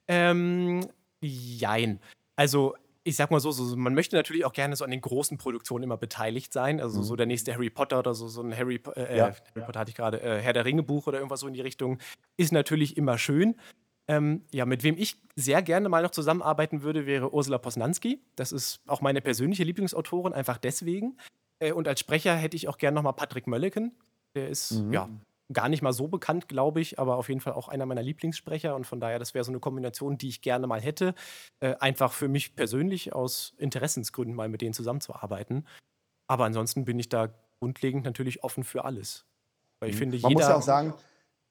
Ähm, 0.08 0.88
jein. 1.20 2.00
Also, 2.34 2.74
ich 3.02 3.16
sag 3.16 3.30
mal 3.30 3.40
so, 3.40 3.50
so, 3.50 3.76
man 3.76 3.94
möchte 3.94 4.16
natürlich 4.16 4.44
auch 4.44 4.52
gerne 4.52 4.76
so 4.76 4.84
an 4.84 4.90
den 4.90 5.00
großen 5.00 5.38
Produktionen 5.38 5.84
immer 5.84 5.96
beteiligt 5.96 6.52
sein. 6.52 6.80
Also, 6.80 7.02
so 7.02 7.16
der 7.16 7.26
nächste 7.26 7.54
Harry 7.54 7.70
Potter 7.70 7.98
oder 8.00 8.14
so, 8.14 8.28
so 8.28 8.42
ein 8.42 8.54
Harry, 8.56 8.78
Po- 8.78 8.92
äh, 8.92 9.16
Ja. 9.16 9.24
Harry 9.54 9.64
Potter 9.64 9.80
hatte 9.80 9.90
ich 9.90 9.96
gerade, 9.96 10.20
äh, 10.22 10.40
Herr 10.40 10.52
der 10.52 10.64
Ringe 10.64 10.82
Buch 10.82 11.06
oder 11.06 11.18
irgendwas 11.18 11.40
so 11.40 11.46
in 11.48 11.54
die 11.54 11.60
Richtung, 11.62 11.98
ist 12.36 12.52
natürlich 12.52 12.96
immer 12.96 13.16
schön. 13.16 13.54
Ähm, 14.08 14.44
ja, 14.52 14.66
mit 14.66 14.82
wem 14.82 14.96
ich 14.98 15.16
sehr 15.36 15.62
gerne 15.62 15.88
mal 15.88 16.02
noch 16.02 16.10
zusammenarbeiten 16.10 16.82
würde, 16.82 17.06
wäre 17.06 17.32
Ursula 17.32 17.58
Posnanski. 17.58 18.20
Das 18.36 18.50
ist 18.52 18.80
auch 18.86 19.00
meine 19.00 19.20
persönliche 19.20 19.64
Lieblingsautorin, 19.64 20.32
einfach 20.32 20.58
deswegen. 20.58 21.16
Äh, 21.60 21.72
und 21.72 21.86
als 21.88 22.00
Sprecher 22.00 22.34
hätte 22.34 22.56
ich 22.56 22.68
auch 22.68 22.76
gerne 22.78 22.96
noch 22.96 23.02
mal 23.02 23.12
Patrick 23.12 23.46
Mölleken. 23.46 23.92
Der 24.34 24.48
ist, 24.48 24.72
Mhm. 24.72 24.92
ja, 24.92 25.08
gar 25.52 25.68
nicht 25.68 25.82
mal 25.82 25.92
so 25.92 26.08
bekannt, 26.08 26.48
glaube 26.48 26.80
ich, 26.80 26.98
aber 26.98 27.16
auf 27.16 27.28
jeden 27.28 27.40
Fall 27.40 27.54
auch 27.54 27.68
einer 27.68 27.86
meiner 27.86 28.02
Lieblingssprecher. 28.02 28.74
Und 28.74 28.86
von 28.86 29.00
daher, 29.00 29.18
das 29.18 29.34
wäre 29.34 29.44
so 29.44 29.50
eine 29.50 29.60
Kombination, 29.60 30.18
die 30.18 30.28
ich 30.28 30.42
gerne 30.42 30.66
mal 30.66 30.80
hätte. 30.80 31.14
Äh, 31.60 31.74
einfach 31.76 32.12
für 32.12 32.28
mich 32.28 32.54
persönlich 32.56 33.12
aus 33.14 33.54
Interessensgründen 33.58 34.34
mal 34.36 34.48
mit 34.48 34.62
denen 34.62 34.74
zusammenzuarbeiten. 34.74 35.66
Aber 36.28 36.44
ansonsten 36.44 36.84
bin 36.84 36.98
ich 36.98 37.08
da 37.08 37.34
grundlegend 37.60 38.04
natürlich 38.04 38.44
offen 38.44 38.64
für 38.64 38.84
alles. 38.84 39.26
Weil 39.80 39.90
ich 39.90 39.96
finde, 39.96 40.16
Mhm. 40.16 40.22
Man 40.22 40.30
jeder, 40.30 40.42
muss 40.44 40.48
ja 40.50 40.56
auch 40.56 40.62
sagen, 40.62 40.94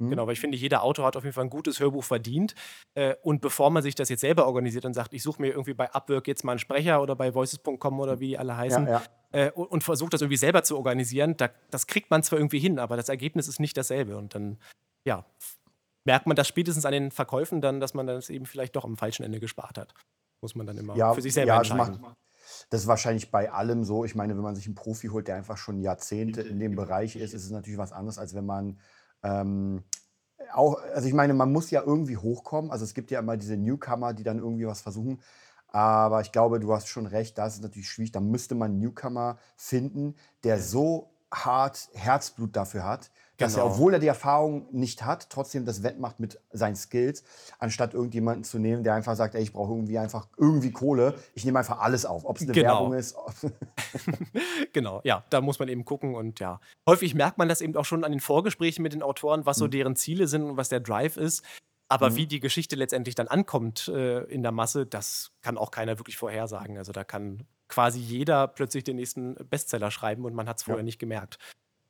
hm? 0.02 0.10
Genau, 0.12 0.28
weil 0.28 0.34
ich 0.34 0.40
finde, 0.40 0.58
jeder 0.58 0.84
Autor 0.84 1.06
hat 1.06 1.18
auf 1.18 1.24
jeden 1.24 1.34
Fall 1.34 1.44
ein 1.46 1.50
gutes 1.50 1.80
Hörbuch 1.80 2.04
verdient. 2.04 2.56
Äh, 2.96 3.16
und 3.22 3.42
bevor 3.42 3.70
man 3.70 3.84
sich 3.84 3.96
das 3.96 4.10
jetzt 4.10 4.22
selber 4.22 4.48
organisiert 4.48 4.86
und 4.86 4.94
sagt, 4.94 5.14
ich 5.14 5.24
suche 5.24 5.42
mir 5.42 5.50
irgendwie 5.50 5.74
bei 5.74 5.92
Upwork 5.94 6.28
jetzt 6.28 6.44
mal 6.44 6.54
einen 6.54 6.60
Sprecher 6.60 7.02
oder 7.02 7.16
bei 7.16 7.34
voices.com 7.34 8.00
oder 8.00 8.20
wie 8.20 8.30
die 8.30 8.38
alle 8.38 8.56
heißen 8.56 8.88
ja, 8.88 8.94
ja. 8.94 9.04
Äh, 9.32 9.52
und, 9.52 9.68
und 9.68 9.84
versucht 9.84 10.14
das 10.14 10.22
irgendwie 10.22 10.38
selber 10.38 10.64
zu 10.64 10.78
organisieren, 10.78 11.38
da, 11.38 11.50
das 11.70 11.88
kriegt 11.88 12.10
man 12.10 12.24
zwar 12.24 12.40
irgendwie 12.40 12.60
hin, 12.60 12.80
aber 12.80 12.98
das 12.98 13.10
Ergebnis 13.10 13.48
ist 13.48 13.60
nicht 13.60 13.78
dasselbe. 13.78 14.18
Und 14.18 14.36
dann, 14.36 14.58
ja, 15.06 15.26
merkt 16.06 16.28
man 16.28 16.36
das 16.36 16.48
spätestens 16.48 16.86
an 16.86 16.92
den 16.92 17.12
Verkäufen 17.12 17.62
dann, 17.62 17.80
dass 17.80 17.94
man 17.94 18.08
das 18.08 18.30
eben 18.30 18.46
vielleicht 18.46 18.76
doch 18.76 18.86
am 18.86 18.98
falschen 18.98 19.24
Ende 19.24 19.40
gespart 19.40 19.78
hat. 19.78 19.94
Muss 20.42 20.56
man 20.56 20.66
dann 20.66 20.78
immer 20.78 20.96
Ja, 20.96 21.14
für 21.14 21.22
sich 21.22 21.34
selber 21.34 21.54
ja, 21.54 21.60
das 21.60 21.70
entscheiden. 21.70 22.06
Das 22.70 22.82
ist 22.82 22.88
wahrscheinlich 22.88 23.30
bei 23.30 23.52
allem 23.52 23.84
so. 23.84 24.06
Ich 24.06 24.16
meine, 24.16 24.36
wenn 24.36 24.42
man 24.42 24.56
sich 24.56 24.66
einen 24.66 24.76
Profi 24.76 25.08
holt, 25.08 25.28
der 25.28 25.36
einfach 25.36 25.58
schon 25.58 25.82
Jahrzehnte 25.82 26.42
in 26.42 26.60
dem 26.60 26.76
Bereich 26.76 27.16
ist, 27.16 27.34
ist 27.34 27.44
es 27.44 27.52
natürlich 27.52 27.78
was 27.78 27.92
anderes, 27.92 28.18
als 28.18 28.34
wenn 28.34 28.46
man 28.46 28.80
ähm, 29.24 29.84
auch, 30.54 30.82
also 30.94 31.08
ich 31.08 31.14
meine, 31.14 31.34
man 31.34 31.52
muss 31.52 31.70
ja 31.70 31.84
irgendwie 31.86 32.18
hochkommen. 32.18 32.72
Also 32.72 32.86
es 32.86 32.94
gibt 32.94 33.12
ja 33.12 33.20
immer 33.20 33.38
diese 33.38 33.58
Newcomer, 33.58 34.14
die 34.14 34.24
dann 34.24 34.40
irgendwie 34.40 34.66
was 34.66 34.82
versuchen. 34.82 35.22
Aber 35.72 36.22
ich 36.22 36.32
glaube, 36.32 36.60
du 36.60 36.74
hast 36.74 36.88
schon 36.88 37.06
recht, 37.06 37.38
da 37.38 37.46
ist 37.48 37.56
es 37.56 37.62
natürlich 37.62 37.90
schwierig. 37.90 38.12
Da 38.12 38.20
müsste 38.20 38.56
man 38.56 38.72
einen 38.72 38.80
Newcomer 38.80 39.38
finden, 39.56 40.16
der 40.44 40.60
so 40.60 41.10
hart 41.32 41.90
Herzblut 41.94 42.56
dafür 42.56 42.84
hat, 42.84 43.12
dass 43.38 43.54
er, 43.56 43.62
Genau. 43.64 43.74
obwohl 43.76 43.94
er 43.94 44.00
die 44.00 44.08
Erfahrung 44.08 44.66
nicht 44.72 45.06
hat, 45.06 45.30
trotzdem 45.30 45.64
das 45.64 45.84
wettmacht 45.84 46.20
mit 46.20 46.42
seinen 46.52 46.76
Skills, 46.76 47.24
anstatt 47.60 47.94
irgendjemanden 47.94 48.44
zu 48.44 48.58
nehmen, 48.58 48.84
der 48.84 48.96
einfach 48.96 49.16
sagt, 49.16 49.36
ey, 49.36 49.44
ich 49.44 49.54
brauche 49.54 49.72
irgendwie 49.72 50.00
einfach 50.00 50.28
irgendwie 50.38 50.72
Kohle. 50.72 51.14
Ich 51.36 51.46
nehme 51.46 51.60
einfach 51.60 51.80
alles 51.82 52.06
auf, 52.08 52.26
ob 52.26 52.38
es 52.38 52.42
eine 52.44 52.52
Genau. 52.54 52.68
Werbung 52.90 52.94
ist. 52.94 53.16
Genau, 54.74 55.02
ja, 55.04 55.24
da 55.30 55.42
muss 55.42 55.60
man 55.60 55.68
eben 55.70 55.86
gucken 55.86 56.16
und 56.16 56.40
ja. 56.40 56.60
Häufig 56.88 57.14
merkt 57.16 57.38
man 57.38 57.48
das 57.50 57.62
eben 57.62 57.76
auch 57.76 57.86
schon 57.86 58.04
an 58.04 58.12
den 58.12 58.20
Vorgesprächen 58.22 58.82
mit 58.84 58.94
den 58.94 59.04
Autoren, 59.04 59.46
was 59.46 59.58
so 59.58 59.66
Mhm. 59.66 59.72
deren 59.72 59.96
Ziele 59.96 60.28
sind 60.28 60.44
und 60.44 60.58
was 60.58 60.70
der 60.70 60.80
Drive 60.80 61.18
ist. 61.18 61.44
Aber 61.90 62.12
Mhm. 62.12 62.16
wie 62.16 62.28
die 62.28 62.40
Geschichte 62.40 62.76
letztendlich 62.76 63.16
dann 63.16 63.28
ankommt 63.28 63.88
äh, 63.88 64.24
in 64.26 64.44
der 64.44 64.52
Masse, 64.52 64.86
das 64.86 65.32
kann 65.42 65.58
auch 65.58 65.72
keiner 65.72 65.98
wirklich 66.00 66.18
vorhersagen. 66.18 66.78
Also 66.78 66.92
da 66.92 67.04
kann 67.04 67.44
quasi 67.68 68.00
jeder 68.00 68.48
plötzlich 68.48 68.84
den 68.84 68.96
nächsten 68.96 69.36
Bestseller 69.50 69.92
schreiben 69.92 70.24
und 70.26 70.34
man 70.36 70.48
hat 70.48 70.58
es 70.58 70.64
vorher 70.64 70.80
Ja. 70.82 70.86
nicht 70.86 71.00
gemerkt. 71.00 71.38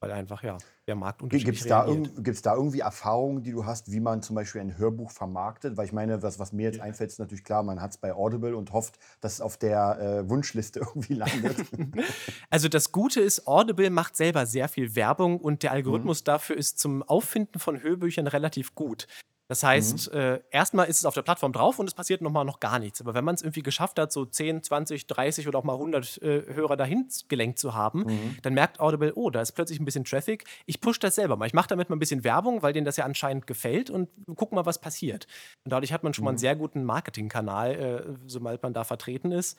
Weil 0.02 0.12
einfach, 0.14 0.44
ja, 0.44 0.58
der 0.88 0.96
Markt 0.96 1.20
Gibt 1.20 1.34
unterschiedlich 1.34 1.60
es 1.60 1.68
da, 1.68 1.84
da 1.84 2.56
irgendwie 2.56 2.80
Erfahrungen, 2.80 3.44
die 3.44 3.52
du 3.52 3.66
hast, 3.66 3.92
wie 3.92 4.00
man 4.00 4.22
zum 4.22 4.34
Beispiel 4.38 4.62
ein 4.62 4.78
Hörbuch 4.78 5.12
vermarktet? 5.12 5.76
Weil 5.76 5.86
ich 5.88 5.92
meine, 5.92 6.24
was, 6.24 6.40
was 6.40 6.54
mir 6.54 6.64
jetzt 6.64 6.80
einfällt, 6.80 7.10
ist 7.12 7.20
natürlich 7.20 7.44
klar, 7.44 7.64
man 7.64 7.82
hat 7.82 7.92
es 7.92 7.98
bei 7.98 8.14
Audible 8.14 8.56
und 8.56 8.72
hofft, 8.72 8.98
dass 9.20 9.34
es 9.34 9.42
auf 9.42 9.58
der 9.58 10.00
äh, 10.00 10.30
Wunschliste 10.30 10.80
irgendwie 10.96 11.16
landet. 11.16 11.58
Also 12.50 12.68
das 12.70 12.92
Gute 12.94 13.20
ist, 13.20 13.46
Audible 13.48 13.90
macht 13.90 14.16
selber 14.16 14.46
sehr 14.46 14.70
viel 14.70 14.96
Werbung 14.96 15.38
und 15.40 15.56
Mhm. 15.56 15.60
der 15.60 15.72
Algorithmus 15.74 16.24
dafür 16.24 16.56
ist 16.58 16.80
zum 16.80 17.04
Auffinden 17.04 17.60
von 17.60 17.82
Hörbüchern 17.84 18.28
relativ 18.28 18.74
gut. 18.76 19.06
Das 19.50 19.64
heißt, 19.64 20.14
Mhm. 20.14 20.18
äh, 20.20 20.42
erstmal 20.52 20.88
ist 20.88 21.00
es 21.00 21.06
auf 21.06 21.16
der 21.16 21.24
Plattform 21.24 21.52
drauf 21.54 21.80
und 21.80 21.88
es 21.88 21.96
passiert 21.96 22.22
nochmal 22.22 22.46
noch 22.46 22.60
gar 22.60 22.78
nichts. 22.78 23.02
Aber 23.02 23.16
wenn 23.16 23.26
man 23.26 23.34
es 23.34 23.42
irgendwie 23.42 23.64
geschafft 23.64 23.98
hat, 23.98 24.12
so 24.12 24.24
10, 24.24 24.62
20, 24.62 25.08
30 25.08 25.48
oder 25.48 25.58
auch 25.58 25.64
mal 25.64 25.74
100 25.76 26.22
äh, 26.22 26.54
Hörer 26.54 26.78
dahin 26.78 27.08
gelenkt 27.30 27.58
zu 27.58 27.74
haben, 27.74 28.02
Mhm. 28.02 28.38
dann 28.44 28.54
merkt 28.54 28.80
Audible, 28.80 29.12
oh, 29.16 29.32
da 29.32 29.42
ist 29.42 29.54
plötzlich 29.54 29.80
ein 29.80 29.86
bisschen 29.86 30.06
Traffic. 30.06 30.46
Ich 30.68 30.80
pushe 30.82 31.00
das 31.00 31.16
selber 31.16 31.36
mal. 31.36 31.48
Ich 31.48 31.54
mache 31.54 31.68
damit 31.68 31.90
mal 31.90 31.96
ein 31.96 32.00
bisschen 32.00 32.24
Werbung, 32.24 32.62
weil 32.62 32.74
denen 32.74 32.86
das 32.86 32.96
ja 32.98 33.06
anscheinend 33.06 33.48
gefällt 33.48 33.90
und 33.90 34.08
guck 34.36 34.52
mal, 34.52 34.68
was 34.68 34.80
passiert. 34.80 35.26
Und 35.66 35.72
dadurch 35.74 35.92
hat 35.94 36.04
man 36.04 36.14
schon 36.14 36.26
mal 36.26 36.30
einen 36.30 36.36
Mhm. 36.38 36.40
sehr 36.42 36.56
guten 36.56 36.84
Marketingkanal, 36.84 37.72
äh, 37.76 38.14
sobald 38.28 38.62
man 38.62 38.74
da 38.74 38.84
vertreten 38.84 39.32
ist. 39.32 39.58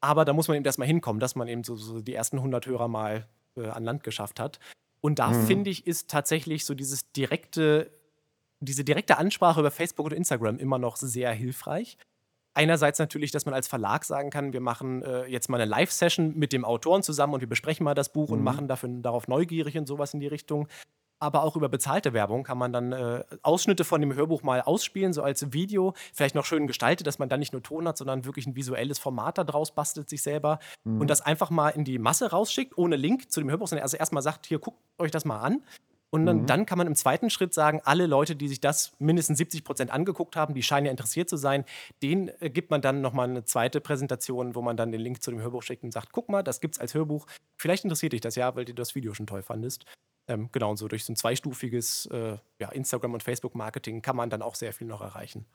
Aber 0.00 0.24
da 0.24 0.32
muss 0.32 0.48
man 0.48 0.56
eben 0.56 0.64
erstmal 0.66 0.88
hinkommen, 0.88 1.20
dass 1.20 1.36
man 1.36 1.46
eben 1.46 1.62
so, 1.62 1.76
so 1.76 2.00
die 2.00 2.14
ersten 2.14 2.40
100 2.40 2.66
Hörer 2.66 2.88
mal 2.88 3.28
äh, 3.56 3.68
an 3.68 3.84
Land 3.84 4.02
geschafft 4.02 4.40
hat. 4.40 4.58
Und 5.00 5.20
da 5.20 5.28
Mhm. 5.30 5.46
finde 5.46 5.70
ich, 5.70 5.86
ist 5.86 6.10
tatsächlich 6.10 6.64
so 6.64 6.74
dieses 6.74 7.12
direkte, 7.12 7.90
diese 8.60 8.84
direkte 8.84 9.18
Ansprache 9.18 9.60
über 9.60 9.70
Facebook 9.70 10.06
und 10.06 10.12
Instagram 10.12 10.58
immer 10.58 10.78
noch 10.78 10.96
sehr 10.96 11.30
hilfreich. 11.32 11.96
Einerseits 12.54 12.98
natürlich, 12.98 13.30
dass 13.30 13.44
man 13.44 13.54
als 13.54 13.68
Verlag 13.68 14.04
sagen 14.04 14.30
kann, 14.30 14.52
wir 14.52 14.60
machen 14.60 15.02
äh, 15.02 15.26
jetzt 15.26 15.48
mal 15.48 15.60
eine 15.60 15.70
Live-Session 15.70 16.36
mit 16.36 16.52
dem 16.52 16.64
Autoren 16.64 17.02
zusammen 17.04 17.34
und 17.34 17.40
wir 17.40 17.48
besprechen 17.48 17.84
mal 17.84 17.94
das 17.94 18.12
Buch 18.12 18.30
und 18.30 18.38
Mhm. 18.38 18.44
machen 18.44 18.68
dafür, 18.68 18.88
darauf 19.00 19.28
neugierig 19.28 19.78
und 19.78 19.86
sowas 19.86 20.12
in 20.12 20.20
die 20.20 20.26
Richtung. 20.26 20.66
Aber 21.20 21.42
auch 21.42 21.56
über 21.56 21.68
bezahlte 21.68 22.12
Werbung 22.12 22.44
kann 22.44 22.58
man 22.58 22.72
dann 22.72 22.92
äh, 22.92 23.24
Ausschnitte 23.42 23.84
von 23.84 24.00
dem 24.00 24.14
Hörbuch 24.14 24.42
mal 24.42 24.60
ausspielen, 24.60 25.12
so 25.12 25.22
als 25.22 25.52
Video, 25.52 25.94
vielleicht 26.14 26.34
noch 26.36 26.44
schön 26.44 26.66
gestaltet, 26.68 27.06
dass 27.08 27.18
man 27.18 27.28
dann 27.28 27.40
nicht 27.40 27.52
nur 27.52 27.62
Ton 27.62 27.86
hat, 27.88 27.96
sondern 27.98 28.24
wirklich 28.24 28.46
ein 28.46 28.54
visuelles 28.56 28.98
Format 29.00 29.38
daraus 29.38 29.72
bastelt 29.72 30.08
sich 30.08 30.22
selber 30.22 30.58
Mhm. 30.84 31.00
und 31.00 31.10
das 31.10 31.20
einfach 31.20 31.50
mal 31.50 31.70
in 31.70 31.84
die 31.84 31.98
Masse 31.98 32.30
rausschickt, 32.30 32.76
ohne 32.78 32.96
Link 32.96 33.30
zu 33.30 33.40
dem 33.40 33.50
Hörbuch, 33.50 33.68
sondern 33.68 33.82
also 33.84 33.96
erstmal 33.96 34.22
sagt, 34.22 34.46
hier 34.46 34.58
guckt 34.60 34.78
euch 34.98 35.10
das 35.12 35.24
mal 35.24 35.38
an. 35.40 35.62
Und 36.10 36.24
dann, 36.24 36.42
Mhm. 36.42 36.46
dann 36.46 36.66
kann 36.66 36.78
man 36.78 36.86
im 36.86 36.94
zweiten 36.94 37.28
Schritt 37.28 37.52
sagen, 37.52 37.80
alle 37.84 38.06
Leute, 38.06 38.34
die 38.34 38.48
sich 38.48 38.60
das 38.60 38.92
mindestens 38.98 39.38
70 39.38 39.62
Prozent 39.62 39.90
angeguckt 39.90 40.36
haben, 40.36 40.54
die 40.54 40.62
scheinen 40.62 40.86
ja 40.86 40.90
interessiert 40.90 41.28
zu 41.28 41.36
sein, 41.36 41.64
denen 42.02 42.28
äh, 42.40 42.48
gibt 42.50 42.70
man 42.70 42.80
dann 42.80 43.00
nochmal 43.02 43.28
eine 43.28 43.44
zweite 43.44 43.80
Präsentation, 43.80 44.54
wo 44.54 44.62
man 44.62 44.76
dann 44.76 44.90
den 44.90 45.00
Link 45.02 45.22
zu 45.22 45.30
dem 45.30 45.40
Hörbuch 45.40 45.62
schickt 45.62 45.84
und 45.84 45.92
sagt, 45.92 46.12
guck 46.12 46.28
mal, 46.30 46.42
das 46.42 46.60
gibt's 46.60 46.78
als 46.78 46.94
Hörbuch. 46.94 47.26
Vielleicht 47.56 47.84
interessiert 47.84 48.14
dich 48.14 48.22
das 48.22 48.36
ja, 48.36 48.56
weil 48.56 48.64
du 48.64 48.72
das 48.74 48.94
Video 48.94 49.12
schon 49.12 49.26
toll 49.26 49.42
fandest. 49.42 49.84
Ähm, 50.28 50.48
genau, 50.52 50.70
und 50.70 50.76
so 50.78 50.88
durch 50.88 51.04
so 51.04 51.12
ein 51.12 51.16
zweistufiges 51.16 52.06
äh, 52.06 52.36
ja, 52.58 52.68
Instagram- 52.70 53.14
und 53.14 53.22
Facebook-Marketing 53.22 54.00
kann 54.02 54.16
man 54.16 54.30
dann 54.30 54.42
auch 54.42 54.54
sehr 54.54 54.72
viel 54.72 54.86
noch 54.86 55.00
erreichen. 55.00 55.46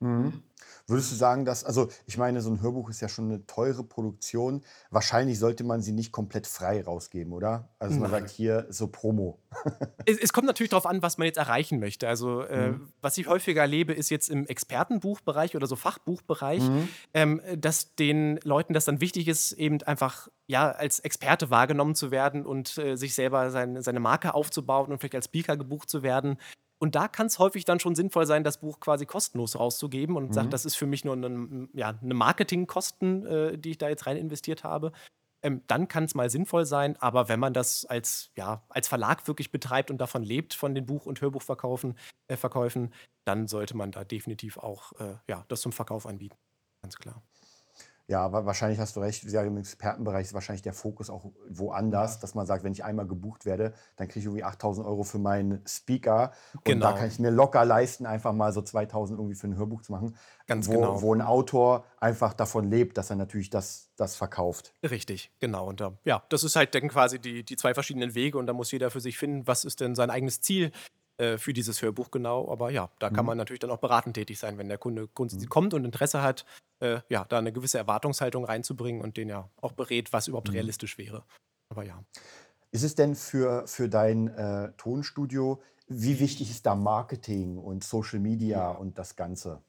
Mhm. 0.00 0.42
Würdest 0.88 1.10
du 1.10 1.16
sagen, 1.16 1.44
dass, 1.44 1.64
also 1.64 1.88
ich 2.06 2.16
meine, 2.16 2.40
so 2.40 2.50
ein 2.50 2.60
Hörbuch 2.60 2.90
ist 2.90 3.00
ja 3.00 3.08
schon 3.08 3.24
eine 3.26 3.44
teure 3.46 3.82
Produktion. 3.82 4.62
Wahrscheinlich 4.90 5.38
sollte 5.38 5.64
man 5.64 5.82
sie 5.82 5.90
nicht 5.92 6.12
komplett 6.12 6.46
frei 6.46 6.82
rausgeben, 6.84 7.32
oder? 7.32 7.68
Also 7.80 7.98
man 8.00 8.10
Nein. 8.10 8.20
sagt 8.22 8.30
hier 8.30 8.66
so 8.70 8.88
Promo. 8.88 9.40
Es, 10.08 10.18
es 10.18 10.32
kommt 10.32 10.46
natürlich 10.46 10.70
darauf 10.70 10.86
an, 10.86 11.02
was 11.02 11.18
man 11.18 11.26
jetzt 11.26 11.38
erreichen 11.38 11.80
möchte. 11.80 12.06
Also, 12.06 12.42
äh, 12.42 12.70
Mhm. 12.72 12.92
was 13.00 13.18
ich 13.18 13.26
häufiger 13.26 13.62
erlebe, 13.62 13.92
ist 13.92 14.08
jetzt 14.10 14.30
im 14.30 14.46
Expertenbuchbereich 14.46 15.56
oder 15.56 15.66
so 15.66 15.74
Fachbuchbereich, 15.74 16.62
Mhm. 16.62 16.88
ähm, 17.12 17.40
dass 17.56 17.96
den 17.96 18.38
Leuten 18.44 18.72
das 18.72 18.84
dann 18.84 19.00
wichtig 19.00 19.26
ist, 19.26 19.50
eben 19.52 19.82
einfach 19.82 20.28
ja 20.46 20.70
als 20.70 21.00
Experte 21.00 21.50
wahrgenommen 21.50 21.96
zu 21.96 22.12
werden 22.12 22.46
und 22.46 22.78
äh, 22.78 22.94
sich 22.96 23.14
selber 23.16 23.50
sein, 23.50 23.82
seine 23.82 23.98
Marke 23.98 24.34
aufzubauen 24.34 24.92
und 24.92 24.98
vielleicht 24.98 25.16
als 25.16 25.24
Speaker 25.24 25.56
gebucht 25.56 25.90
zu 25.90 26.04
werden. 26.04 26.38
Und 26.78 26.94
da 26.94 27.08
kann 27.08 27.26
es 27.26 27.38
häufig 27.38 27.64
dann 27.64 27.80
schon 27.80 27.94
sinnvoll 27.94 28.26
sein, 28.26 28.44
das 28.44 28.58
Buch 28.60 28.80
quasi 28.80 29.06
kostenlos 29.06 29.58
rauszugeben 29.58 30.16
und 30.16 30.32
Mhm. 30.32 30.32
sagt, 30.32 30.52
das 30.52 30.64
ist 30.64 30.76
für 30.76 30.86
mich 30.86 31.04
nur 31.04 31.14
eine, 31.14 31.68
ja, 31.72 31.98
eine 32.02 32.14
Marketingkosten, 32.14 33.26
äh, 33.26 33.58
die 33.58 33.70
ich 33.72 33.78
da 33.78 33.88
jetzt 33.88 34.06
rein 34.06 34.16
investiert 34.16 34.64
habe. 34.64 34.92
Ähm, 35.42 35.62
dann 35.68 35.88
kann 35.88 36.04
es 36.04 36.14
mal 36.14 36.30
sinnvoll 36.30 36.66
sein, 36.66 36.96
aber 36.96 37.28
wenn 37.28 37.40
man 37.40 37.52
das 37.54 37.84
als, 37.86 38.30
ja, 38.36 38.64
als 38.68 38.88
Verlag 38.88 39.26
wirklich 39.28 39.50
betreibt 39.52 39.90
und 39.90 39.98
davon 39.98 40.22
lebt, 40.22 40.54
von 40.54 40.74
den 40.74 40.86
Buch- 40.86 41.06
und 41.06 41.20
Hörbuchverkaufen, 41.20 41.98
äh, 42.28 42.36
Verkäufen, 42.36 42.92
dann 43.26 43.46
sollte 43.48 43.76
man 43.76 43.92
da 43.92 44.04
definitiv 44.04 44.56
auch 44.58 44.92
äh, 45.00 45.16
ja, 45.28 45.44
das 45.48 45.60
zum 45.60 45.72
Verkauf 45.72 46.06
anbieten. 46.06 46.36
Ganz 46.82 46.96
klar. 46.96 47.22
Ja, 48.08 48.30
wahrscheinlich 48.32 48.78
hast 48.78 48.94
du 48.94 49.00
recht. 49.00 49.24
Ja, 49.24 49.42
Im 49.42 49.56
Expertenbereich 49.56 50.26
ist 50.26 50.34
wahrscheinlich 50.34 50.62
der 50.62 50.72
Fokus 50.74 51.10
auch 51.10 51.24
woanders, 51.48 52.20
dass 52.20 52.36
man 52.36 52.46
sagt, 52.46 52.62
wenn 52.62 52.70
ich 52.70 52.84
einmal 52.84 53.06
gebucht 53.06 53.44
werde, 53.46 53.72
dann 53.96 54.06
kriege 54.06 54.20
ich 54.20 54.24
irgendwie 54.26 54.44
8000 54.44 54.86
Euro 54.86 55.02
für 55.02 55.18
meinen 55.18 55.60
Speaker. 55.66 56.30
Und 56.54 56.64
da 56.66 56.72
Genau. 56.72 56.94
kann 56.94 57.08
ich 57.08 57.18
mir 57.18 57.30
locker 57.30 57.64
leisten, 57.64 58.06
einfach 58.06 58.32
mal 58.32 58.52
so 58.52 58.62
2000 58.62 59.18
irgendwie 59.18 59.34
für 59.34 59.48
ein 59.48 59.56
Hörbuch 59.56 59.82
zu 59.82 59.90
machen. 59.90 60.16
Ganz 60.46 60.68
wo, 60.68 60.72
genau. 60.74 61.02
wo 61.02 61.12
ein 61.12 61.20
Autor 61.20 61.84
einfach 61.98 62.32
davon 62.32 62.70
lebt, 62.70 62.96
dass 62.96 63.10
er 63.10 63.16
natürlich 63.16 63.50
das, 63.50 63.90
das 63.96 64.14
verkauft. 64.14 64.72
Richtig, 64.88 65.32
genau. 65.40 65.66
Und 65.66 65.80
da, 65.80 65.98
ja, 66.04 66.22
das 66.28 66.44
ist 66.44 66.54
halt 66.54 66.76
dann 66.76 66.88
quasi 66.88 67.18
die, 67.18 67.42
die 67.42 67.56
zwei 67.56 67.74
verschiedenen 67.74 68.14
Wege 68.14 68.38
und 68.38 68.46
da 68.46 68.52
muss 68.52 68.70
jeder 68.70 68.90
für 68.92 69.00
sich 69.00 69.18
finden, 69.18 69.48
was 69.48 69.64
ist 69.64 69.80
denn 69.80 69.96
sein 69.96 70.10
eigenes 70.10 70.40
Ziel 70.40 70.70
äh, 71.18 71.38
für 71.38 71.52
dieses 71.52 71.82
Hörbuch 71.82 72.10
genau. 72.10 72.50
Aber 72.50 72.70
ja, 72.70 72.90
da 72.98 73.10
kann 73.10 73.24
Mhm. 73.24 73.28
man 73.28 73.38
natürlich 73.38 73.60
dann 73.60 73.70
auch 73.70 73.78
beratend 73.78 74.14
tätig 74.14 74.38
sein, 74.38 74.58
wenn 74.58 74.68
der 74.68 74.78
Kunde 74.78 75.08
Mhm. 75.18 75.48
kommt 75.48 75.74
und 75.74 75.84
Interesse 75.84 76.22
hat, 76.22 76.44
äh, 76.80 77.00
ja, 77.08 77.24
da 77.28 77.38
eine 77.38 77.52
gewisse 77.52 77.78
Erwartungshaltung 77.78 78.44
reinzubringen 78.44 79.00
und 79.02 79.16
den 79.16 79.28
ja 79.28 79.48
auch 79.60 79.72
berät, 79.72 80.12
was 80.12 80.28
überhaupt 80.28 80.48
Mhm. 80.48 80.54
realistisch 80.54 80.98
wäre. 80.98 81.24
Aber 81.70 81.84
ja. 81.84 82.02
Ist 82.70 82.82
es 82.82 82.94
denn 82.94 83.14
für, 83.14 83.66
für 83.66 83.88
dein 83.88 84.28
äh, 84.28 84.72
Tonstudio, 84.76 85.62
wie 85.88 86.20
wichtig 86.20 86.50
ist 86.50 86.66
da 86.66 86.74
Marketing 86.74 87.58
und 87.58 87.84
Social 87.84 88.18
Media 88.18 88.70
und 88.70 88.98
das 88.98 89.16
Ganze? 89.16 89.62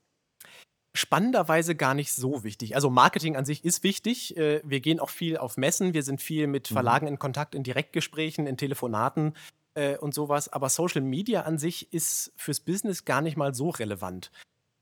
spannenderweise 0.95 1.75
gar 1.75 1.93
nicht 1.93 2.11
so 2.11 2.43
wichtig. 2.43 2.73
Also 2.75 2.89
Marketing 2.89 3.35
an 3.35 3.45
sich 3.45 3.63
ist 3.63 3.83
wichtig. 3.83 4.35
Äh, 4.35 4.61
Wir 4.65 4.79
gehen 4.79 4.99
auch 4.99 5.11
viel 5.11 5.37
auf 5.37 5.55
Messen, 5.57 5.93
wir 5.93 6.01
sind 6.01 6.21
viel 6.21 6.47
mit 6.47 6.69
Mhm. 6.69 6.73
Verlagen 6.73 7.07
in 7.07 7.19
Kontakt, 7.19 7.53
in 7.53 7.61
Direktgesprächen, 7.63 8.47
in 8.47 8.57
Telefonaten 8.57 9.33
äh, 9.77 9.97
und 9.97 10.13
sowas. 10.13 10.51
Aber 10.51 10.69
Social 10.69 11.01
Media 11.01 11.41
an 11.41 11.57
sich 11.57 11.93
ist 11.93 12.33
fürs 12.35 12.59
Business 12.59 13.05
gar 13.05 13.21
nicht 13.21 13.37
mal 13.37 13.53
so 13.53 13.69
relevant, 13.69 14.31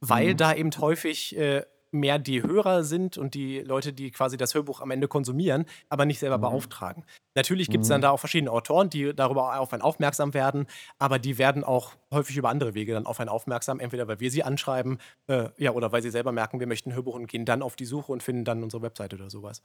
weil 0.02 0.34
Mhm. 0.34 0.38
da 0.38 0.54
eben 0.54 0.72
häufig 0.80 1.36
äh, 1.38 1.64
mehr 1.92 2.20
die 2.20 2.44
Hörer 2.44 2.84
sind 2.84 3.18
und 3.18 3.36
die 3.36 3.60
Leute, 3.62 3.94
die 3.94 4.12
quasi 4.12 4.36
das 4.36 4.54
Hörbuch 4.54 4.82
am 4.82 4.92
Ende 4.92 5.08
konsumieren, 5.08 5.66
aber 5.88 6.06
nicht 6.06 6.20
selber 6.20 6.38
Mhm. 6.38 6.42
beauftragen. 6.42 7.06
Natürlich 7.36 7.70
gibt 7.70 7.84
es 7.84 7.88
dann 7.88 8.00
Mhm. 8.00 8.04
da 8.04 8.10
auch 8.12 8.20
verschiedene 8.20 8.52
Autoren, 8.52 8.90
die 8.90 9.14
darüber 9.16 9.58
auf 9.60 9.72
einen 9.72 9.82
aufmerksam 9.82 10.34
werden, 10.34 10.68
aber 11.00 11.20
die 11.20 11.38
werden 11.38 11.64
auch 11.64 11.94
häufig 12.12 12.36
über 12.36 12.50
andere 12.50 12.74
Wege 12.74 12.94
dann 12.94 13.06
auf 13.06 13.20
einen 13.22 13.30
aufmerksam, 13.30 13.80
entweder 13.80 14.08
weil 14.10 14.20
wir 14.20 14.30
sie 14.32 14.44
anschreiben, 14.44 15.00
äh, 15.28 15.50
ja, 15.58 15.72
oder 15.72 15.92
weil 15.94 16.02
sie 16.02 16.10
selber 16.12 16.34
merken, 16.34 16.60
wir 16.60 16.68
möchten 16.68 16.90
ein 16.92 16.96
Hörbuch 16.96 17.16
und 17.16 17.28
gehen 17.28 17.46
dann 17.46 17.62
auf 17.62 17.76
die 17.78 17.86
Suche 17.86 18.12
und 18.12 18.24
finden 18.24 18.44
dann 18.44 18.62
unsere 18.64 18.82
Webseite 18.82 19.16
oder 19.16 19.30
sowas. 19.30 19.62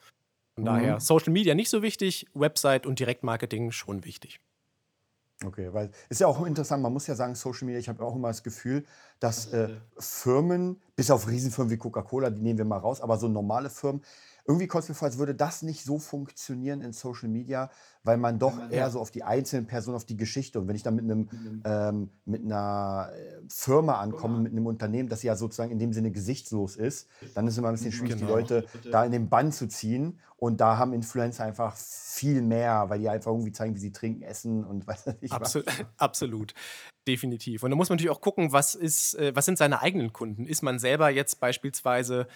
Von 0.54 0.62
Mhm. 0.62 0.66
daher 0.66 1.00
Social 1.00 1.32
Media 1.32 1.54
nicht 1.56 1.70
so 1.70 1.82
wichtig, 1.82 2.26
Website 2.34 2.86
und 2.86 3.00
Direktmarketing 3.00 3.72
schon 3.72 4.04
wichtig. 4.04 4.40
Okay, 5.42 5.72
weil 5.72 5.90
ist 6.10 6.20
ja 6.20 6.26
auch 6.26 6.44
interessant, 6.44 6.82
man 6.82 6.92
muss 6.92 7.06
ja 7.06 7.14
sagen, 7.14 7.34
Social 7.34 7.64
Media, 7.64 7.80
ich 7.80 7.88
habe 7.88 8.04
auch 8.04 8.14
immer 8.14 8.28
das 8.28 8.42
Gefühl, 8.42 8.84
dass 9.20 9.46
äh, 9.54 9.70
Firmen, 9.98 10.78
bis 10.96 11.10
auf 11.10 11.28
Riesenfirmen 11.28 11.70
wie 11.70 11.78
Coca-Cola, 11.78 12.28
die 12.28 12.42
nehmen 12.42 12.58
wir 12.58 12.66
mal 12.66 12.76
raus, 12.76 13.00
aber 13.00 13.16
so 13.16 13.26
normale 13.26 13.70
Firmen, 13.70 14.02
irgendwie 14.50 14.66
kommt 14.66 14.82
es 14.82 14.88
mir 14.88 14.94
vor, 14.96 15.06
als 15.06 15.18
würde 15.18 15.34
das 15.34 15.62
nicht 15.62 15.84
so 15.84 15.98
funktionieren 15.98 16.80
in 16.80 16.92
Social 16.92 17.28
Media, 17.28 17.70
weil 18.02 18.16
man 18.16 18.38
doch 18.38 18.58
eher 18.70 18.90
so 18.90 18.98
auf 19.00 19.10
die 19.10 19.22
einzelnen 19.22 19.66
Personen, 19.66 19.94
auf 19.96 20.04
die 20.04 20.16
Geschichte 20.16 20.58
und 20.58 20.66
wenn 20.66 20.74
ich 20.74 20.82
dann 20.82 20.96
mit 20.96 21.04
einem 21.04 21.28
ähm, 21.64 22.10
mit 22.24 22.44
einer 22.44 23.10
äh, 23.14 23.42
Firma 23.48 24.00
ankomme, 24.00 24.40
mit 24.40 24.52
einem 24.52 24.66
Unternehmen, 24.66 25.08
das 25.08 25.22
ja 25.22 25.36
sozusagen 25.36 25.70
in 25.70 25.78
dem 25.78 25.92
Sinne 25.92 26.10
gesichtslos 26.10 26.76
ist, 26.76 27.08
dann 27.34 27.46
ist 27.46 27.52
es 27.54 27.58
immer 27.58 27.68
ein 27.68 27.74
bisschen 27.74 27.92
schwierig, 27.92 28.16
die 28.16 28.20
Genau. 28.20 28.34
Leute 28.34 28.66
da 28.90 29.04
in 29.04 29.12
den 29.12 29.28
Bann 29.28 29.52
zu 29.52 29.68
ziehen. 29.68 30.18
Und 30.36 30.62
da 30.62 30.78
haben 30.78 30.94
Influencer 30.94 31.44
einfach 31.44 31.76
viel 31.76 32.40
mehr, 32.40 32.86
weil 32.88 32.98
die 32.98 33.10
einfach 33.10 33.30
irgendwie 33.30 33.52
zeigen, 33.52 33.74
wie 33.74 33.78
sie 33.78 33.92
trinken, 33.92 34.22
essen 34.22 34.64
und 34.64 34.86
weiß 34.86 35.06
nicht 35.20 35.32
was. 35.32 35.54
Absolut, 35.56 35.66
absolut. 35.98 36.54
definitiv. 37.06 37.62
Und 37.62 37.70
da 37.70 37.76
muss 37.76 37.90
man 37.90 37.96
natürlich 37.96 38.10
auch 38.16 38.22
gucken, 38.22 38.50
was, 38.50 38.74
ist, 38.74 39.14
äh, 39.16 39.36
was 39.36 39.44
sind 39.44 39.58
seine 39.58 39.82
eigenen 39.82 40.12
Kunden? 40.14 40.46
Ist 40.46 40.62
man 40.62 40.78
selber 40.78 41.10
jetzt 41.10 41.40
beispielsweise 41.40 42.26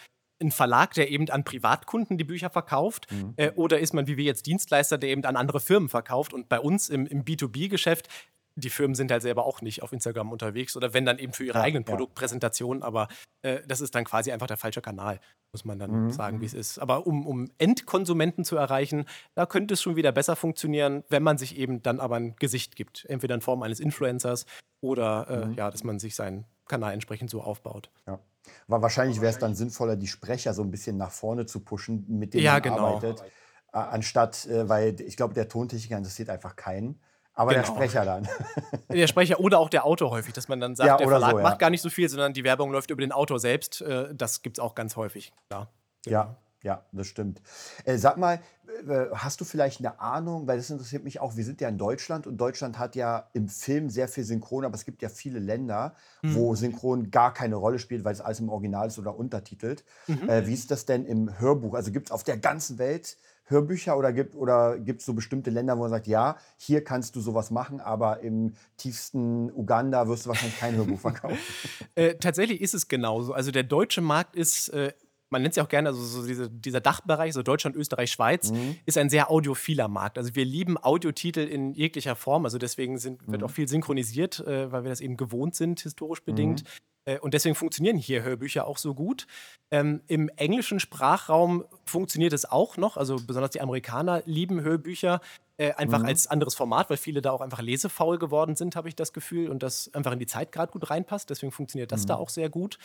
ein 0.41 0.51
Verlag, 0.51 0.95
der 0.95 1.11
eben 1.11 1.29
an 1.31 1.45
Privatkunden 1.45 2.19
die 2.19 2.25
Bücher 2.25 2.51
verkauft? 2.51 3.11
Mhm. 3.11 3.35
Äh, 3.37 3.51
oder 3.53 3.79
ist 3.79 3.95
man 3.95 4.07
wie 4.07 4.17
wir 4.17 4.25
jetzt 4.25 4.47
Dienstleister, 4.47 4.99
der 4.99 5.11
eben 5.11 5.25
an 5.25 5.37
andere 5.37 5.61
Firmen 5.61 5.89
verkauft? 5.89 6.33
Und 6.33 6.49
bei 6.49 6.61
uns 6.61 6.89
im, 6.89 7.07
im 7.07 7.25
B2B-Geschäft 7.25 8.09
die 8.57 8.71
Firmen 8.71 8.95
sind 8.95 9.11
halt 9.11 9.23
selber 9.23 9.45
auch 9.45 9.63
nicht 9.63 9.83
auf 9.83 9.93
Instagram 9.93 10.31
unterwegs 10.31 10.77
oder 10.77 10.95
wenn 10.95 11.05
dann 11.05 11.19
eben 11.19 11.33
für 11.33 11.45
ihre 11.45 11.59
ja, 11.59 11.65
eigenen 11.65 11.85
Produktpräsentationen, 11.85 12.83
aber 12.83 13.09
äh, 13.43 13.61
das 13.67 13.81
ist 13.81 13.95
dann 13.95 14.05
quasi 14.05 14.31
einfach 14.33 14.47
der 14.47 14.57
falsche 14.57 14.81
Kanal, 14.81 15.21
muss 15.53 15.65
man 15.65 15.79
dann 15.79 16.05
mhm. 16.05 16.11
sagen, 16.13 16.41
wie 16.41 16.47
es 16.47 16.55
ist. 16.55 16.79
Aber 16.79 17.07
um, 17.07 17.27
um 17.27 17.51
Endkonsumenten 17.59 18.45
zu 18.45 18.57
erreichen, 18.57 19.07
da 19.35 19.47
könnte 19.47 19.75
es 19.75 19.83
schon 19.83 19.97
wieder 19.97 20.13
besser 20.13 20.37
funktionieren, 20.37 21.03
wenn 21.09 21.23
man 21.23 21.37
sich 21.37 21.57
eben 21.59 21.83
dann 21.83 22.01
aber 22.01 22.17
ein 22.17 22.37
Gesicht 22.37 22.77
gibt, 22.77 23.05
entweder 23.07 23.35
in 23.35 23.41
Form 23.41 23.63
eines 23.63 23.81
Influencers 23.81 24.47
oder 24.81 25.27
äh, 25.29 25.47
mhm. 25.47 25.55
ja, 25.55 25.71
dass 25.71 25.83
man 25.83 25.99
sich 25.99 26.15
seinen 26.15 26.45
Kanal 26.69 26.93
entsprechend 26.93 27.31
so 27.31 27.43
aufbaut. 27.43 27.91
Ja. 28.07 28.21
Aber 28.69 28.83
wahrscheinlich 28.83 29.21
wäre 29.21 29.33
es 29.33 29.39
dann 29.39 29.55
sinnvoller, 29.55 29.97
die 29.97 30.07
Sprecher 30.07 30.55
so 30.55 30.63
ein 30.63 30.71
bisschen 30.71 30.97
nach 30.97 31.11
vorne 31.11 31.47
zu 31.47 31.61
pushen, 31.61 32.05
mit 32.09 32.35
denen 32.35 32.45
ja, 32.45 32.53
man 32.55 32.63
genau. 32.63 32.97
arbeitet, 32.97 33.25
anstatt, 33.73 34.47
äh, 34.47 34.69
weil 34.69 35.01
ich 35.01 35.17
glaube, 35.17 35.35
der 35.35 35.49
Tontechniker 35.49 35.97
interessiert 35.97 36.31
einfach 36.31 36.57
keinen. 36.57 37.01
Aber 37.37 37.51
genau. 37.51 37.67
der 37.67 37.73
Sprecher 37.73 38.05
dann. 38.05 38.29
Der 38.89 39.09
Sprecher 39.09 39.41
oder 39.41 39.59
auch 39.59 39.69
der 39.69 39.85
Autor 39.85 40.13
häufig, 40.13 40.33
dass 40.35 40.47
man 40.47 40.61
dann 40.61 40.77
sagt, 40.77 40.87
ja, 40.87 40.97
der 40.97 41.09
Verlag 41.09 41.33
so, 41.33 41.39
ja. 41.39 41.43
macht 41.43 41.59
gar 41.59 41.69
nicht 41.69 41.83
so 41.83 41.91
viel, 41.91 42.09
sondern 42.09 42.33
die 42.33 42.45
Werbung 42.45 42.71
läuft 42.71 42.91
über 42.91 43.01
den 43.01 43.11
Autor 43.11 43.41
selbst. 43.41 43.81
Äh, 43.81 44.15
das 44.15 44.43
gibt 44.43 44.59
es 44.59 44.63
auch 44.63 44.77
ganz 44.77 44.95
häufig. 44.95 45.33
Klar. 45.49 45.69
Genau. 46.05 46.17
Ja, 46.17 46.37
ja, 46.65 46.83
das 46.93 47.07
stimmt. 47.07 47.41
Äh, 47.85 47.99
sag 47.99 48.17
mal, 48.17 48.41
äh, 48.89 49.07
hast 49.13 49.41
du 49.41 49.45
vielleicht 49.45 49.81
eine 49.81 50.01
Ahnung, 50.01 50.47
weil 50.47 50.57
das 50.57 50.71
interessiert 50.71 51.05
mich 51.05 51.21
auch, 51.21 51.37
wir 51.37 51.45
sind 51.45 51.61
ja 51.61 51.69
in 51.69 51.77
Deutschland 51.79 52.27
und 52.27 52.39
Deutschland 52.39 52.79
hat 52.79 52.97
ja 52.97 53.29
im 53.35 53.49
Film 53.49 53.91
sehr 53.91 54.09
viel 54.09 54.25
Synchron, 54.25 54.65
aber 54.65 54.75
es 54.75 54.87
gibt 54.87 55.03
ja 55.03 55.11
viele 55.11 55.39
Länder, 55.39 55.95
mhm. 56.23 56.35
wo 56.35 56.55
Synchron 56.55 57.11
gar 57.11 57.35
keine 57.35 57.57
Rolle 57.57 57.79
spielt, 57.79 58.05
weil 58.05 58.15
es 58.15 58.23
alles 58.23 58.41
im 58.41 58.49
Original 58.49 58.89
ist 58.89 58.99
oder 58.99 59.17
untertitelt. 59.17 59.85
Mhm. 60.07 60.29
Äh, 60.29 60.47
wie 60.47 60.55
ist 60.55 60.71
das 60.71 60.87
denn 60.87 61.05
im 61.05 61.39
Hörbuch? 61.39 61.75
Also 61.75 61.93
gibt 61.93 62.07
es 62.07 62.13
auf 62.13 62.25
der 62.25 62.39
ganzen 62.39 62.79
Welt 62.79 63.19
Hörbücher 63.47 63.99
oder 63.99 64.13
gibt 64.13 64.35
oder 64.35 64.79
es 64.87 65.05
so 65.05 65.13
bestimmte 65.13 65.51
Länder, 65.51 65.77
wo 65.77 65.83
man 65.83 65.91
sagt, 65.91 66.07
ja, 66.07 66.39
hier 66.57 66.83
kannst 66.83 67.15
du 67.15 67.21
sowas 67.21 67.51
machen, 67.51 67.79
aber 67.81 68.21
im 68.21 68.55
tiefsten 68.79 69.51
Uganda 69.53 70.09
wirst 70.09 70.25
du 70.25 70.31
wahrscheinlich 70.31 70.59
kein 70.59 70.77
Hörbuch 70.77 70.99
verkaufen? 70.99 71.39
äh, 71.95 72.15
tatsächlich 72.15 72.63
ist 72.63 72.73
es 72.73 72.89
genauso. 72.89 73.35
Also 73.35 73.51
der 73.51 73.65
deutsche 73.65 74.01
Markt 74.01 74.35
ist 74.35 74.71
äh, 74.71 74.95
man 75.35 75.43
nennt 75.43 75.53
es 75.53 75.57
ja 75.57 75.65
auch 75.65 75.69
gerne, 75.69 75.89
also 75.89 76.01
so 76.01 76.25
diese, 76.25 76.49
dieser 76.49 76.81
Dachbereich, 76.81 77.35
so 77.35 77.43
Deutschland, 77.43 77.75
Österreich, 77.75 78.13
Schweiz, 78.13 78.53
mhm. 78.53 78.77
ist 78.87 78.97
ein 78.97 79.11
sehr 79.11 79.33
audiophiler 79.33 79.89
Markt. 79.89 80.17
Also 80.17 80.37
wir 80.37 80.45
lieben 80.45 80.79
Audiotitel 80.79 81.41
in 81.41 81.73
jeglicher 81.75 82.15
Form. 82.15 82.45
Also 82.45 82.57
deswegen 82.59 82.99
sind, 82.99 83.27
wird 83.27 83.41
mhm. 83.41 83.49
auch 83.49 83.51
viel 83.51 83.67
synchronisiert, 83.67 84.39
äh, 84.47 84.71
weil 84.71 84.85
wir 84.85 84.91
das 84.91 85.01
eben 85.01 85.17
gewohnt 85.17 85.57
sind, 85.57 85.81
historisch 85.81 86.23
bedingt. 86.23 86.63
Mhm. 86.63 86.69
Äh, 87.07 87.19
und 87.19 87.35
deswegen 87.35 87.57
funktionieren 87.57 87.97
hier 87.97 88.23
Hörbücher 88.23 88.65
auch 88.65 88.79
so 88.79 88.95
gut. 88.95 89.27
Ähm, 89.73 90.03
Im 90.07 90.29
englischen 90.37 90.79
Sprachraum 90.79 91.65
funktioniert 91.85 92.33
es 92.33 92.45
auch 92.45 92.77
noch. 92.77 92.97
Also 92.97 93.17
besonders 93.17 93.51
die 93.51 93.61
Amerikaner 93.61 94.23
lieben 94.25 94.61
Hörbücher. 94.61 95.21
Äh, 95.57 95.73
einfach 95.73 95.99
mhm. 95.99 96.07
als 96.07 96.29
anderes 96.29 96.55
Format, 96.55 96.91
weil 96.91 96.97
viele 96.97 97.23
da 97.23 97.33
auch 97.33 97.41
einfach 97.41 97.61
lesefaul 97.61 98.19
geworden 98.19 98.55
sind, 98.55 98.77
habe 98.77 98.89
ich 98.89 98.95
das 98.95 99.13
Gefühl, 99.13 99.49
und 99.49 99.65
das 99.65 99.93
einfach 99.95 100.13
in 100.13 100.21
die 100.21 100.27
Zeit 100.27 100.53
gerade 100.53 100.71
gut 100.71 100.91
reinpasst. 100.91 101.29
Deswegen 101.29 101.51
funktioniert 101.51 101.91
das 101.91 102.03
mhm. 102.03 102.07
da 102.07 102.15
auch 102.17 102.29
sehr 102.29 102.51
gut. 102.51 102.79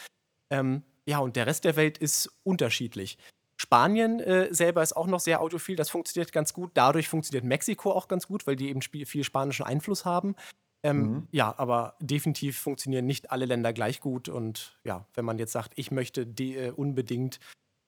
Ähm, 0.50 0.82
ja, 1.10 1.18
und 1.20 1.36
der 1.36 1.48
Rest 1.48 1.64
der 1.64 1.76
Welt 1.76 1.98
ist 1.98 2.30
unterschiedlich. 2.44 3.18
Spanien 3.58 4.20
äh, 4.20 4.54
selber 4.54 4.84
ist 4.84 4.96
auch 4.96 5.08
noch 5.08 5.20
sehr 5.20 5.42
audiophil, 5.42 5.76
das 5.76 5.90
funktioniert 5.90 6.32
ganz 6.32 6.54
gut. 6.54 6.72
Dadurch 6.76 7.10
funktioniert 7.10 7.44
Mexiko 7.44 7.92
auch 7.92 8.08
ganz 8.08 8.28
gut, 8.28 8.46
weil 8.46 8.56
die 8.56 8.70
eben 8.70 8.82
viel 8.82 9.24
spanischen 9.24 9.66
Einfluss 9.66 10.06
haben. 10.06 10.36
Ähm, 10.84 10.98
mhm. 11.00 11.28
Ja, 11.32 11.54
aber 11.58 11.96
definitiv 12.00 12.60
funktionieren 12.60 13.06
nicht 13.06 13.32
alle 13.32 13.46
Länder 13.46 13.74
gleich 13.74 14.00
gut. 14.00 14.30
Und 14.30 14.80
ja, 14.84 15.08
wenn 15.16 15.26
man 15.26 15.40
jetzt 15.40 15.52
sagt, 15.52 15.74
ich 15.76 15.90
möchte 15.90 16.22
äh, 16.22 16.70
unbedingt 16.70 17.40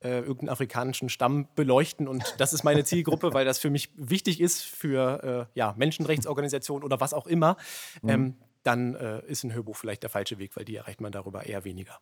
äh, 0.04 0.18
irgendeinen 0.18 0.50
afrikanischen 0.50 1.10
Stamm 1.10 1.48
beleuchten 1.56 2.08
und 2.08 2.36
das 2.40 2.54
ist 2.54 2.64
meine 2.64 2.84
Zielgruppe, 2.84 3.36
weil 3.36 3.46
das 3.46 3.60
für 3.60 3.70
mich 3.70 3.92
wichtig 3.96 4.42
ist 4.42 4.64
für 4.64 5.48
äh, 5.54 5.60
ja, 5.60 5.76
Menschenrechtsorganisationen 5.78 6.84
oder 6.84 7.00
was 7.00 7.14
auch 7.14 7.28
immer, 7.28 7.56
mhm. 8.02 8.10
ähm, 8.10 8.36
dann 8.64 8.96
äh, 8.96 9.24
ist 9.28 9.44
ein 9.44 9.54
Hörbuch 9.54 9.78
vielleicht 9.78 10.02
der 10.02 10.10
falsche 10.10 10.40
Weg, 10.40 10.56
weil 10.58 10.66
die 10.66 10.76
erreicht 10.76 11.02
man 11.02 11.12
darüber 11.12 11.46
eher 11.46 11.64
weniger. 11.66 12.00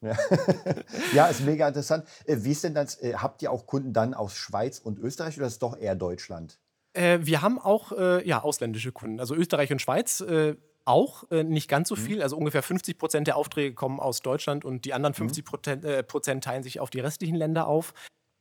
Ja. 0.00 0.16
ja, 1.14 1.26
ist 1.26 1.44
mega 1.44 1.66
interessant. 1.68 2.04
Äh, 2.24 2.36
wie 2.40 2.52
ist 2.52 2.64
denn 2.64 2.74
das? 2.74 3.02
Äh, 3.02 3.14
habt 3.14 3.42
ihr 3.42 3.50
auch 3.50 3.66
Kunden 3.66 3.92
dann 3.92 4.14
aus 4.14 4.34
Schweiz 4.34 4.78
und 4.78 4.98
Österreich 4.98 5.36
oder 5.36 5.46
ist 5.46 5.54
es 5.54 5.58
doch 5.58 5.76
eher 5.76 5.96
Deutschland? 5.96 6.58
Äh, 6.92 7.18
wir 7.22 7.42
haben 7.42 7.58
auch 7.58 7.92
äh, 7.92 8.26
ja, 8.26 8.42
ausländische 8.42 8.92
Kunden, 8.92 9.20
also 9.20 9.34
Österreich 9.34 9.72
und 9.72 9.80
Schweiz 9.80 10.20
äh, 10.20 10.56
auch, 10.84 11.30
äh, 11.30 11.44
nicht 11.44 11.68
ganz 11.68 11.88
so 11.88 11.96
mhm. 11.96 12.00
viel. 12.00 12.22
Also 12.22 12.36
ungefähr 12.36 12.62
50 12.62 12.98
Prozent 12.98 13.26
der 13.26 13.36
Aufträge 13.36 13.74
kommen 13.74 14.00
aus 14.00 14.22
Deutschland 14.22 14.64
und 14.64 14.84
die 14.84 14.94
anderen 14.94 15.14
50 15.14 15.44
mhm. 15.44 16.04
Prozent, 16.06 16.44
teilen 16.44 16.62
sich 16.62 16.80
auf 16.80 16.90
die 16.90 17.00
restlichen 17.00 17.36
Länder 17.36 17.66
auf. 17.66 17.92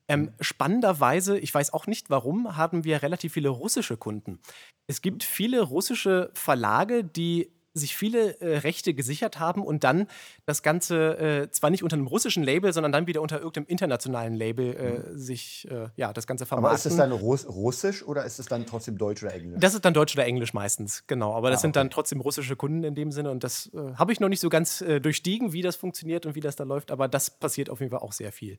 Ähm, 0.10 0.22
mhm. 0.22 0.34
spannenderweise, 0.40 1.38
ich 1.38 1.54
weiß 1.54 1.74
auch 1.74 1.88
nicht 1.88 2.10
warum, 2.10 2.56
haben 2.56 2.86
wir 2.86 3.02
relativ 3.04 3.34
viele 3.34 3.50
russische 3.50 3.98
Kunden. 3.98 4.40
Es 4.88 5.02
gibt 5.02 5.24
viele 5.24 5.62
russische 5.62 6.32
Verlage, 6.34 7.04
die 7.04 7.52
sich 7.78 7.96
viele 7.96 8.40
äh, 8.42 8.58
Rechte 8.60 8.94
gesichert 8.94 9.40
haben 9.40 9.64
und 9.64 9.84
dann 9.84 10.08
das 10.46 10.64
Ganze 10.64 11.18
äh, 11.18 11.52
zwar 11.52 11.70
nicht 11.70 11.84
unter 11.84 11.96
einem 11.96 12.08
russischen 12.08 12.44
Label, 12.44 12.74
sondern 12.74 12.92
dann 12.92 13.08
wieder 13.08 13.22
unter 13.22 13.38
irgendeinem 13.38 13.68
internationalen 13.68 14.36
Label 14.36 14.76
äh, 14.76 15.10
mhm. 15.12 15.18
sich 15.18 15.68
äh, 15.70 15.90
ja, 15.96 16.14
das 16.14 16.28
Ganze 16.28 16.46
vermarkten. 16.46 16.70
Aber 16.70 16.76
ist 16.78 16.86
es 16.86 16.98
dann 16.98 17.12
Russ 17.12 17.48
Russisch 17.48 18.04
oder 18.04 18.26
ist 18.26 18.40
es 18.40 18.48
dann 18.48 18.66
trotzdem 18.66 18.98
Deutsch 18.98 19.24
oder 19.24 19.34
Englisch? 19.34 19.60
Das 19.60 19.74
ist 19.74 19.86
dann 19.86 19.94
Deutsch 19.94 20.16
oder 20.16 20.26
Englisch 20.26 20.54
meistens, 20.54 21.04
genau. 21.08 21.34
Aber 21.34 21.50
das 21.50 21.58
ah, 21.58 21.60
okay. 21.60 21.62
sind 21.62 21.76
dann 21.76 21.90
trotzdem 21.90 22.22
russische 22.22 22.56
Kunden 22.56 22.84
in 22.84 22.96
dem 22.96 23.12
Sinne 23.12 23.32
und 23.32 23.44
das 23.44 23.72
äh, 23.74 23.94
habe 23.96 24.12
ich 24.12 24.20
noch 24.20 24.30
nicht 24.30 24.40
so 24.40 24.50
ganz 24.50 24.82
äh, 24.82 25.00
durchstiegen, 25.00 25.54
wie 25.54 25.62
das 25.62 25.76
funktioniert 25.76 26.26
und 26.26 26.36
wie 26.36 26.42
das 26.42 26.56
da 26.56 26.64
läuft, 26.64 26.92
aber 26.92 27.08
das 27.08 27.30
passiert 27.30 27.70
auf 27.70 27.80
jeden 27.80 27.92
Fall 27.92 28.00
auch 28.00 28.14
sehr 28.14 28.32
viel. 28.32 28.58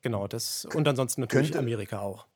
Genau, 0.00 0.28
das 0.28 0.64
und 0.74 0.86
ansonsten 0.86 1.22
natürlich 1.22 1.56
Amerika 1.58 2.00
auch. 2.00 2.26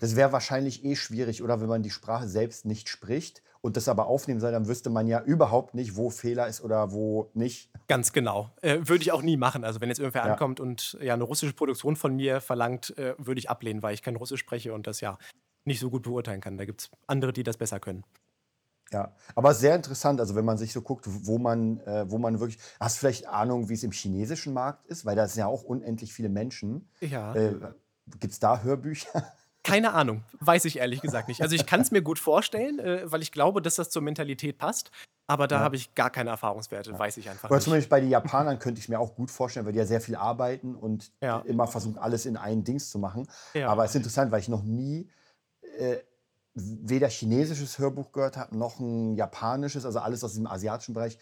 Das 0.00 0.16
wäre 0.16 0.32
wahrscheinlich 0.32 0.84
eh 0.84 0.96
schwierig, 0.96 1.42
oder 1.42 1.60
wenn 1.60 1.68
man 1.68 1.82
die 1.82 1.90
Sprache 1.90 2.28
selbst 2.28 2.64
nicht 2.64 2.88
spricht 2.88 3.42
und 3.66 3.76
das 3.76 3.88
aber 3.88 4.06
aufnehmen 4.06 4.40
soll, 4.40 4.52
dann 4.52 4.68
wüsste 4.68 4.90
man 4.90 5.08
ja 5.08 5.20
überhaupt 5.20 5.74
nicht, 5.74 5.96
wo 5.96 6.08
Fehler 6.08 6.46
ist 6.46 6.62
oder 6.62 6.92
wo 6.92 7.30
nicht. 7.34 7.68
Ganz 7.88 8.12
genau. 8.12 8.50
Äh, 8.62 8.78
würde 8.82 9.02
ich 9.02 9.10
auch 9.10 9.22
nie 9.22 9.36
machen. 9.36 9.64
Also 9.64 9.80
wenn 9.80 9.88
jetzt 9.88 9.98
irgendwer 9.98 10.24
ja. 10.24 10.32
ankommt 10.32 10.60
und 10.60 10.96
ja 11.00 11.14
eine 11.14 11.24
russische 11.24 11.52
Produktion 11.52 11.96
von 11.96 12.14
mir 12.14 12.40
verlangt, 12.40 12.96
äh, 12.96 13.14
würde 13.18 13.40
ich 13.40 13.50
ablehnen, 13.50 13.82
weil 13.82 13.92
ich 13.92 14.02
kein 14.02 14.16
Russisch 14.16 14.40
spreche 14.40 14.72
und 14.72 14.86
das 14.86 15.00
ja 15.00 15.18
nicht 15.64 15.80
so 15.80 15.90
gut 15.90 16.04
beurteilen 16.04 16.40
kann. 16.40 16.56
Da 16.56 16.64
gibt 16.64 16.82
es 16.82 16.90
andere, 17.08 17.32
die 17.32 17.42
das 17.42 17.56
besser 17.56 17.80
können. 17.80 18.04
Ja, 18.92 19.12
aber 19.34 19.52
sehr 19.52 19.74
interessant, 19.74 20.20
also 20.20 20.36
wenn 20.36 20.44
man 20.44 20.58
sich 20.58 20.72
so 20.72 20.80
guckt, 20.80 21.06
wo 21.08 21.38
man, 21.38 21.80
äh, 21.80 22.08
wo 22.08 22.18
man 22.18 22.38
wirklich. 22.38 22.60
Hast 22.78 22.96
du 22.96 23.00
vielleicht 23.00 23.26
Ahnung, 23.26 23.68
wie 23.68 23.74
es 23.74 23.82
im 23.82 23.90
chinesischen 23.90 24.52
Markt 24.54 24.86
ist? 24.86 25.04
Weil 25.04 25.16
da 25.16 25.26
sind 25.26 25.40
ja 25.40 25.48
auch 25.48 25.64
unendlich 25.64 26.12
viele 26.12 26.28
Menschen. 26.28 26.88
Ja. 27.00 27.34
Äh, 27.34 27.56
Gibt 28.20 28.32
es 28.32 28.38
da 28.38 28.62
Hörbücher? 28.62 29.24
Keine 29.66 29.94
Ahnung, 29.94 30.22
weiß 30.40 30.64
ich 30.66 30.78
ehrlich 30.78 31.02
gesagt 31.02 31.28
nicht. 31.28 31.42
Also 31.42 31.56
ich 31.56 31.66
kann 31.66 31.80
es 31.80 31.90
mir 31.90 32.02
gut 32.02 32.18
vorstellen, 32.18 32.78
äh, 32.78 33.10
weil 33.10 33.20
ich 33.20 33.32
glaube, 33.32 33.60
dass 33.60 33.74
das 33.74 33.90
zur 33.90 34.02
Mentalität 34.02 34.58
passt. 34.58 34.90
Aber 35.26 35.48
da 35.48 35.56
ja. 35.56 35.62
habe 35.62 35.74
ich 35.74 35.94
gar 35.96 36.10
keine 36.10 36.30
Erfahrungswerte, 36.30 36.92
ja. 36.92 36.98
weiß 36.98 37.16
ich 37.16 37.28
einfach 37.28 37.48
aber 37.48 37.56
nicht. 37.56 37.64
Zumindest 37.64 37.90
bei 37.90 38.00
den 38.00 38.10
Japanern 38.10 38.60
könnte 38.60 38.80
ich 38.80 38.88
mir 38.88 39.00
auch 39.00 39.16
gut 39.16 39.30
vorstellen, 39.30 39.66
weil 39.66 39.72
die 39.72 39.80
ja 39.80 39.86
sehr 39.86 40.00
viel 40.00 40.14
arbeiten 40.14 40.76
und 40.76 41.10
ja. 41.20 41.40
immer 41.40 41.66
versuchen, 41.66 41.98
alles 41.98 42.26
in 42.26 42.36
ein 42.36 42.62
Dings 42.62 42.90
zu 42.90 43.00
machen. 43.00 43.26
Aber 43.64 43.84
es 43.84 43.90
ist 43.90 43.96
interessant, 43.96 44.30
weil 44.30 44.38
ich 44.40 44.48
noch 44.48 44.62
nie 44.62 45.10
äh, 45.78 45.96
weder 46.54 47.08
chinesisches 47.08 47.78
Hörbuch 47.80 48.12
gehört 48.12 48.36
habe, 48.36 48.56
noch 48.56 48.78
ein 48.78 49.16
japanisches, 49.16 49.84
also 49.84 49.98
alles 49.98 50.22
aus 50.22 50.34
dem 50.34 50.46
asiatischen 50.46 50.94
Bereich 50.94 51.18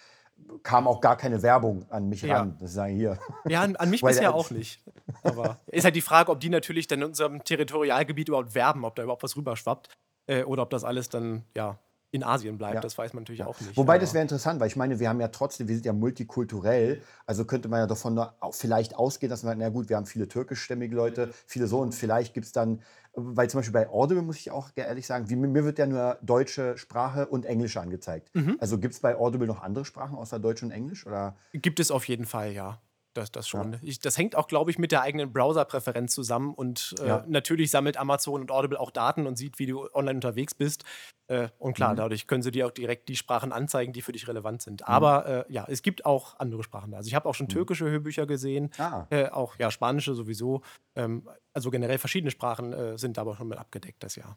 kam 0.63 0.87
auch 0.87 1.01
gar 1.01 1.17
keine 1.17 1.43
Werbung 1.43 1.87
an 1.91 2.09
mich 2.09 2.23
ja. 2.23 2.39
ran. 2.39 2.57
Das 2.61 2.73
sagen 2.73 2.95
hier. 2.95 3.19
Ja, 3.47 3.63
an, 3.63 3.77
an 3.77 3.91
mich 3.91 4.01
bisher 4.03 4.35
auch 4.35 4.51
nicht. 4.51 4.83
Aber 5.25 5.59
ist 5.67 5.85
halt 5.85 5.97
die 5.97 6.01
Frage, 6.01 6.31
ob 6.31 6.41
die 6.41 6.49
natürlich 6.49 6.87
dann 6.87 7.01
in 7.01 7.09
unserem 7.09 7.43
Territorialgebiet 7.43 8.29
überhaupt 8.29 8.55
werben, 8.55 8.85
ob 8.85 8.95
da 8.95 9.03
überhaupt 9.03 9.23
was 9.23 9.37
rüberschwappt 9.37 9.89
äh, 10.27 10.45
oder 10.45 10.63
ob 10.63 10.71
das 10.71 10.85
alles 10.85 11.09
dann 11.09 11.45
ja 11.57 11.79
in 12.15 12.23
Asien 12.23 12.59
bleibt. 12.59 12.77
Ja. 12.77 12.81
Das 12.81 12.97
weiß 12.97 13.13
man 13.13 13.25
natürlich 13.25 13.41
ja. 13.41 13.47
auch 13.47 13.61
nicht. 13.61 13.77
Wobei 13.77 13.99
das 13.99 14.15
wäre 14.15 14.23
interessant, 14.23 14.61
weil 14.61 14.69
ich 14.69 14.77
meine, 14.77 15.01
wir 15.01 15.09
haben 15.09 15.21
ja 15.21 15.29
trotzdem, 15.29 15.67
wir 15.67 15.75
sind 15.75 15.85
ja 15.85 15.93
multikulturell, 15.93 17.03
also 17.27 17.45
könnte 17.45 17.69
man 17.69 17.81
ja 17.81 17.87
davon 17.89 18.25
vielleicht 18.53 18.95
ausgehen, 18.95 19.31
dass 19.31 19.43
man, 19.43 19.59
na 19.59 19.69
gut, 19.69 19.89
wir 19.89 19.97
haben 19.97 20.07
viele 20.07 20.29
türkischstämmige 20.29 20.95
Leute, 20.95 21.35
viele 21.47 21.67
so 21.67 21.81
und 21.81 21.93
vielleicht 21.93 22.33
gibt 22.33 22.47
es 22.47 22.53
dann, 22.53 22.83
weil 23.15 23.51
zum 23.51 23.59
Beispiel 23.59 23.73
bei 23.73 23.89
Audible 23.89 24.23
muss 24.23 24.37
ich 24.37 24.53
auch 24.53 24.71
ehrlich 24.77 25.09
sagen, 25.09 25.29
wie, 25.29 25.35
mir 25.35 25.65
wird 25.65 25.81
ja 25.81 25.87
nur 25.87 26.17
deutsche 26.23 26.79
Sprache 26.79 27.27
und 27.27 27.47
Englisch 27.47 27.77
angezeigt. 27.77 28.33
Mhm. 28.33 28.59
Also 28.61 28.79
gibt 28.79 28.95
es 28.95 29.01
bei 29.01 29.17
Audible 29.17 29.49
noch 29.49 29.61
andere 29.61 29.85
Sprachen 29.85 30.17
außer 30.17 30.39
Deutsch 30.39 30.63
und 30.63 30.71
Englisch? 30.71 31.05
Oder? 31.09 31.35
Gibt 31.53 31.81
es 31.81 31.91
auf 31.91 32.07
jeden 32.07 32.27
Fall, 32.27 32.53
ja. 32.53 32.81
Das, 33.15 33.31
das 33.31 33.49
schon. 33.49 33.75
Ja. 33.75 33.79
Ich, 33.83 34.01
das 34.01 34.19
hängt 34.19 34.35
auch, 34.35 34.49
glaube 34.49 34.73
ich, 34.73 34.79
mit 34.79 34.91
der 34.93 35.03
eigenen 35.03 35.33
Browser-Präferenz 35.33 36.13
zusammen. 36.13 36.53
Und 36.53 36.97
äh, 37.01 37.07
ja. 37.07 37.25
natürlich 37.29 37.71
sammelt 37.71 37.97
Amazon 37.97 38.41
und 38.41 38.51
Audible 38.51 38.79
auch 38.79 38.91
Daten 38.91 39.27
und 39.27 39.37
sieht, 39.37 39.61
wie 39.61 39.67
du 39.67 39.89
online 39.95 40.17
unterwegs 40.17 40.53
bist. 40.53 40.85
Äh, 41.29 41.49
und 41.59 41.75
klar, 41.75 41.93
mhm. 41.93 41.97
dadurch 41.97 42.27
können 42.27 42.43
sie 42.43 42.51
dir 42.51 42.67
auch 42.67 42.73
direkt 42.73 43.09
die 43.09 43.17
Sprachen 43.17 43.53
anzeigen, 43.53 43.93
die 43.93 44.03
für 44.03 44.13
dich 44.13 44.27
relevant 44.27 44.63
sind. 44.63 44.81
Mhm. 44.81 44.87
Aber 44.87 45.47
äh, 45.49 45.53
ja, 45.53 45.65
es 45.69 45.83
gibt 45.83 46.05
auch 46.05 46.39
andere 46.41 46.65
Sprachen 46.65 46.91
da. 46.91 46.99
Also 46.99 47.09
ich 47.09 47.15
habe 47.15 47.29
auch 47.29 47.35
schon 47.35 47.47
mhm. 47.47 47.53
türkische 47.53 47.89
Hörbücher 47.89 48.27
gesehen, 48.27 48.71
ah. 48.79 49.07
Äh, 49.11 49.29
auch 49.29 49.57
ja, 49.59 49.71
spanische 49.71 50.15
sowieso. 50.15 50.63
Ähm, 50.97 51.29
also 51.53 51.71
generell 51.71 51.99
verschiedene 51.99 52.33
Sprachen 52.33 52.73
äh, 52.73 52.99
sind 52.99 53.19
aber 53.19 53.37
schon 53.37 53.49
mit 53.49 53.59
abgedeckt 53.59 54.03
das 54.03 54.17
Jahr. 54.17 54.37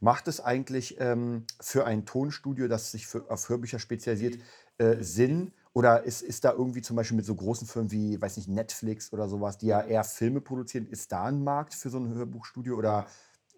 Macht 0.00 0.28
es 0.28 0.40
eigentlich 0.40 1.00
ähm, 1.00 1.46
für 1.60 1.86
ein 1.86 2.04
Tonstudio, 2.04 2.68
das 2.68 2.90
sich 2.90 3.06
für, 3.06 3.30
auf 3.30 3.48
Hörbücher 3.48 3.78
spezialisiert, 3.78 4.38
äh, 4.78 4.96
Sinn? 5.00 5.52
Oder 5.74 6.02
ist, 6.02 6.22
ist 6.22 6.44
da 6.44 6.52
irgendwie 6.52 6.82
zum 6.82 6.96
Beispiel 6.96 7.16
mit 7.16 7.24
so 7.24 7.34
großen 7.34 7.66
Firmen 7.66 7.90
wie, 7.90 8.20
weiß 8.20 8.36
nicht, 8.36 8.48
Netflix 8.48 9.12
oder 9.12 9.28
sowas, 9.28 9.56
die 9.56 9.68
ja 9.68 9.80
eher 9.80 10.04
Filme 10.04 10.40
produzieren, 10.40 10.86
ist 10.86 11.12
da 11.12 11.24
ein 11.24 11.42
Markt 11.42 11.74
für 11.74 11.88
so 11.88 11.98
ein 11.98 12.12
Hörbuchstudio 12.12 12.76
oder 12.76 13.06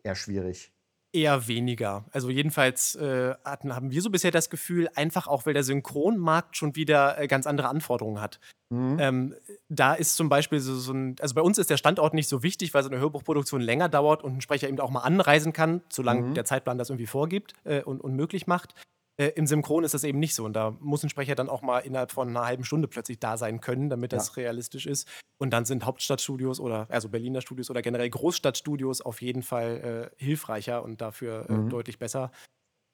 eher 0.04 0.14
schwierig? 0.14 0.72
Eher 1.12 1.46
weniger. 1.46 2.04
Also 2.10 2.28
jedenfalls 2.28 2.96
äh, 2.96 3.34
hatten, 3.44 3.74
haben 3.74 3.90
wir 3.90 4.02
so 4.02 4.10
bisher 4.10 4.30
das 4.30 4.50
Gefühl, 4.50 4.88
einfach 4.94 5.26
auch, 5.26 5.46
weil 5.46 5.54
der 5.54 5.62
Synchronmarkt 5.62 6.56
schon 6.56 6.74
wieder 6.76 7.18
äh, 7.20 7.26
ganz 7.26 7.46
andere 7.46 7.68
Anforderungen 7.68 8.20
hat. 8.20 8.40
Mhm. 8.70 8.96
Ähm, 8.98 9.34
da 9.68 9.94
ist 9.94 10.16
zum 10.16 10.28
Beispiel 10.28 10.58
so, 10.58 10.74
so, 10.74 10.92
ein, 10.92 11.16
also 11.20 11.34
bei 11.34 11.42
uns 11.42 11.58
ist 11.58 11.70
der 11.70 11.76
Standort 11.76 12.14
nicht 12.14 12.28
so 12.28 12.42
wichtig, 12.42 12.74
weil 12.74 12.82
so 12.82 12.90
eine 12.90 12.98
Hörbuchproduktion 12.98 13.60
länger 13.60 13.88
dauert 13.88 14.24
und 14.24 14.36
ein 14.36 14.40
Sprecher 14.40 14.68
eben 14.68 14.80
auch 14.80 14.90
mal 14.90 15.02
anreisen 15.02 15.52
kann, 15.52 15.82
solange 15.88 16.22
mhm. 16.22 16.34
der 16.34 16.44
Zeitplan 16.44 16.78
das 16.78 16.90
irgendwie 16.90 17.06
vorgibt 17.06 17.54
äh, 17.64 17.82
und, 17.82 18.00
und 18.00 18.14
möglich 18.14 18.46
macht. 18.46 18.74
Äh, 19.16 19.28
Im 19.36 19.46
Synchron 19.46 19.84
ist 19.84 19.94
das 19.94 20.04
eben 20.04 20.18
nicht 20.18 20.34
so. 20.34 20.44
Und 20.44 20.54
da 20.54 20.72
muss 20.80 21.02
ein 21.02 21.08
Sprecher 21.08 21.34
dann 21.34 21.48
auch 21.48 21.62
mal 21.62 21.80
innerhalb 21.80 22.10
von 22.10 22.28
einer 22.28 22.44
halben 22.44 22.64
Stunde 22.64 22.88
plötzlich 22.88 23.20
da 23.20 23.36
sein 23.36 23.60
können, 23.60 23.88
damit 23.88 24.12
das 24.12 24.28
ja. 24.28 24.42
realistisch 24.42 24.86
ist. 24.86 25.08
Und 25.38 25.50
dann 25.50 25.64
sind 25.64 25.84
Hauptstadtstudios 25.84 26.60
oder, 26.60 26.86
also 26.90 27.08
Berliner 27.08 27.40
Studios 27.40 27.70
oder 27.70 27.82
generell 27.82 28.10
Großstadtstudios 28.10 29.00
auf 29.00 29.22
jeden 29.22 29.42
Fall 29.42 30.10
äh, 30.18 30.24
hilfreicher 30.24 30.82
und 30.82 31.00
dafür 31.00 31.48
äh, 31.48 31.52
mhm. 31.52 31.68
deutlich 31.68 31.98
besser. 31.98 32.30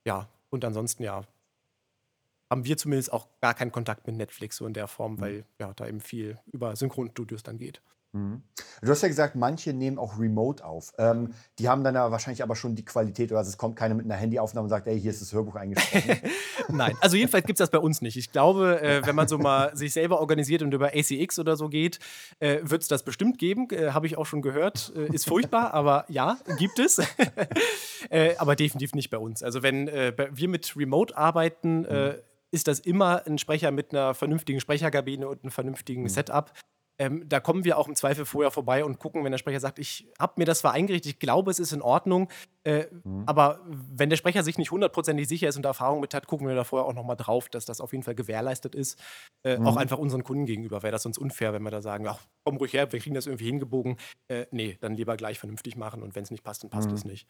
Ja, 0.06 0.28
und 0.50 0.64
ansonsten 0.64 1.02
ja, 1.02 1.22
haben 2.50 2.64
wir 2.64 2.76
zumindest 2.76 3.12
auch 3.12 3.28
gar 3.40 3.54
keinen 3.54 3.72
Kontakt 3.72 4.06
mit 4.06 4.16
Netflix 4.16 4.56
so 4.56 4.66
in 4.66 4.72
der 4.72 4.88
Form, 4.88 5.14
mhm. 5.14 5.20
weil 5.20 5.44
ja 5.58 5.72
da 5.74 5.86
eben 5.86 6.00
viel 6.00 6.38
über 6.46 6.74
Synchronstudios 6.76 7.42
dann 7.42 7.58
geht. 7.58 7.82
Mhm. 8.12 8.42
Du 8.82 8.88
hast 8.88 9.02
ja 9.02 9.08
gesagt, 9.08 9.36
manche 9.36 9.72
nehmen 9.72 9.98
auch 9.98 10.18
remote 10.18 10.64
auf. 10.64 10.92
Ähm, 10.98 11.32
die 11.58 11.68
haben 11.68 11.84
dann 11.84 11.94
ja 11.94 12.10
wahrscheinlich 12.10 12.42
aber 12.42 12.56
schon 12.56 12.74
die 12.74 12.84
Qualität, 12.84 13.30
oder 13.30 13.38
also 13.38 13.50
es 13.50 13.58
kommt 13.58 13.76
keiner 13.76 13.94
mit 13.94 14.04
einer 14.04 14.16
Handyaufnahme 14.16 14.64
und 14.64 14.70
sagt, 14.70 14.86
ey, 14.88 15.00
hier 15.00 15.10
ist 15.10 15.20
das 15.20 15.32
Hörbuch 15.32 15.54
eingesprochen. 15.54 16.18
Nein, 16.68 16.96
also 17.00 17.16
jedenfalls 17.16 17.46
gibt 17.46 17.60
es 17.60 17.64
das 17.64 17.70
bei 17.70 17.78
uns 17.78 18.00
nicht. 18.00 18.16
Ich 18.16 18.32
glaube, 18.32 18.80
äh, 18.80 19.06
wenn 19.06 19.14
man 19.14 19.28
so 19.28 19.38
mal 19.38 19.76
sich 19.76 19.92
selber 19.92 20.20
organisiert 20.20 20.62
und 20.62 20.74
über 20.74 20.88
ACX 20.88 21.38
oder 21.38 21.56
so 21.56 21.68
geht, 21.68 22.00
äh, 22.40 22.58
wird 22.62 22.82
es 22.82 22.88
das 22.88 23.04
bestimmt 23.04 23.38
geben. 23.38 23.68
Äh, 23.70 23.92
Habe 23.92 24.06
ich 24.06 24.18
auch 24.18 24.26
schon 24.26 24.42
gehört. 24.42 24.92
Äh, 24.96 25.14
ist 25.14 25.26
furchtbar, 25.26 25.72
aber 25.74 26.04
ja, 26.08 26.38
gibt 26.58 26.78
es. 26.78 27.00
Äh, 28.08 28.34
aber 28.38 28.56
definitiv 28.56 28.94
nicht 28.94 29.10
bei 29.10 29.18
uns. 29.18 29.42
Also 29.42 29.62
wenn 29.62 29.86
äh, 29.86 30.12
wir 30.32 30.48
mit 30.48 30.74
Remote 30.76 31.16
arbeiten, 31.16 31.82
mhm. 31.82 32.14
ist 32.50 32.66
das 32.66 32.80
immer 32.80 33.24
ein 33.26 33.38
Sprecher 33.38 33.70
mit 33.70 33.92
einer 33.92 34.14
vernünftigen 34.14 34.58
Sprecherkabine 34.58 35.28
und 35.28 35.44
einem 35.44 35.50
vernünftigen 35.50 36.02
mhm. 36.02 36.08
Setup 36.08 36.50
ähm, 37.00 37.26
da 37.26 37.40
kommen 37.40 37.64
wir 37.64 37.78
auch 37.78 37.88
im 37.88 37.94
Zweifel 37.94 38.26
vorher 38.26 38.50
vorbei 38.50 38.84
und 38.84 38.98
gucken, 38.98 39.24
wenn 39.24 39.32
der 39.32 39.38
Sprecher 39.38 39.58
sagt, 39.58 39.78
ich 39.78 40.06
habe 40.18 40.34
mir 40.36 40.44
das 40.44 40.58
zwar 40.58 40.72
eingerichtet, 40.72 41.12
ich 41.12 41.18
glaube, 41.18 41.50
es 41.50 41.58
ist 41.58 41.72
in 41.72 41.80
Ordnung, 41.80 42.28
äh, 42.62 42.84
mhm. 43.04 43.22
aber 43.24 43.60
wenn 43.64 44.10
der 44.10 44.18
Sprecher 44.18 44.42
sich 44.42 44.58
nicht 44.58 44.70
hundertprozentig 44.70 45.26
sicher 45.26 45.48
ist 45.48 45.56
und 45.56 45.64
Erfahrung 45.64 46.00
mit 46.00 46.12
hat, 46.12 46.26
gucken 46.26 46.46
wir 46.46 46.54
da 46.54 46.62
vorher 46.62 46.86
auch 46.86 46.92
nochmal 46.92 47.16
drauf, 47.16 47.48
dass 47.48 47.64
das 47.64 47.80
auf 47.80 47.92
jeden 47.92 48.04
Fall 48.04 48.14
gewährleistet 48.14 48.74
ist. 48.74 49.00
Äh, 49.44 49.56
mhm. 49.56 49.66
Auch 49.66 49.76
einfach 49.78 49.96
unseren 49.96 50.24
Kunden 50.24 50.44
gegenüber 50.44 50.82
wäre 50.82 50.92
das 50.92 51.02
sonst 51.02 51.16
unfair, 51.16 51.54
wenn 51.54 51.62
wir 51.62 51.70
da 51.70 51.80
sagen, 51.80 52.06
ach, 52.06 52.20
komm 52.44 52.58
ruhig 52.58 52.74
her, 52.74 52.92
wir 52.92 53.00
kriegen 53.00 53.14
das 53.14 53.24
irgendwie 53.26 53.46
hingebogen. 53.46 53.96
Äh, 54.28 54.44
nee, 54.50 54.76
dann 54.82 54.94
lieber 54.94 55.16
gleich 55.16 55.38
vernünftig 55.38 55.76
machen 55.76 56.02
und 56.02 56.14
wenn 56.14 56.24
es 56.24 56.30
nicht 56.30 56.44
passt, 56.44 56.64
dann 56.64 56.70
passt 56.70 56.88
mhm. 56.88 56.94
es 56.96 57.06
nicht. 57.06 57.26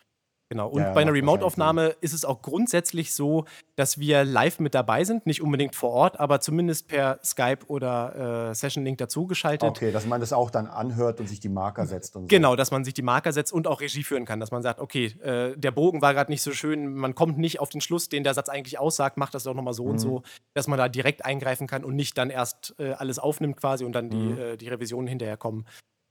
Genau. 0.50 0.68
Und 0.68 0.82
ja, 0.82 0.92
bei 0.92 1.02
einer 1.02 1.12
Remote-Aufnahme 1.12 1.94
ist 2.00 2.12
es 2.12 2.24
auch 2.24 2.42
grundsätzlich 2.42 3.14
so, 3.14 3.44
dass 3.76 4.00
wir 4.00 4.24
live 4.24 4.58
mit 4.58 4.74
dabei 4.74 5.04
sind, 5.04 5.24
nicht 5.24 5.42
unbedingt 5.42 5.76
vor 5.76 5.90
Ort, 5.90 6.18
aber 6.18 6.40
zumindest 6.40 6.88
per 6.88 7.20
Skype 7.24 7.60
oder 7.68 8.48
äh, 8.50 8.54
Session-Link 8.56 8.98
dazugeschaltet. 8.98 9.70
Okay, 9.70 9.92
dass 9.92 10.06
man 10.06 10.20
das 10.20 10.32
auch 10.32 10.50
dann 10.50 10.66
anhört 10.66 11.20
und 11.20 11.28
sich 11.28 11.38
die 11.38 11.48
Marker 11.48 11.86
setzt 11.86 12.16
und 12.16 12.22
so. 12.22 12.26
Genau, 12.26 12.56
dass 12.56 12.72
man 12.72 12.84
sich 12.84 12.94
die 12.94 13.02
Marker 13.02 13.32
setzt 13.32 13.52
und 13.52 13.68
auch 13.68 13.80
Regie 13.80 14.02
führen 14.02 14.24
kann, 14.24 14.40
dass 14.40 14.50
man 14.50 14.62
sagt, 14.62 14.80
okay, 14.80 15.06
äh, 15.22 15.56
der 15.56 15.70
Bogen 15.70 16.02
war 16.02 16.14
gerade 16.14 16.32
nicht 16.32 16.42
so 16.42 16.50
schön, 16.50 16.94
man 16.94 17.14
kommt 17.14 17.38
nicht 17.38 17.60
auf 17.60 17.68
den 17.68 17.80
Schluss, 17.80 18.08
den 18.08 18.24
der 18.24 18.34
Satz 18.34 18.48
eigentlich 18.48 18.76
aussagt, 18.76 19.18
macht 19.18 19.34
das 19.34 19.44
doch 19.44 19.54
nochmal 19.54 19.74
so 19.74 19.84
mhm. 19.84 19.90
und 19.90 19.98
so, 20.00 20.22
dass 20.54 20.66
man 20.66 20.78
da 20.78 20.88
direkt 20.88 21.24
eingreifen 21.24 21.68
kann 21.68 21.84
und 21.84 21.94
nicht 21.94 22.18
dann 22.18 22.28
erst 22.28 22.74
äh, 22.80 22.90
alles 22.94 23.20
aufnimmt 23.20 23.56
quasi 23.56 23.84
und 23.84 23.92
dann 23.92 24.06
mhm. 24.06 24.10
die, 24.10 24.40
äh, 24.40 24.56
die 24.56 24.66
Revisionen 24.66 25.06
hinterher 25.06 25.36
kommen. 25.36 25.64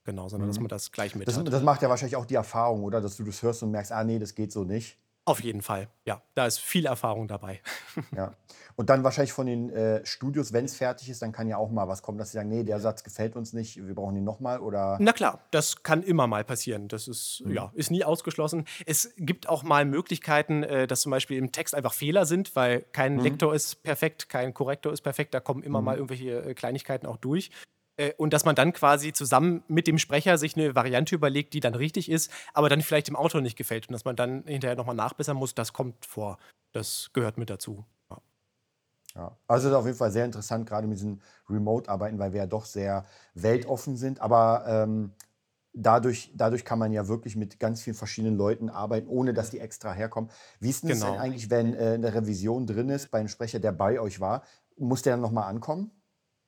Genau, 0.09 0.27
sondern 0.27 0.47
mhm. 0.47 0.53
dass 0.53 0.59
man 0.59 0.67
das 0.69 0.91
gleich 0.91 1.13
mit 1.15 1.27
das. 1.27 1.43
Das 1.43 1.61
macht 1.61 1.83
ja 1.83 1.89
wahrscheinlich 1.89 2.15
auch 2.15 2.25
die 2.25 2.33
Erfahrung, 2.33 2.83
oder? 2.83 2.99
Dass 2.99 3.15
du 3.15 3.23
das 3.23 3.43
hörst 3.43 3.61
und 3.61 3.69
merkst, 3.69 3.91
ah 3.91 4.03
nee, 4.03 4.17
das 4.17 4.33
geht 4.33 4.51
so 4.51 4.63
nicht. 4.63 4.97
Auf 5.25 5.43
jeden 5.43 5.61
Fall, 5.61 5.87
ja. 6.05 6.23
Da 6.33 6.47
ist 6.47 6.59
viel 6.59 6.87
Erfahrung 6.87 7.27
dabei. 7.27 7.61
ja. 8.15 8.33
Und 8.75 8.89
dann 8.89 9.03
wahrscheinlich 9.03 9.33
von 9.33 9.45
den 9.45 9.69
äh, 9.69 10.03
Studios, 10.03 10.51
wenn 10.51 10.65
es 10.65 10.75
fertig 10.75 11.09
ist, 11.09 11.21
dann 11.21 11.31
kann 11.31 11.47
ja 11.47 11.57
auch 11.57 11.69
mal 11.69 11.87
was 11.87 12.01
kommen, 12.01 12.17
dass 12.17 12.31
sie 12.31 12.37
sagen, 12.37 12.49
nee, 12.49 12.63
der 12.63 12.79
Satz 12.79 13.03
gefällt 13.03 13.35
uns 13.35 13.53
nicht, 13.53 13.85
wir 13.85 13.93
brauchen 13.93 14.15
ihn 14.15 14.23
nochmal 14.23 14.59
oder. 14.59 14.97
Na 14.99 15.13
klar, 15.13 15.41
das 15.51 15.83
kann 15.83 16.01
immer 16.01 16.25
mal 16.25 16.43
passieren. 16.43 16.87
Das 16.87 17.07
ist, 17.07 17.43
mhm. 17.45 17.53
ja, 17.53 17.71
ist 17.75 17.91
nie 17.91 18.03
ausgeschlossen. 18.03 18.65
Es 18.87 19.13
gibt 19.17 19.47
auch 19.47 19.61
mal 19.61 19.85
Möglichkeiten, 19.85 20.63
äh, 20.63 20.87
dass 20.87 21.01
zum 21.01 21.11
Beispiel 21.11 21.37
im 21.37 21.51
Text 21.51 21.75
einfach 21.75 21.93
Fehler 21.93 22.25
sind, 22.25 22.55
weil 22.55 22.81
kein 22.93 23.17
mhm. 23.17 23.19
Lektor 23.19 23.53
ist 23.53 23.83
perfekt, 23.83 24.29
kein 24.29 24.55
Korrektor 24.55 24.91
ist 24.91 25.01
perfekt, 25.01 25.35
da 25.35 25.39
kommen 25.39 25.61
immer 25.61 25.81
mhm. 25.81 25.85
mal 25.85 25.95
irgendwelche 25.97 26.41
äh, 26.41 26.53
Kleinigkeiten 26.55 27.05
auch 27.05 27.17
durch. 27.17 27.51
Äh, 27.99 28.13
und 28.17 28.33
dass 28.33 28.45
man 28.45 28.55
dann 28.55 28.73
quasi 28.73 29.13
zusammen 29.13 29.63
mit 29.67 29.85
dem 29.85 29.97
Sprecher 29.97 30.37
sich 30.37 30.55
eine 30.55 30.73
Variante 30.73 31.13
überlegt, 31.13 31.53
die 31.53 31.59
dann 31.59 31.75
richtig 31.75 32.09
ist, 32.09 32.31
aber 32.53 32.69
dann 32.69 32.81
vielleicht 32.81 33.09
dem 33.09 33.15
Autor 33.15 33.41
nicht 33.41 33.57
gefällt 33.57 33.89
und 33.89 33.93
dass 33.93 34.05
man 34.05 34.15
dann 34.15 34.43
hinterher 34.47 34.77
nochmal 34.77 34.95
nachbessern 34.95 35.35
muss, 35.37 35.53
das 35.53 35.73
kommt 35.73 36.05
vor. 36.05 36.37
Das 36.71 37.09
gehört 37.13 37.37
mit 37.37 37.49
dazu. 37.49 37.85
Ja. 38.09 38.17
Ja, 39.15 39.37
also 39.47 39.67
ist 39.67 39.75
auf 39.75 39.85
jeden 39.85 39.97
Fall 39.97 40.11
sehr 40.11 40.25
interessant, 40.25 40.67
gerade 40.67 40.87
mit 40.87 40.97
diesen 40.97 41.21
Remote-Arbeiten, 41.49 42.19
weil 42.19 42.31
wir 42.31 42.41
ja 42.41 42.47
doch 42.47 42.65
sehr 42.65 43.05
weltoffen 43.33 43.97
sind. 43.97 44.21
Aber 44.21 44.63
ähm, 44.67 45.13
dadurch, 45.73 46.31
dadurch 46.35 46.63
kann 46.63 46.79
man 46.79 46.93
ja 46.93 47.07
wirklich 47.07 47.35
mit 47.35 47.59
ganz 47.59 47.81
vielen 47.81 47.95
verschiedenen 47.95 48.37
Leuten 48.37 48.69
arbeiten, 48.69 49.07
ohne 49.07 49.33
dass 49.33 49.49
die 49.49 49.59
extra 49.59 49.93
herkommen. 49.93 50.29
Wie 50.59 50.69
ist 50.69 50.83
es 50.83 50.91
genau. 50.91 51.11
denn 51.11 51.19
eigentlich, 51.19 51.49
wenn 51.49 51.73
äh, 51.73 51.95
eine 51.95 52.13
Revision 52.13 52.67
drin 52.67 52.89
ist 52.89 53.09
bei 53.09 53.19
einem 53.19 53.29
Sprecher, 53.29 53.59
der 53.59 53.71
bei 53.71 53.99
euch 53.99 54.19
war? 54.19 54.43
Muss 54.77 55.01
der 55.01 55.13
dann 55.13 55.21
nochmal 55.21 55.49
ankommen? 55.49 55.91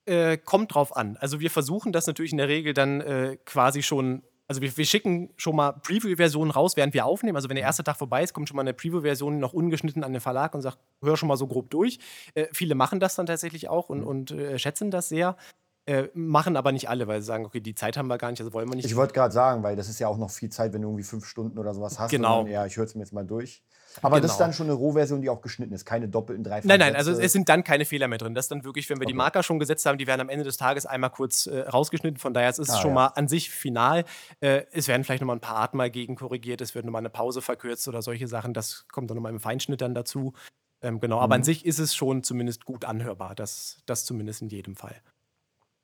Äh, 0.05 0.37
kommt 0.37 0.73
drauf 0.73 0.95
an. 0.95 1.17
Also 1.19 1.39
wir 1.39 1.51
versuchen 1.51 1.91
das 1.91 2.07
natürlich 2.07 2.31
in 2.31 2.39
der 2.39 2.47
Regel 2.47 2.73
dann 2.73 3.01
äh, 3.01 3.37
quasi 3.45 3.83
schon, 3.83 4.23
also 4.47 4.61
wir, 4.61 4.75
wir 4.75 4.85
schicken 4.85 5.31
schon 5.37 5.55
mal 5.55 5.73
Preview-Versionen 5.73 6.49
raus, 6.49 6.75
während 6.75 6.93
wir 6.95 7.05
aufnehmen. 7.05 7.35
Also 7.35 7.49
wenn 7.49 7.55
der 7.55 7.65
erste 7.65 7.83
Tag 7.83 7.97
vorbei 7.97 8.23
ist, 8.23 8.33
kommt 8.33 8.47
schon 8.47 8.55
mal 8.55 8.63
eine 8.63 8.73
Preview-Version 8.73 9.39
noch 9.39 9.53
ungeschnitten 9.53 10.03
an 10.03 10.11
den 10.11 10.21
Verlag 10.21 10.55
und 10.55 10.61
sagt, 10.61 10.79
hör 11.01 11.17
schon 11.17 11.27
mal 11.27 11.37
so 11.37 11.45
grob 11.45 11.69
durch. 11.69 11.99
Äh, 12.33 12.47
viele 12.51 12.73
machen 12.73 12.99
das 12.99 13.15
dann 13.15 13.27
tatsächlich 13.27 13.69
auch 13.69 13.89
und, 13.89 14.01
mhm. 14.01 14.07
und 14.07 14.31
äh, 14.31 14.57
schätzen 14.57 14.89
das 14.89 15.09
sehr. 15.09 15.37
Äh, 15.85 16.09
machen 16.13 16.57
aber 16.57 16.71
nicht 16.71 16.89
alle, 16.89 17.07
weil 17.07 17.21
sie 17.21 17.27
sagen, 17.27 17.45
okay, 17.45 17.59
die 17.59 17.73
Zeit 17.73 17.97
haben 17.97 18.07
wir 18.07 18.17
gar 18.17 18.29
nicht, 18.29 18.39
also 18.39 18.53
wollen 18.53 18.69
wir 18.69 18.75
nicht. 18.75 18.85
Ich 18.85 18.95
wollte 18.95 19.13
gerade 19.13 19.33
sagen, 19.33 19.63
weil 19.63 19.75
das 19.75 19.89
ist 19.89 19.99
ja 19.99 20.07
auch 20.07 20.17
noch 20.17 20.29
viel 20.29 20.49
Zeit, 20.49 20.73
wenn 20.73 20.81
du 20.83 20.87
irgendwie 20.87 21.03
fünf 21.03 21.25
Stunden 21.25 21.57
oder 21.57 21.73
sowas 21.73 21.99
hast. 21.99 22.11
Genau. 22.11 22.45
ja, 22.45 22.65
ich 22.65 22.77
höre 22.77 22.85
es 22.85 22.93
mir 22.93 23.01
jetzt 23.01 23.13
mal 23.13 23.25
durch. 23.25 23.63
Aber 24.01 24.15
genau. 24.15 24.21
das 24.21 24.31
ist 24.31 24.37
genau. 24.37 24.47
dann 24.47 24.53
schon 24.53 24.67
eine 24.67 24.73
Rohversion, 24.73 25.21
die 25.21 25.29
auch 25.29 25.41
geschnitten 25.41 25.73
ist, 25.73 25.85
keine 25.85 26.07
doppelten 26.07 26.43
drei 26.43 26.61
Nein, 26.63 26.79
nein, 26.79 26.95
also 26.95 27.11
es 27.11 27.31
sind 27.31 27.49
dann 27.49 27.63
keine 27.63 27.85
Fehler 27.85 28.07
mehr 28.07 28.17
drin. 28.17 28.33
Das 28.33 28.45
ist 28.45 28.51
dann 28.51 28.63
wirklich, 28.63 28.89
wenn 28.89 28.97
wir 28.97 29.03
okay. 29.03 29.11
die 29.11 29.17
Marker 29.17 29.43
schon 29.43 29.59
gesetzt 29.59 29.85
haben, 29.85 29.97
die 29.97 30.07
werden 30.07 30.21
am 30.21 30.29
Ende 30.29 30.43
des 30.43 30.57
Tages 30.57 30.85
einmal 30.85 31.09
kurz 31.09 31.47
äh, 31.47 31.61
rausgeschnitten. 31.61 32.19
Von 32.19 32.33
daher 32.33 32.49
ist 32.49 32.59
es 32.59 32.69
ah, 32.69 32.81
schon 32.81 32.91
ja. 32.91 32.95
mal 32.95 33.07
an 33.07 33.27
sich 33.27 33.49
final. 33.49 34.05
Äh, 34.39 34.63
es 34.71 34.87
werden 34.87 35.03
vielleicht 35.03 35.21
nochmal 35.21 35.37
ein 35.37 35.41
paar 35.41 35.57
Arten 35.57 35.77
mal 35.77 35.89
gegenkorrigiert, 35.89 36.61
es 36.61 36.75
wird 36.75 36.85
nochmal 36.85 37.01
eine 37.01 37.09
Pause 37.09 37.41
verkürzt 37.41 37.87
oder 37.87 38.01
solche 38.01 38.27
Sachen. 38.27 38.53
Das 38.53 38.85
kommt 38.91 39.09
dann 39.09 39.15
nochmal 39.15 39.31
im 39.31 39.39
Feinschnitt 39.39 39.81
dann 39.81 39.93
dazu. 39.93 40.33
Ähm, 40.81 40.99
genau, 40.99 41.17
mhm. 41.17 41.23
aber 41.23 41.35
an 41.35 41.41
mhm. 41.41 41.45
sich 41.45 41.65
ist 41.65 41.79
es 41.79 41.95
schon 41.95 42.23
zumindest 42.23 42.65
gut 42.65 42.85
anhörbar. 42.85 43.35
Das, 43.35 43.81
das 43.85 44.05
zumindest 44.05 44.41
in 44.41 44.49
jedem 44.49 44.75
Fall. 44.75 44.95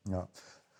Ja. 0.09 0.29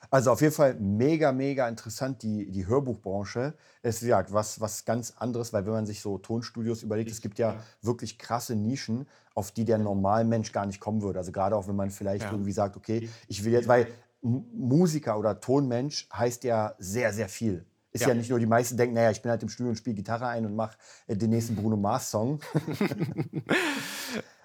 Also 0.10 0.32
auf 0.32 0.42
jeden 0.42 0.54
Fall 0.54 0.76
mega, 0.76 1.32
mega 1.32 1.68
interessant, 1.68 2.24
die, 2.24 2.50
die 2.50 2.68
Hörbuchbranche. 2.68 3.54
Es 3.82 4.02
ist 4.02 4.08
ja 4.08 4.24
was, 4.30 4.62
was 4.62 4.86
ganz 4.86 5.14
anderes, 5.18 5.54
weil 5.54 5.66
wenn 5.66 5.74
man 5.74 5.86
sich 5.86 6.02
so 6.02 6.18
Tonstudios 6.18 6.84
überlegt, 6.84 7.12
es 7.12 7.22
gibt 7.22 7.40
ja 7.40 7.56
wirklich 7.82 8.18
krasse 8.18 8.56
Nischen, 8.56 9.08
auf 9.36 9.52
die 9.52 9.66
der 9.66 9.78
normale 9.78 10.26
Mensch 10.26 10.52
gar 10.52 10.66
nicht 10.66 10.80
kommen 10.80 11.02
würde. 11.02 11.20
Also 11.20 11.32
gerade 11.32 11.56
auch 11.56 11.68
wenn 11.68 11.76
man 11.76 11.92
vielleicht 11.92 12.24
ja. 12.24 12.32
irgendwie 12.32 12.52
sagt, 12.52 12.78
okay, 12.78 13.10
ich 13.28 13.44
will 13.44 13.54
jetzt, 13.54 13.68
weil 13.68 13.88
Musiker 14.22 15.18
oder 15.18 15.40
Tonmensch 15.40 16.08
heißt 16.14 16.44
ja 16.44 16.74
sehr, 16.80 17.14
sehr 17.14 17.30
viel. 17.30 17.66
Ist 17.92 18.02
ja. 18.02 18.10
ja, 18.10 18.14
nicht 18.14 18.30
nur, 18.30 18.40
die 18.40 18.46
meisten 18.46 18.78
denken, 18.78 18.96
naja, 18.96 19.12
ich 19.12 19.22
bin 19.22 19.32
halt 19.32 19.42
im 19.44 19.50
Studio 19.50 19.70
und 19.70 19.76
spiele 19.76 19.96
Gitarre 19.96 20.28
ein 20.28 20.46
und 20.46 20.56
mache 20.56 20.78
äh, 21.08 21.16
den 21.16 21.30
nächsten 21.30 21.56
Bruno 21.56 21.78
Mars-Song. 21.78 22.40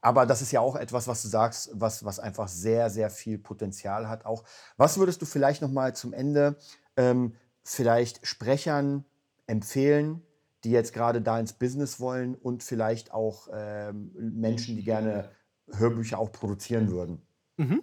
Aber 0.00 0.26
das 0.26 0.42
ist 0.42 0.52
ja 0.52 0.60
auch 0.60 0.76
etwas, 0.76 1.06
was 1.08 1.22
du 1.22 1.28
sagst, 1.28 1.70
was, 1.74 2.04
was 2.04 2.18
einfach 2.18 2.48
sehr, 2.48 2.88
sehr 2.90 3.10
viel 3.10 3.38
Potenzial 3.38 4.08
hat. 4.08 4.24
Auch 4.24 4.44
was 4.76 4.98
würdest 4.98 5.20
du 5.20 5.26
vielleicht 5.26 5.62
noch 5.62 5.70
mal 5.70 5.94
zum 5.94 6.12
Ende 6.12 6.56
ähm, 6.96 7.34
vielleicht 7.62 8.26
Sprechern 8.26 9.04
empfehlen, 9.46 10.22
die 10.64 10.70
jetzt 10.70 10.92
gerade 10.92 11.20
da 11.20 11.38
ins 11.38 11.52
Business 11.52 12.00
wollen 12.00 12.34
und 12.34 12.62
vielleicht 12.62 13.12
auch 13.12 13.48
ähm, 13.52 14.12
Menschen, 14.14 14.76
die 14.76 14.84
gerne 14.84 15.30
Hörbücher 15.70 16.18
auch 16.18 16.32
produzieren 16.32 16.90
würden? 16.90 17.22
Mhm. 17.56 17.82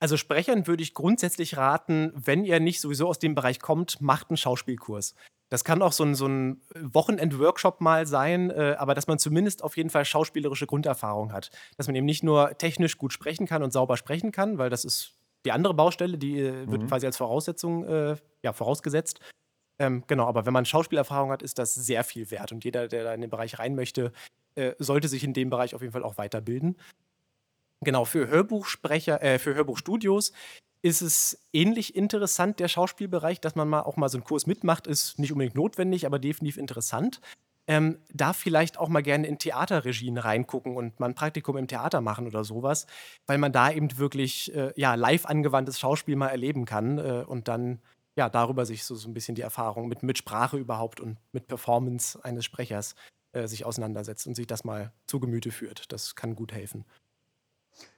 Also 0.00 0.16
Sprechern 0.16 0.66
würde 0.66 0.82
ich 0.82 0.94
grundsätzlich 0.94 1.56
raten, 1.56 2.12
wenn 2.14 2.44
ihr 2.44 2.60
nicht 2.60 2.80
sowieso 2.80 3.08
aus 3.08 3.18
dem 3.18 3.34
Bereich 3.34 3.60
kommt, 3.60 4.00
macht 4.00 4.30
einen 4.30 4.36
Schauspielkurs. 4.36 5.14
Das 5.50 5.64
kann 5.64 5.80
auch 5.80 5.92
so 5.92 6.04
ein, 6.04 6.14
so 6.14 6.26
ein 6.26 6.60
Wochenend-Workshop 6.74 7.80
mal 7.80 8.06
sein, 8.06 8.50
äh, 8.50 8.76
aber 8.78 8.94
dass 8.94 9.06
man 9.06 9.18
zumindest 9.18 9.64
auf 9.64 9.76
jeden 9.76 9.90
Fall 9.90 10.04
schauspielerische 10.04 10.66
Grunderfahrung 10.66 11.32
hat. 11.32 11.50
Dass 11.76 11.86
man 11.86 11.96
eben 11.96 12.06
nicht 12.06 12.22
nur 12.22 12.56
technisch 12.58 12.98
gut 12.98 13.12
sprechen 13.12 13.46
kann 13.46 13.62
und 13.62 13.72
sauber 13.72 13.96
sprechen 13.96 14.30
kann, 14.30 14.58
weil 14.58 14.70
das 14.70 14.84
ist 14.84 15.14
die 15.44 15.52
andere 15.52 15.74
Baustelle, 15.74 16.18
die 16.18 16.40
äh, 16.40 16.70
wird 16.70 16.82
mhm. 16.82 16.88
quasi 16.88 17.06
als 17.06 17.16
Voraussetzung 17.16 17.84
äh, 17.84 18.16
ja, 18.42 18.52
vorausgesetzt. 18.52 19.20
Ähm, 19.80 20.04
genau, 20.06 20.26
aber 20.26 20.44
wenn 20.44 20.52
man 20.52 20.64
Schauspielerfahrung 20.64 21.30
hat, 21.30 21.42
ist 21.42 21.58
das 21.58 21.74
sehr 21.74 22.04
viel 22.04 22.30
wert. 22.30 22.52
Und 22.52 22.64
jeder, 22.64 22.88
der 22.88 23.04
da 23.04 23.14
in 23.14 23.20
den 23.20 23.30
Bereich 23.30 23.58
rein 23.58 23.74
möchte, 23.74 24.12
äh, 24.54 24.74
sollte 24.78 25.08
sich 25.08 25.24
in 25.24 25.32
dem 25.32 25.50
Bereich 25.50 25.74
auf 25.74 25.80
jeden 25.80 25.92
Fall 25.92 26.02
auch 26.02 26.18
weiterbilden. 26.18 26.76
Genau, 27.84 28.04
für 28.04 28.28
Hörbuchsprecher, 28.28 29.22
äh, 29.22 29.38
für 29.38 29.54
Hörbuchstudios 29.54 30.32
ist 30.82 31.00
es 31.00 31.40
ähnlich 31.52 31.96
interessant, 31.96 32.60
der 32.60 32.68
Schauspielbereich, 32.68 33.40
dass 33.40 33.56
man 33.56 33.68
mal 33.68 33.82
auch 33.82 33.96
mal 33.96 34.08
so 34.08 34.18
einen 34.18 34.24
Kurs 34.24 34.46
mitmacht, 34.46 34.86
ist 34.86 35.18
nicht 35.18 35.32
unbedingt 35.32 35.56
notwendig, 35.56 36.06
aber 36.06 36.18
definitiv 36.18 36.56
interessant. 36.56 37.20
Ähm, 37.66 37.98
da 38.12 38.32
vielleicht 38.32 38.78
auch 38.78 38.88
mal 38.88 39.02
gerne 39.02 39.26
in 39.26 39.38
Theaterregien 39.38 40.16
reingucken 40.16 40.76
und 40.76 40.98
mal 41.00 41.06
ein 41.06 41.14
Praktikum 41.14 41.56
im 41.58 41.68
Theater 41.68 42.00
machen 42.00 42.26
oder 42.26 42.42
sowas, 42.42 42.86
weil 43.26 43.36
man 43.36 43.52
da 43.52 43.70
eben 43.70 43.98
wirklich 43.98 44.54
äh, 44.54 44.72
ja, 44.76 44.94
live 44.94 45.26
angewandtes 45.26 45.78
Schauspiel 45.78 46.16
mal 46.16 46.28
erleben 46.28 46.64
kann 46.64 46.98
äh, 46.98 47.24
und 47.26 47.46
dann 47.48 47.82
ja 48.16 48.30
darüber 48.30 48.64
sich 48.64 48.84
so, 48.84 48.94
so 48.94 49.08
ein 49.08 49.14
bisschen 49.14 49.34
die 49.34 49.42
Erfahrung 49.42 49.88
mit, 49.88 50.02
mit 50.02 50.16
Sprache 50.16 50.56
überhaupt 50.56 50.98
und 51.00 51.18
mit 51.32 51.46
Performance 51.46 52.18
eines 52.24 52.46
Sprechers 52.46 52.94
äh, 53.32 53.46
sich 53.46 53.66
auseinandersetzt 53.66 54.26
und 54.26 54.34
sich 54.34 54.46
das 54.46 54.64
mal 54.64 54.92
zu 55.06 55.20
Gemüte 55.20 55.50
führt. 55.50 55.92
Das 55.92 56.14
kann 56.14 56.34
gut 56.34 56.52
helfen. 56.52 56.86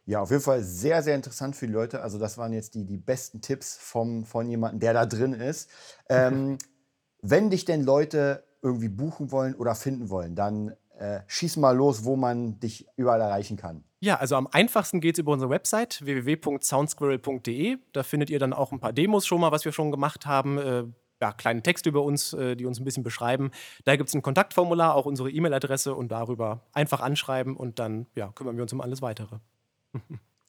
Ja, 0.06 0.20
auf 0.20 0.30
jeden 0.30 0.42
Fall 0.42 0.62
sehr, 0.62 1.02
sehr 1.02 1.14
interessant 1.14 1.54
für 1.54 1.66
die 1.66 1.72
Leute. 1.72 2.02
Also 2.02 2.18
das 2.18 2.36
waren 2.36 2.52
jetzt 2.52 2.74
die, 2.74 2.84
die 2.84 2.96
besten 2.96 3.40
Tipps 3.40 3.76
vom, 3.76 4.24
von 4.24 4.48
jemandem, 4.48 4.80
der 4.80 4.92
da 4.92 5.06
drin 5.06 5.34
ist. 5.34 5.70
Ähm, 6.08 6.58
wenn 7.22 7.50
dich 7.50 7.64
denn 7.64 7.84
Leute 7.84 8.44
irgendwie 8.62 8.88
buchen 8.88 9.30
wollen 9.30 9.54
oder 9.54 9.74
finden 9.74 10.10
wollen, 10.10 10.34
dann 10.34 10.74
äh, 10.98 11.20
schieß 11.26 11.56
mal 11.56 11.76
los, 11.76 12.04
wo 12.04 12.16
man 12.16 12.58
dich 12.60 12.86
überall 12.96 13.20
erreichen 13.20 13.56
kann. 13.56 13.84
Ja, 14.00 14.16
also 14.16 14.36
am 14.36 14.46
einfachsten 14.46 15.00
geht 15.00 15.14
es 15.14 15.18
über 15.18 15.32
unsere 15.32 15.50
Website 15.50 16.04
www.soundsquirrel.de. 16.04 17.78
Da 17.92 18.02
findet 18.02 18.30
ihr 18.30 18.38
dann 18.38 18.52
auch 18.52 18.72
ein 18.72 18.80
paar 18.80 18.92
Demos 18.92 19.26
schon 19.26 19.40
mal, 19.40 19.52
was 19.52 19.64
wir 19.64 19.72
schon 19.72 19.90
gemacht 19.90 20.26
haben. 20.26 20.58
Äh, 20.58 20.84
ja, 21.22 21.32
kleine 21.32 21.62
Texte 21.62 21.90
über 21.90 22.02
uns, 22.02 22.32
äh, 22.32 22.56
die 22.56 22.66
uns 22.66 22.80
ein 22.80 22.84
bisschen 22.84 23.02
beschreiben. 23.02 23.50
Da 23.84 23.96
gibt 23.96 24.08
es 24.08 24.14
ein 24.14 24.22
Kontaktformular, 24.22 24.94
auch 24.94 25.06
unsere 25.06 25.30
E-Mail-Adresse 25.30 25.94
und 25.94 26.10
darüber 26.10 26.62
einfach 26.72 27.00
anschreiben 27.00 27.56
und 27.56 27.78
dann 27.78 28.06
ja, 28.14 28.32
kümmern 28.32 28.56
wir 28.56 28.62
uns 28.62 28.72
um 28.72 28.80
alles 28.80 29.02
Weitere. 29.02 29.38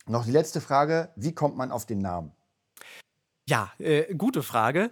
Noch 0.07 0.25
die 0.25 0.31
letzte 0.31 0.61
Frage: 0.61 1.09
Wie 1.15 1.33
kommt 1.33 1.57
man 1.57 1.71
auf 1.71 1.85
den 1.85 1.99
Namen? 1.99 2.31
Ja, 3.47 3.71
äh, 3.79 4.13
gute 4.15 4.43
Frage. 4.43 4.91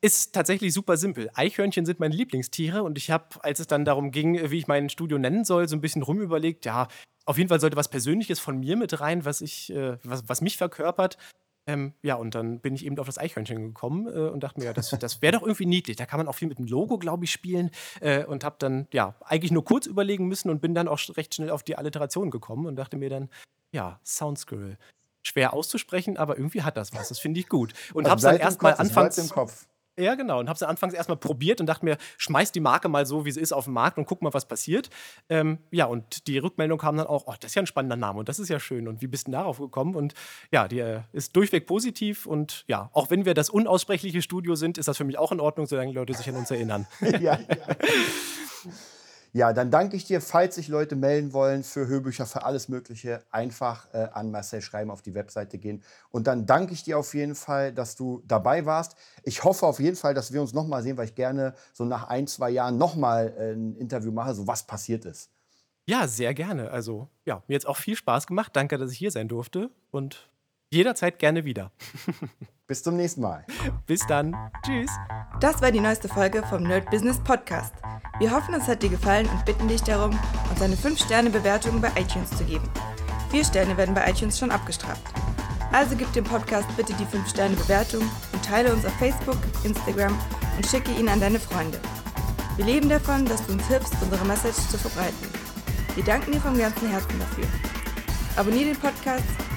Ist 0.00 0.34
tatsächlich 0.34 0.74
super 0.74 0.96
simpel. 0.96 1.30
Eichhörnchen 1.34 1.86
sind 1.86 2.00
meine 2.00 2.14
Lieblingstiere 2.14 2.82
und 2.82 2.98
ich 2.98 3.10
habe, 3.10 3.42
als 3.44 3.60
es 3.60 3.68
dann 3.68 3.84
darum 3.84 4.10
ging, 4.10 4.50
wie 4.50 4.58
ich 4.58 4.66
mein 4.66 4.88
Studio 4.88 5.16
nennen 5.16 5.44
soll, 5.44 5.68
so 5.68 5.76
ein 5.76 5.80
bisschen 5.80 6.02
rumüberlegt, 6.02 6.64
ja, 6.64 6.88
auf 7.24 7.38
jeden 7.38 7.48
Fall 7.48 7.60
sollte 7.60 7.76
was 7.76 7.88
Persönliches 7.88 8.40
von 8.40 8.58
mir 8.58 8.76
mit 8.76 9.00
rein, 9.00 9.24
was 9.24 9.40
ich, 9.40 9.70
äh, 9.72 9.98
was, 10.02 10.28
was 10.28 10.40
mich 10.40 10.56
verkörpert. 10.56 11.18
Ähm, 11.66 11.94
ja, 12.02 12.16
und 12.16 12.34
dann 12.34 12.58
bin 12.58 12.74
ich 12.74 12.84
eben 12.84 12.98
auf 12.98 13.06
das 13.06 13.18
Eichhörnchen 13.18 13.68
gekommen 13.68 14.08
äh, 14.08 14.28
und 14.28 14.42
dachte 14.42 14.58
mir, 14.58 14.66
ja, 14.66 14.72
das, 14.72 14.90
das 14.90 15.22
wäre 15.22 15.34
doch 15.34 15.42
irgendwie 15.42 15.66
niedlich. 15.66 15.96
Da 15.96 16.06
kann 16.06 16.18
man 16.18 16.26
auch 16.26 16.34
viel 16.34 16.48
mit 16.48 16.58
dem 16.58 16.66
Logo, 16.66 16.98
glaube 16.98 17.24
ich, 17.24 17.30
spielen. 17.30 17.70
Äh, 18.00 18.24
und 18.24 18.42
habe 18.42 18.56
dann, 18.58 18.88
ja, 18.92 19.14
eigentlich 19.20 19.52
nur 19.52 19.64
kurz 19.64 19.86
überlegen 19.86 20.26
müssen 20.26 20.50
und 20.50 20.60
bin 20.60 20.74
dann 20.74 20.88
auch 20.88 20.98
recht 21.16 21.34
schnell 21.34 21.50
auf 21.50 21.62
die 21.62 21.76
Alliteration 21.76 22.30
gekommen 22.30 22.66
und 22.66 22.74
dachte 22.74 22.96
mir 22.96 23.10
dann, 23.10 23.28
ja, 23.72 23.98
Sound 24.04 24.38
Squirrel. 24.38 24.78
Schwer 25.22 25.52
auszusprechen, 25.52 26.16
aber 26.16 26.36
irgendwie 26.36 26.62
hat 26.62 26.76
das 26.76 26.92
was. 26.94 27.08
Das 27.08 27.18
finde 27.18 27.40
ich 27.40 27.48
gut. 27.48 27.72
Und 27.94 28.06
also 28.06 28.10
habe 28.10 28.18
es 28.18 28.22
dann 28.22 28.36
erstmal 28.36 28.74
anfangs. 28.74 29.18
Im 29.18 29.28
Kopf. 29.28 29.66
Ja, 29.98 30.14
genau. 30.14 30.40
Und 30.40 30.48
habe 30.48 30.56
es 30.56 30.62
anfangs 30.62 30.94
erstmal 30.94 31.18
probiert 31.18 31.60
und 31.60 31.66
dachte 31.66 31.84
mir, 31.84 31.98
schmeiß 32.16 32.50
die 32.50 32.60
Marke 32.60 32.88
mal 32.88 33.04
so, 33.04 33.26
wie 33.26 33.30
sie 33.30 33.40
ist, 33.40 33.52
auf 33.52 33.66
den 33.66 33.74
Markt 33.74 33.98
und 33.98 34.06
guck 34.06 34.22
mal, 34.22 34.32
was 34.32 34.46
passiert. 34.48 34.88
Ähm, 35.28 35.58
ja, 35.70 35.84
und 35.84 36.26
die 36.28 36.38
Rückmeldung 36.38 36.78
kam 36.78 36.96
dann 36.96 37.06
auch, 37.06 37.24
oh, 37.26 37.34
das 37.38 37.50
ist 37.50 37.54
ja 37.56 37.62
ein 37.62 37.66
spannender 37.66 37.96
Name 37.96 38.18
und 38.18 38.28
das 38.28 38.38
ist 38.38 38.48
ja 38.48 38.58
schön. 38.58 38.88
Und 38.88 39.02
wie 39.02 39.06
bist 39.06 39.26
du 39.26 39.32
darauf 39.32 39.58
gekommen? 39.58 39.94
Und 39.94 40.14
ja, 40.50 40.66
die 40.66 40.78
äh, 40.78 41.02
ist 41.12 41.36
durchweg 41.36 41.66
positiv. 41.66 42.24
Und 42.24 42.64
ja, 42.68 42.88
auch 42.94 43.10
wenn 43.10 43.26
wir 43.26 43.34
das 43.34 43.50
unaussprechliche 43.50 44.22
Studio 44.22 44.54
sind, 44.54 44.78
ist 44.78 44.88
das 44.88 44.96
für 44.96 45.04
mich 45.04 45.18
auch 45.18 45.30
in 45.30 45.40
Ordnung, 45.40 45.66
solange 45.66 45.90
die 45.90 45.96
Leute 45.96 46.14
sich 46.14 46.28
an 46.28 46.36
uns 46.36 46.50
erinnern. 46.50 46.86
ja, 47.00 47.38
ja. 47.38 47.38
Ja, 49.34 49.54
dann 49.54 49.70
danke 49.70 49.96
ich 49.96 50.04
dir. 50.04 50.20
Falls 50.20 50.56
sich 50.56 50.68
Leute 50.68 50.94
melden 50.94 51.32
wollen 51.32 51.64
für 51.64 51.86
Hörbücher, 51.86 52.26
für 52.26 52.44
alles 52.44 52.68
Mögliche, 52.68 53.24
einfach 53.30 53.92
äh, 53.94 54.08
an 54.12 54.30
Marcel 54.30 54.60
schreiben, 54.60 54.90
auf 54.90 55.00
die 55.00 55.14
Webseite 55.14 55.56
gehen. 55.56 55.82
Und 56.10 56.26
dann 56.26 56.44
danke 56.44 56.74
ich 56.74 56.82
dir 56.82 56.98
auf 56.98 57.14
jeden 57.14 57.34
Fall, 57.34 57.72
dass 57.72 57.96
du 57.96 58.22
dabei 58.26 58.66
warst. 58.66 58.94
Ich 59.22 59.42
hoffe 59.42 59.66
auf 59.66 59.80
jeden 59.80 59.96
Fall, 59.96 60.12
dass 60.12 60.34
wir 60.34 60.42
uns 60.42 60.52
nochmal 60.52 60.82
sehen, 60.82 60.98
weil 60.98 61.06
ich 61.06 61.14
gerne 61.14 61.54
so 61.72 61.86
nach 61.86 62.08
ein, 62.08 62.26
zwei 62.26 62.50
Jahren 62.50 62.76
nochmal 62.76 63.34
äh, 63.38 63.52
ein 63.52 63.74
Interview 63.76 64.12
mache, 64.12 64.34
so 64.34 64.46
was 64.46 64.66
passiert 64.66 65.06
ist. 65.06 65.30
Ja, 65.86 66.06
sehr 66.06 66.34
gerne. 66.34 66.70
Also, 66.70 67.08
ja, 67.24 67.42
mir 67.48 67.54
jetzt 67.54 67.66
auch 67.66 67.78
viel 67.78 67.96
Spaß 67.96 68.26
gemacht. 68.26 68.54
Danke, 68.54 68.76
dass 68.76 68.92
ich 68.92 68.98
hier 68.98 69.10
sein 69.10 69.28
durfte. 69.28 69.70
Und 69.90 70.30
jederzeit 70.72 71.18
gerne 71.18 71.44
wieder. 71.44 71.70
Bis 72.66 72.82
zum 72.82 72.96
nächsten 72.96 73.20
Mal. 73.20 73.44
Bis 73.86 74.06
dann. 74.06 74.34
Tschüss. 74.64 74.90
Das 75.40 75.60
war 75.60 75.70
die 75.70 75.80
neueste 75.80 76.08
Folge 76.08 76.42
vom 76.48 76.62
Nerd 76.62 76.90
Business 76.90 77.18
Podcast. 77.18 77.74
Wir 78.18 78.30
hoffen, 78.30 78.54
es 78.54 78.66
hat 78.66 78.82
dir 78.82 78.88
gefallen 78.88 79.28
und 79.28 79.44
bitten 79.44 79.68
dich 79.68 79.82
darum, 79.82 80.18
uns 80.50 80.62
eine 80.62 80.76
5-Sterne-Bewertung 80.76 81.80
bei 81.80 81.88
iTunes 82.00 82.30
zu 82.30 82.44
geben. 82.44 82.68
Vier 83.30 83.44
Sterne 83.44 83.76
werden 83.76 83.94
bei 83.94 84.08
iTunes 84.08 84.38
schon 84.38 84.50
abgestraft. 84.50 85.02
Also 85.72 85.96
gib 85.96 86.12
dem 86.12 86.24
Podcast 86.24 86.68
bitte 86.76 86.94
die 86.94 87.04
5-Sterne-Bewertung 87.04 88.02
und 88.32 88.44
teile 88.44 88.72
uns 88.72 88.84
auf 88.84 88.92
Facebook, 88.94 89.38
Instagram 89.64 90.18
und 90.56 90.66
schicke 90.66 90.92
ihn 90.92 91.08
an 91.08 91.20
deine 91.20 91.40
Freunde. 91.40 91.80
Wir 92.56 92.66
leben 92.66 92.88
davon, 92.88 93.24
dass 93.24 93.46
du 93.46 93.54
uns 93.54 93.66
hilfst, 93.68 93.94
unsere 94.02 94.24
Message 94.26 94.68
zu 94.68 94.78
verbreiten. 94.78 95.28
Wir 95.94 96.04
danken 96.04 96.32
dir 96.32 96.40
vom 96.40 96.56
ganzen 96.56 96.90
Herzen 96.90 97.18
dafür. 97.18 97.44
Abonnier 98.36 98.66
den 98.66 98.76
Podcast, 98.76 99.24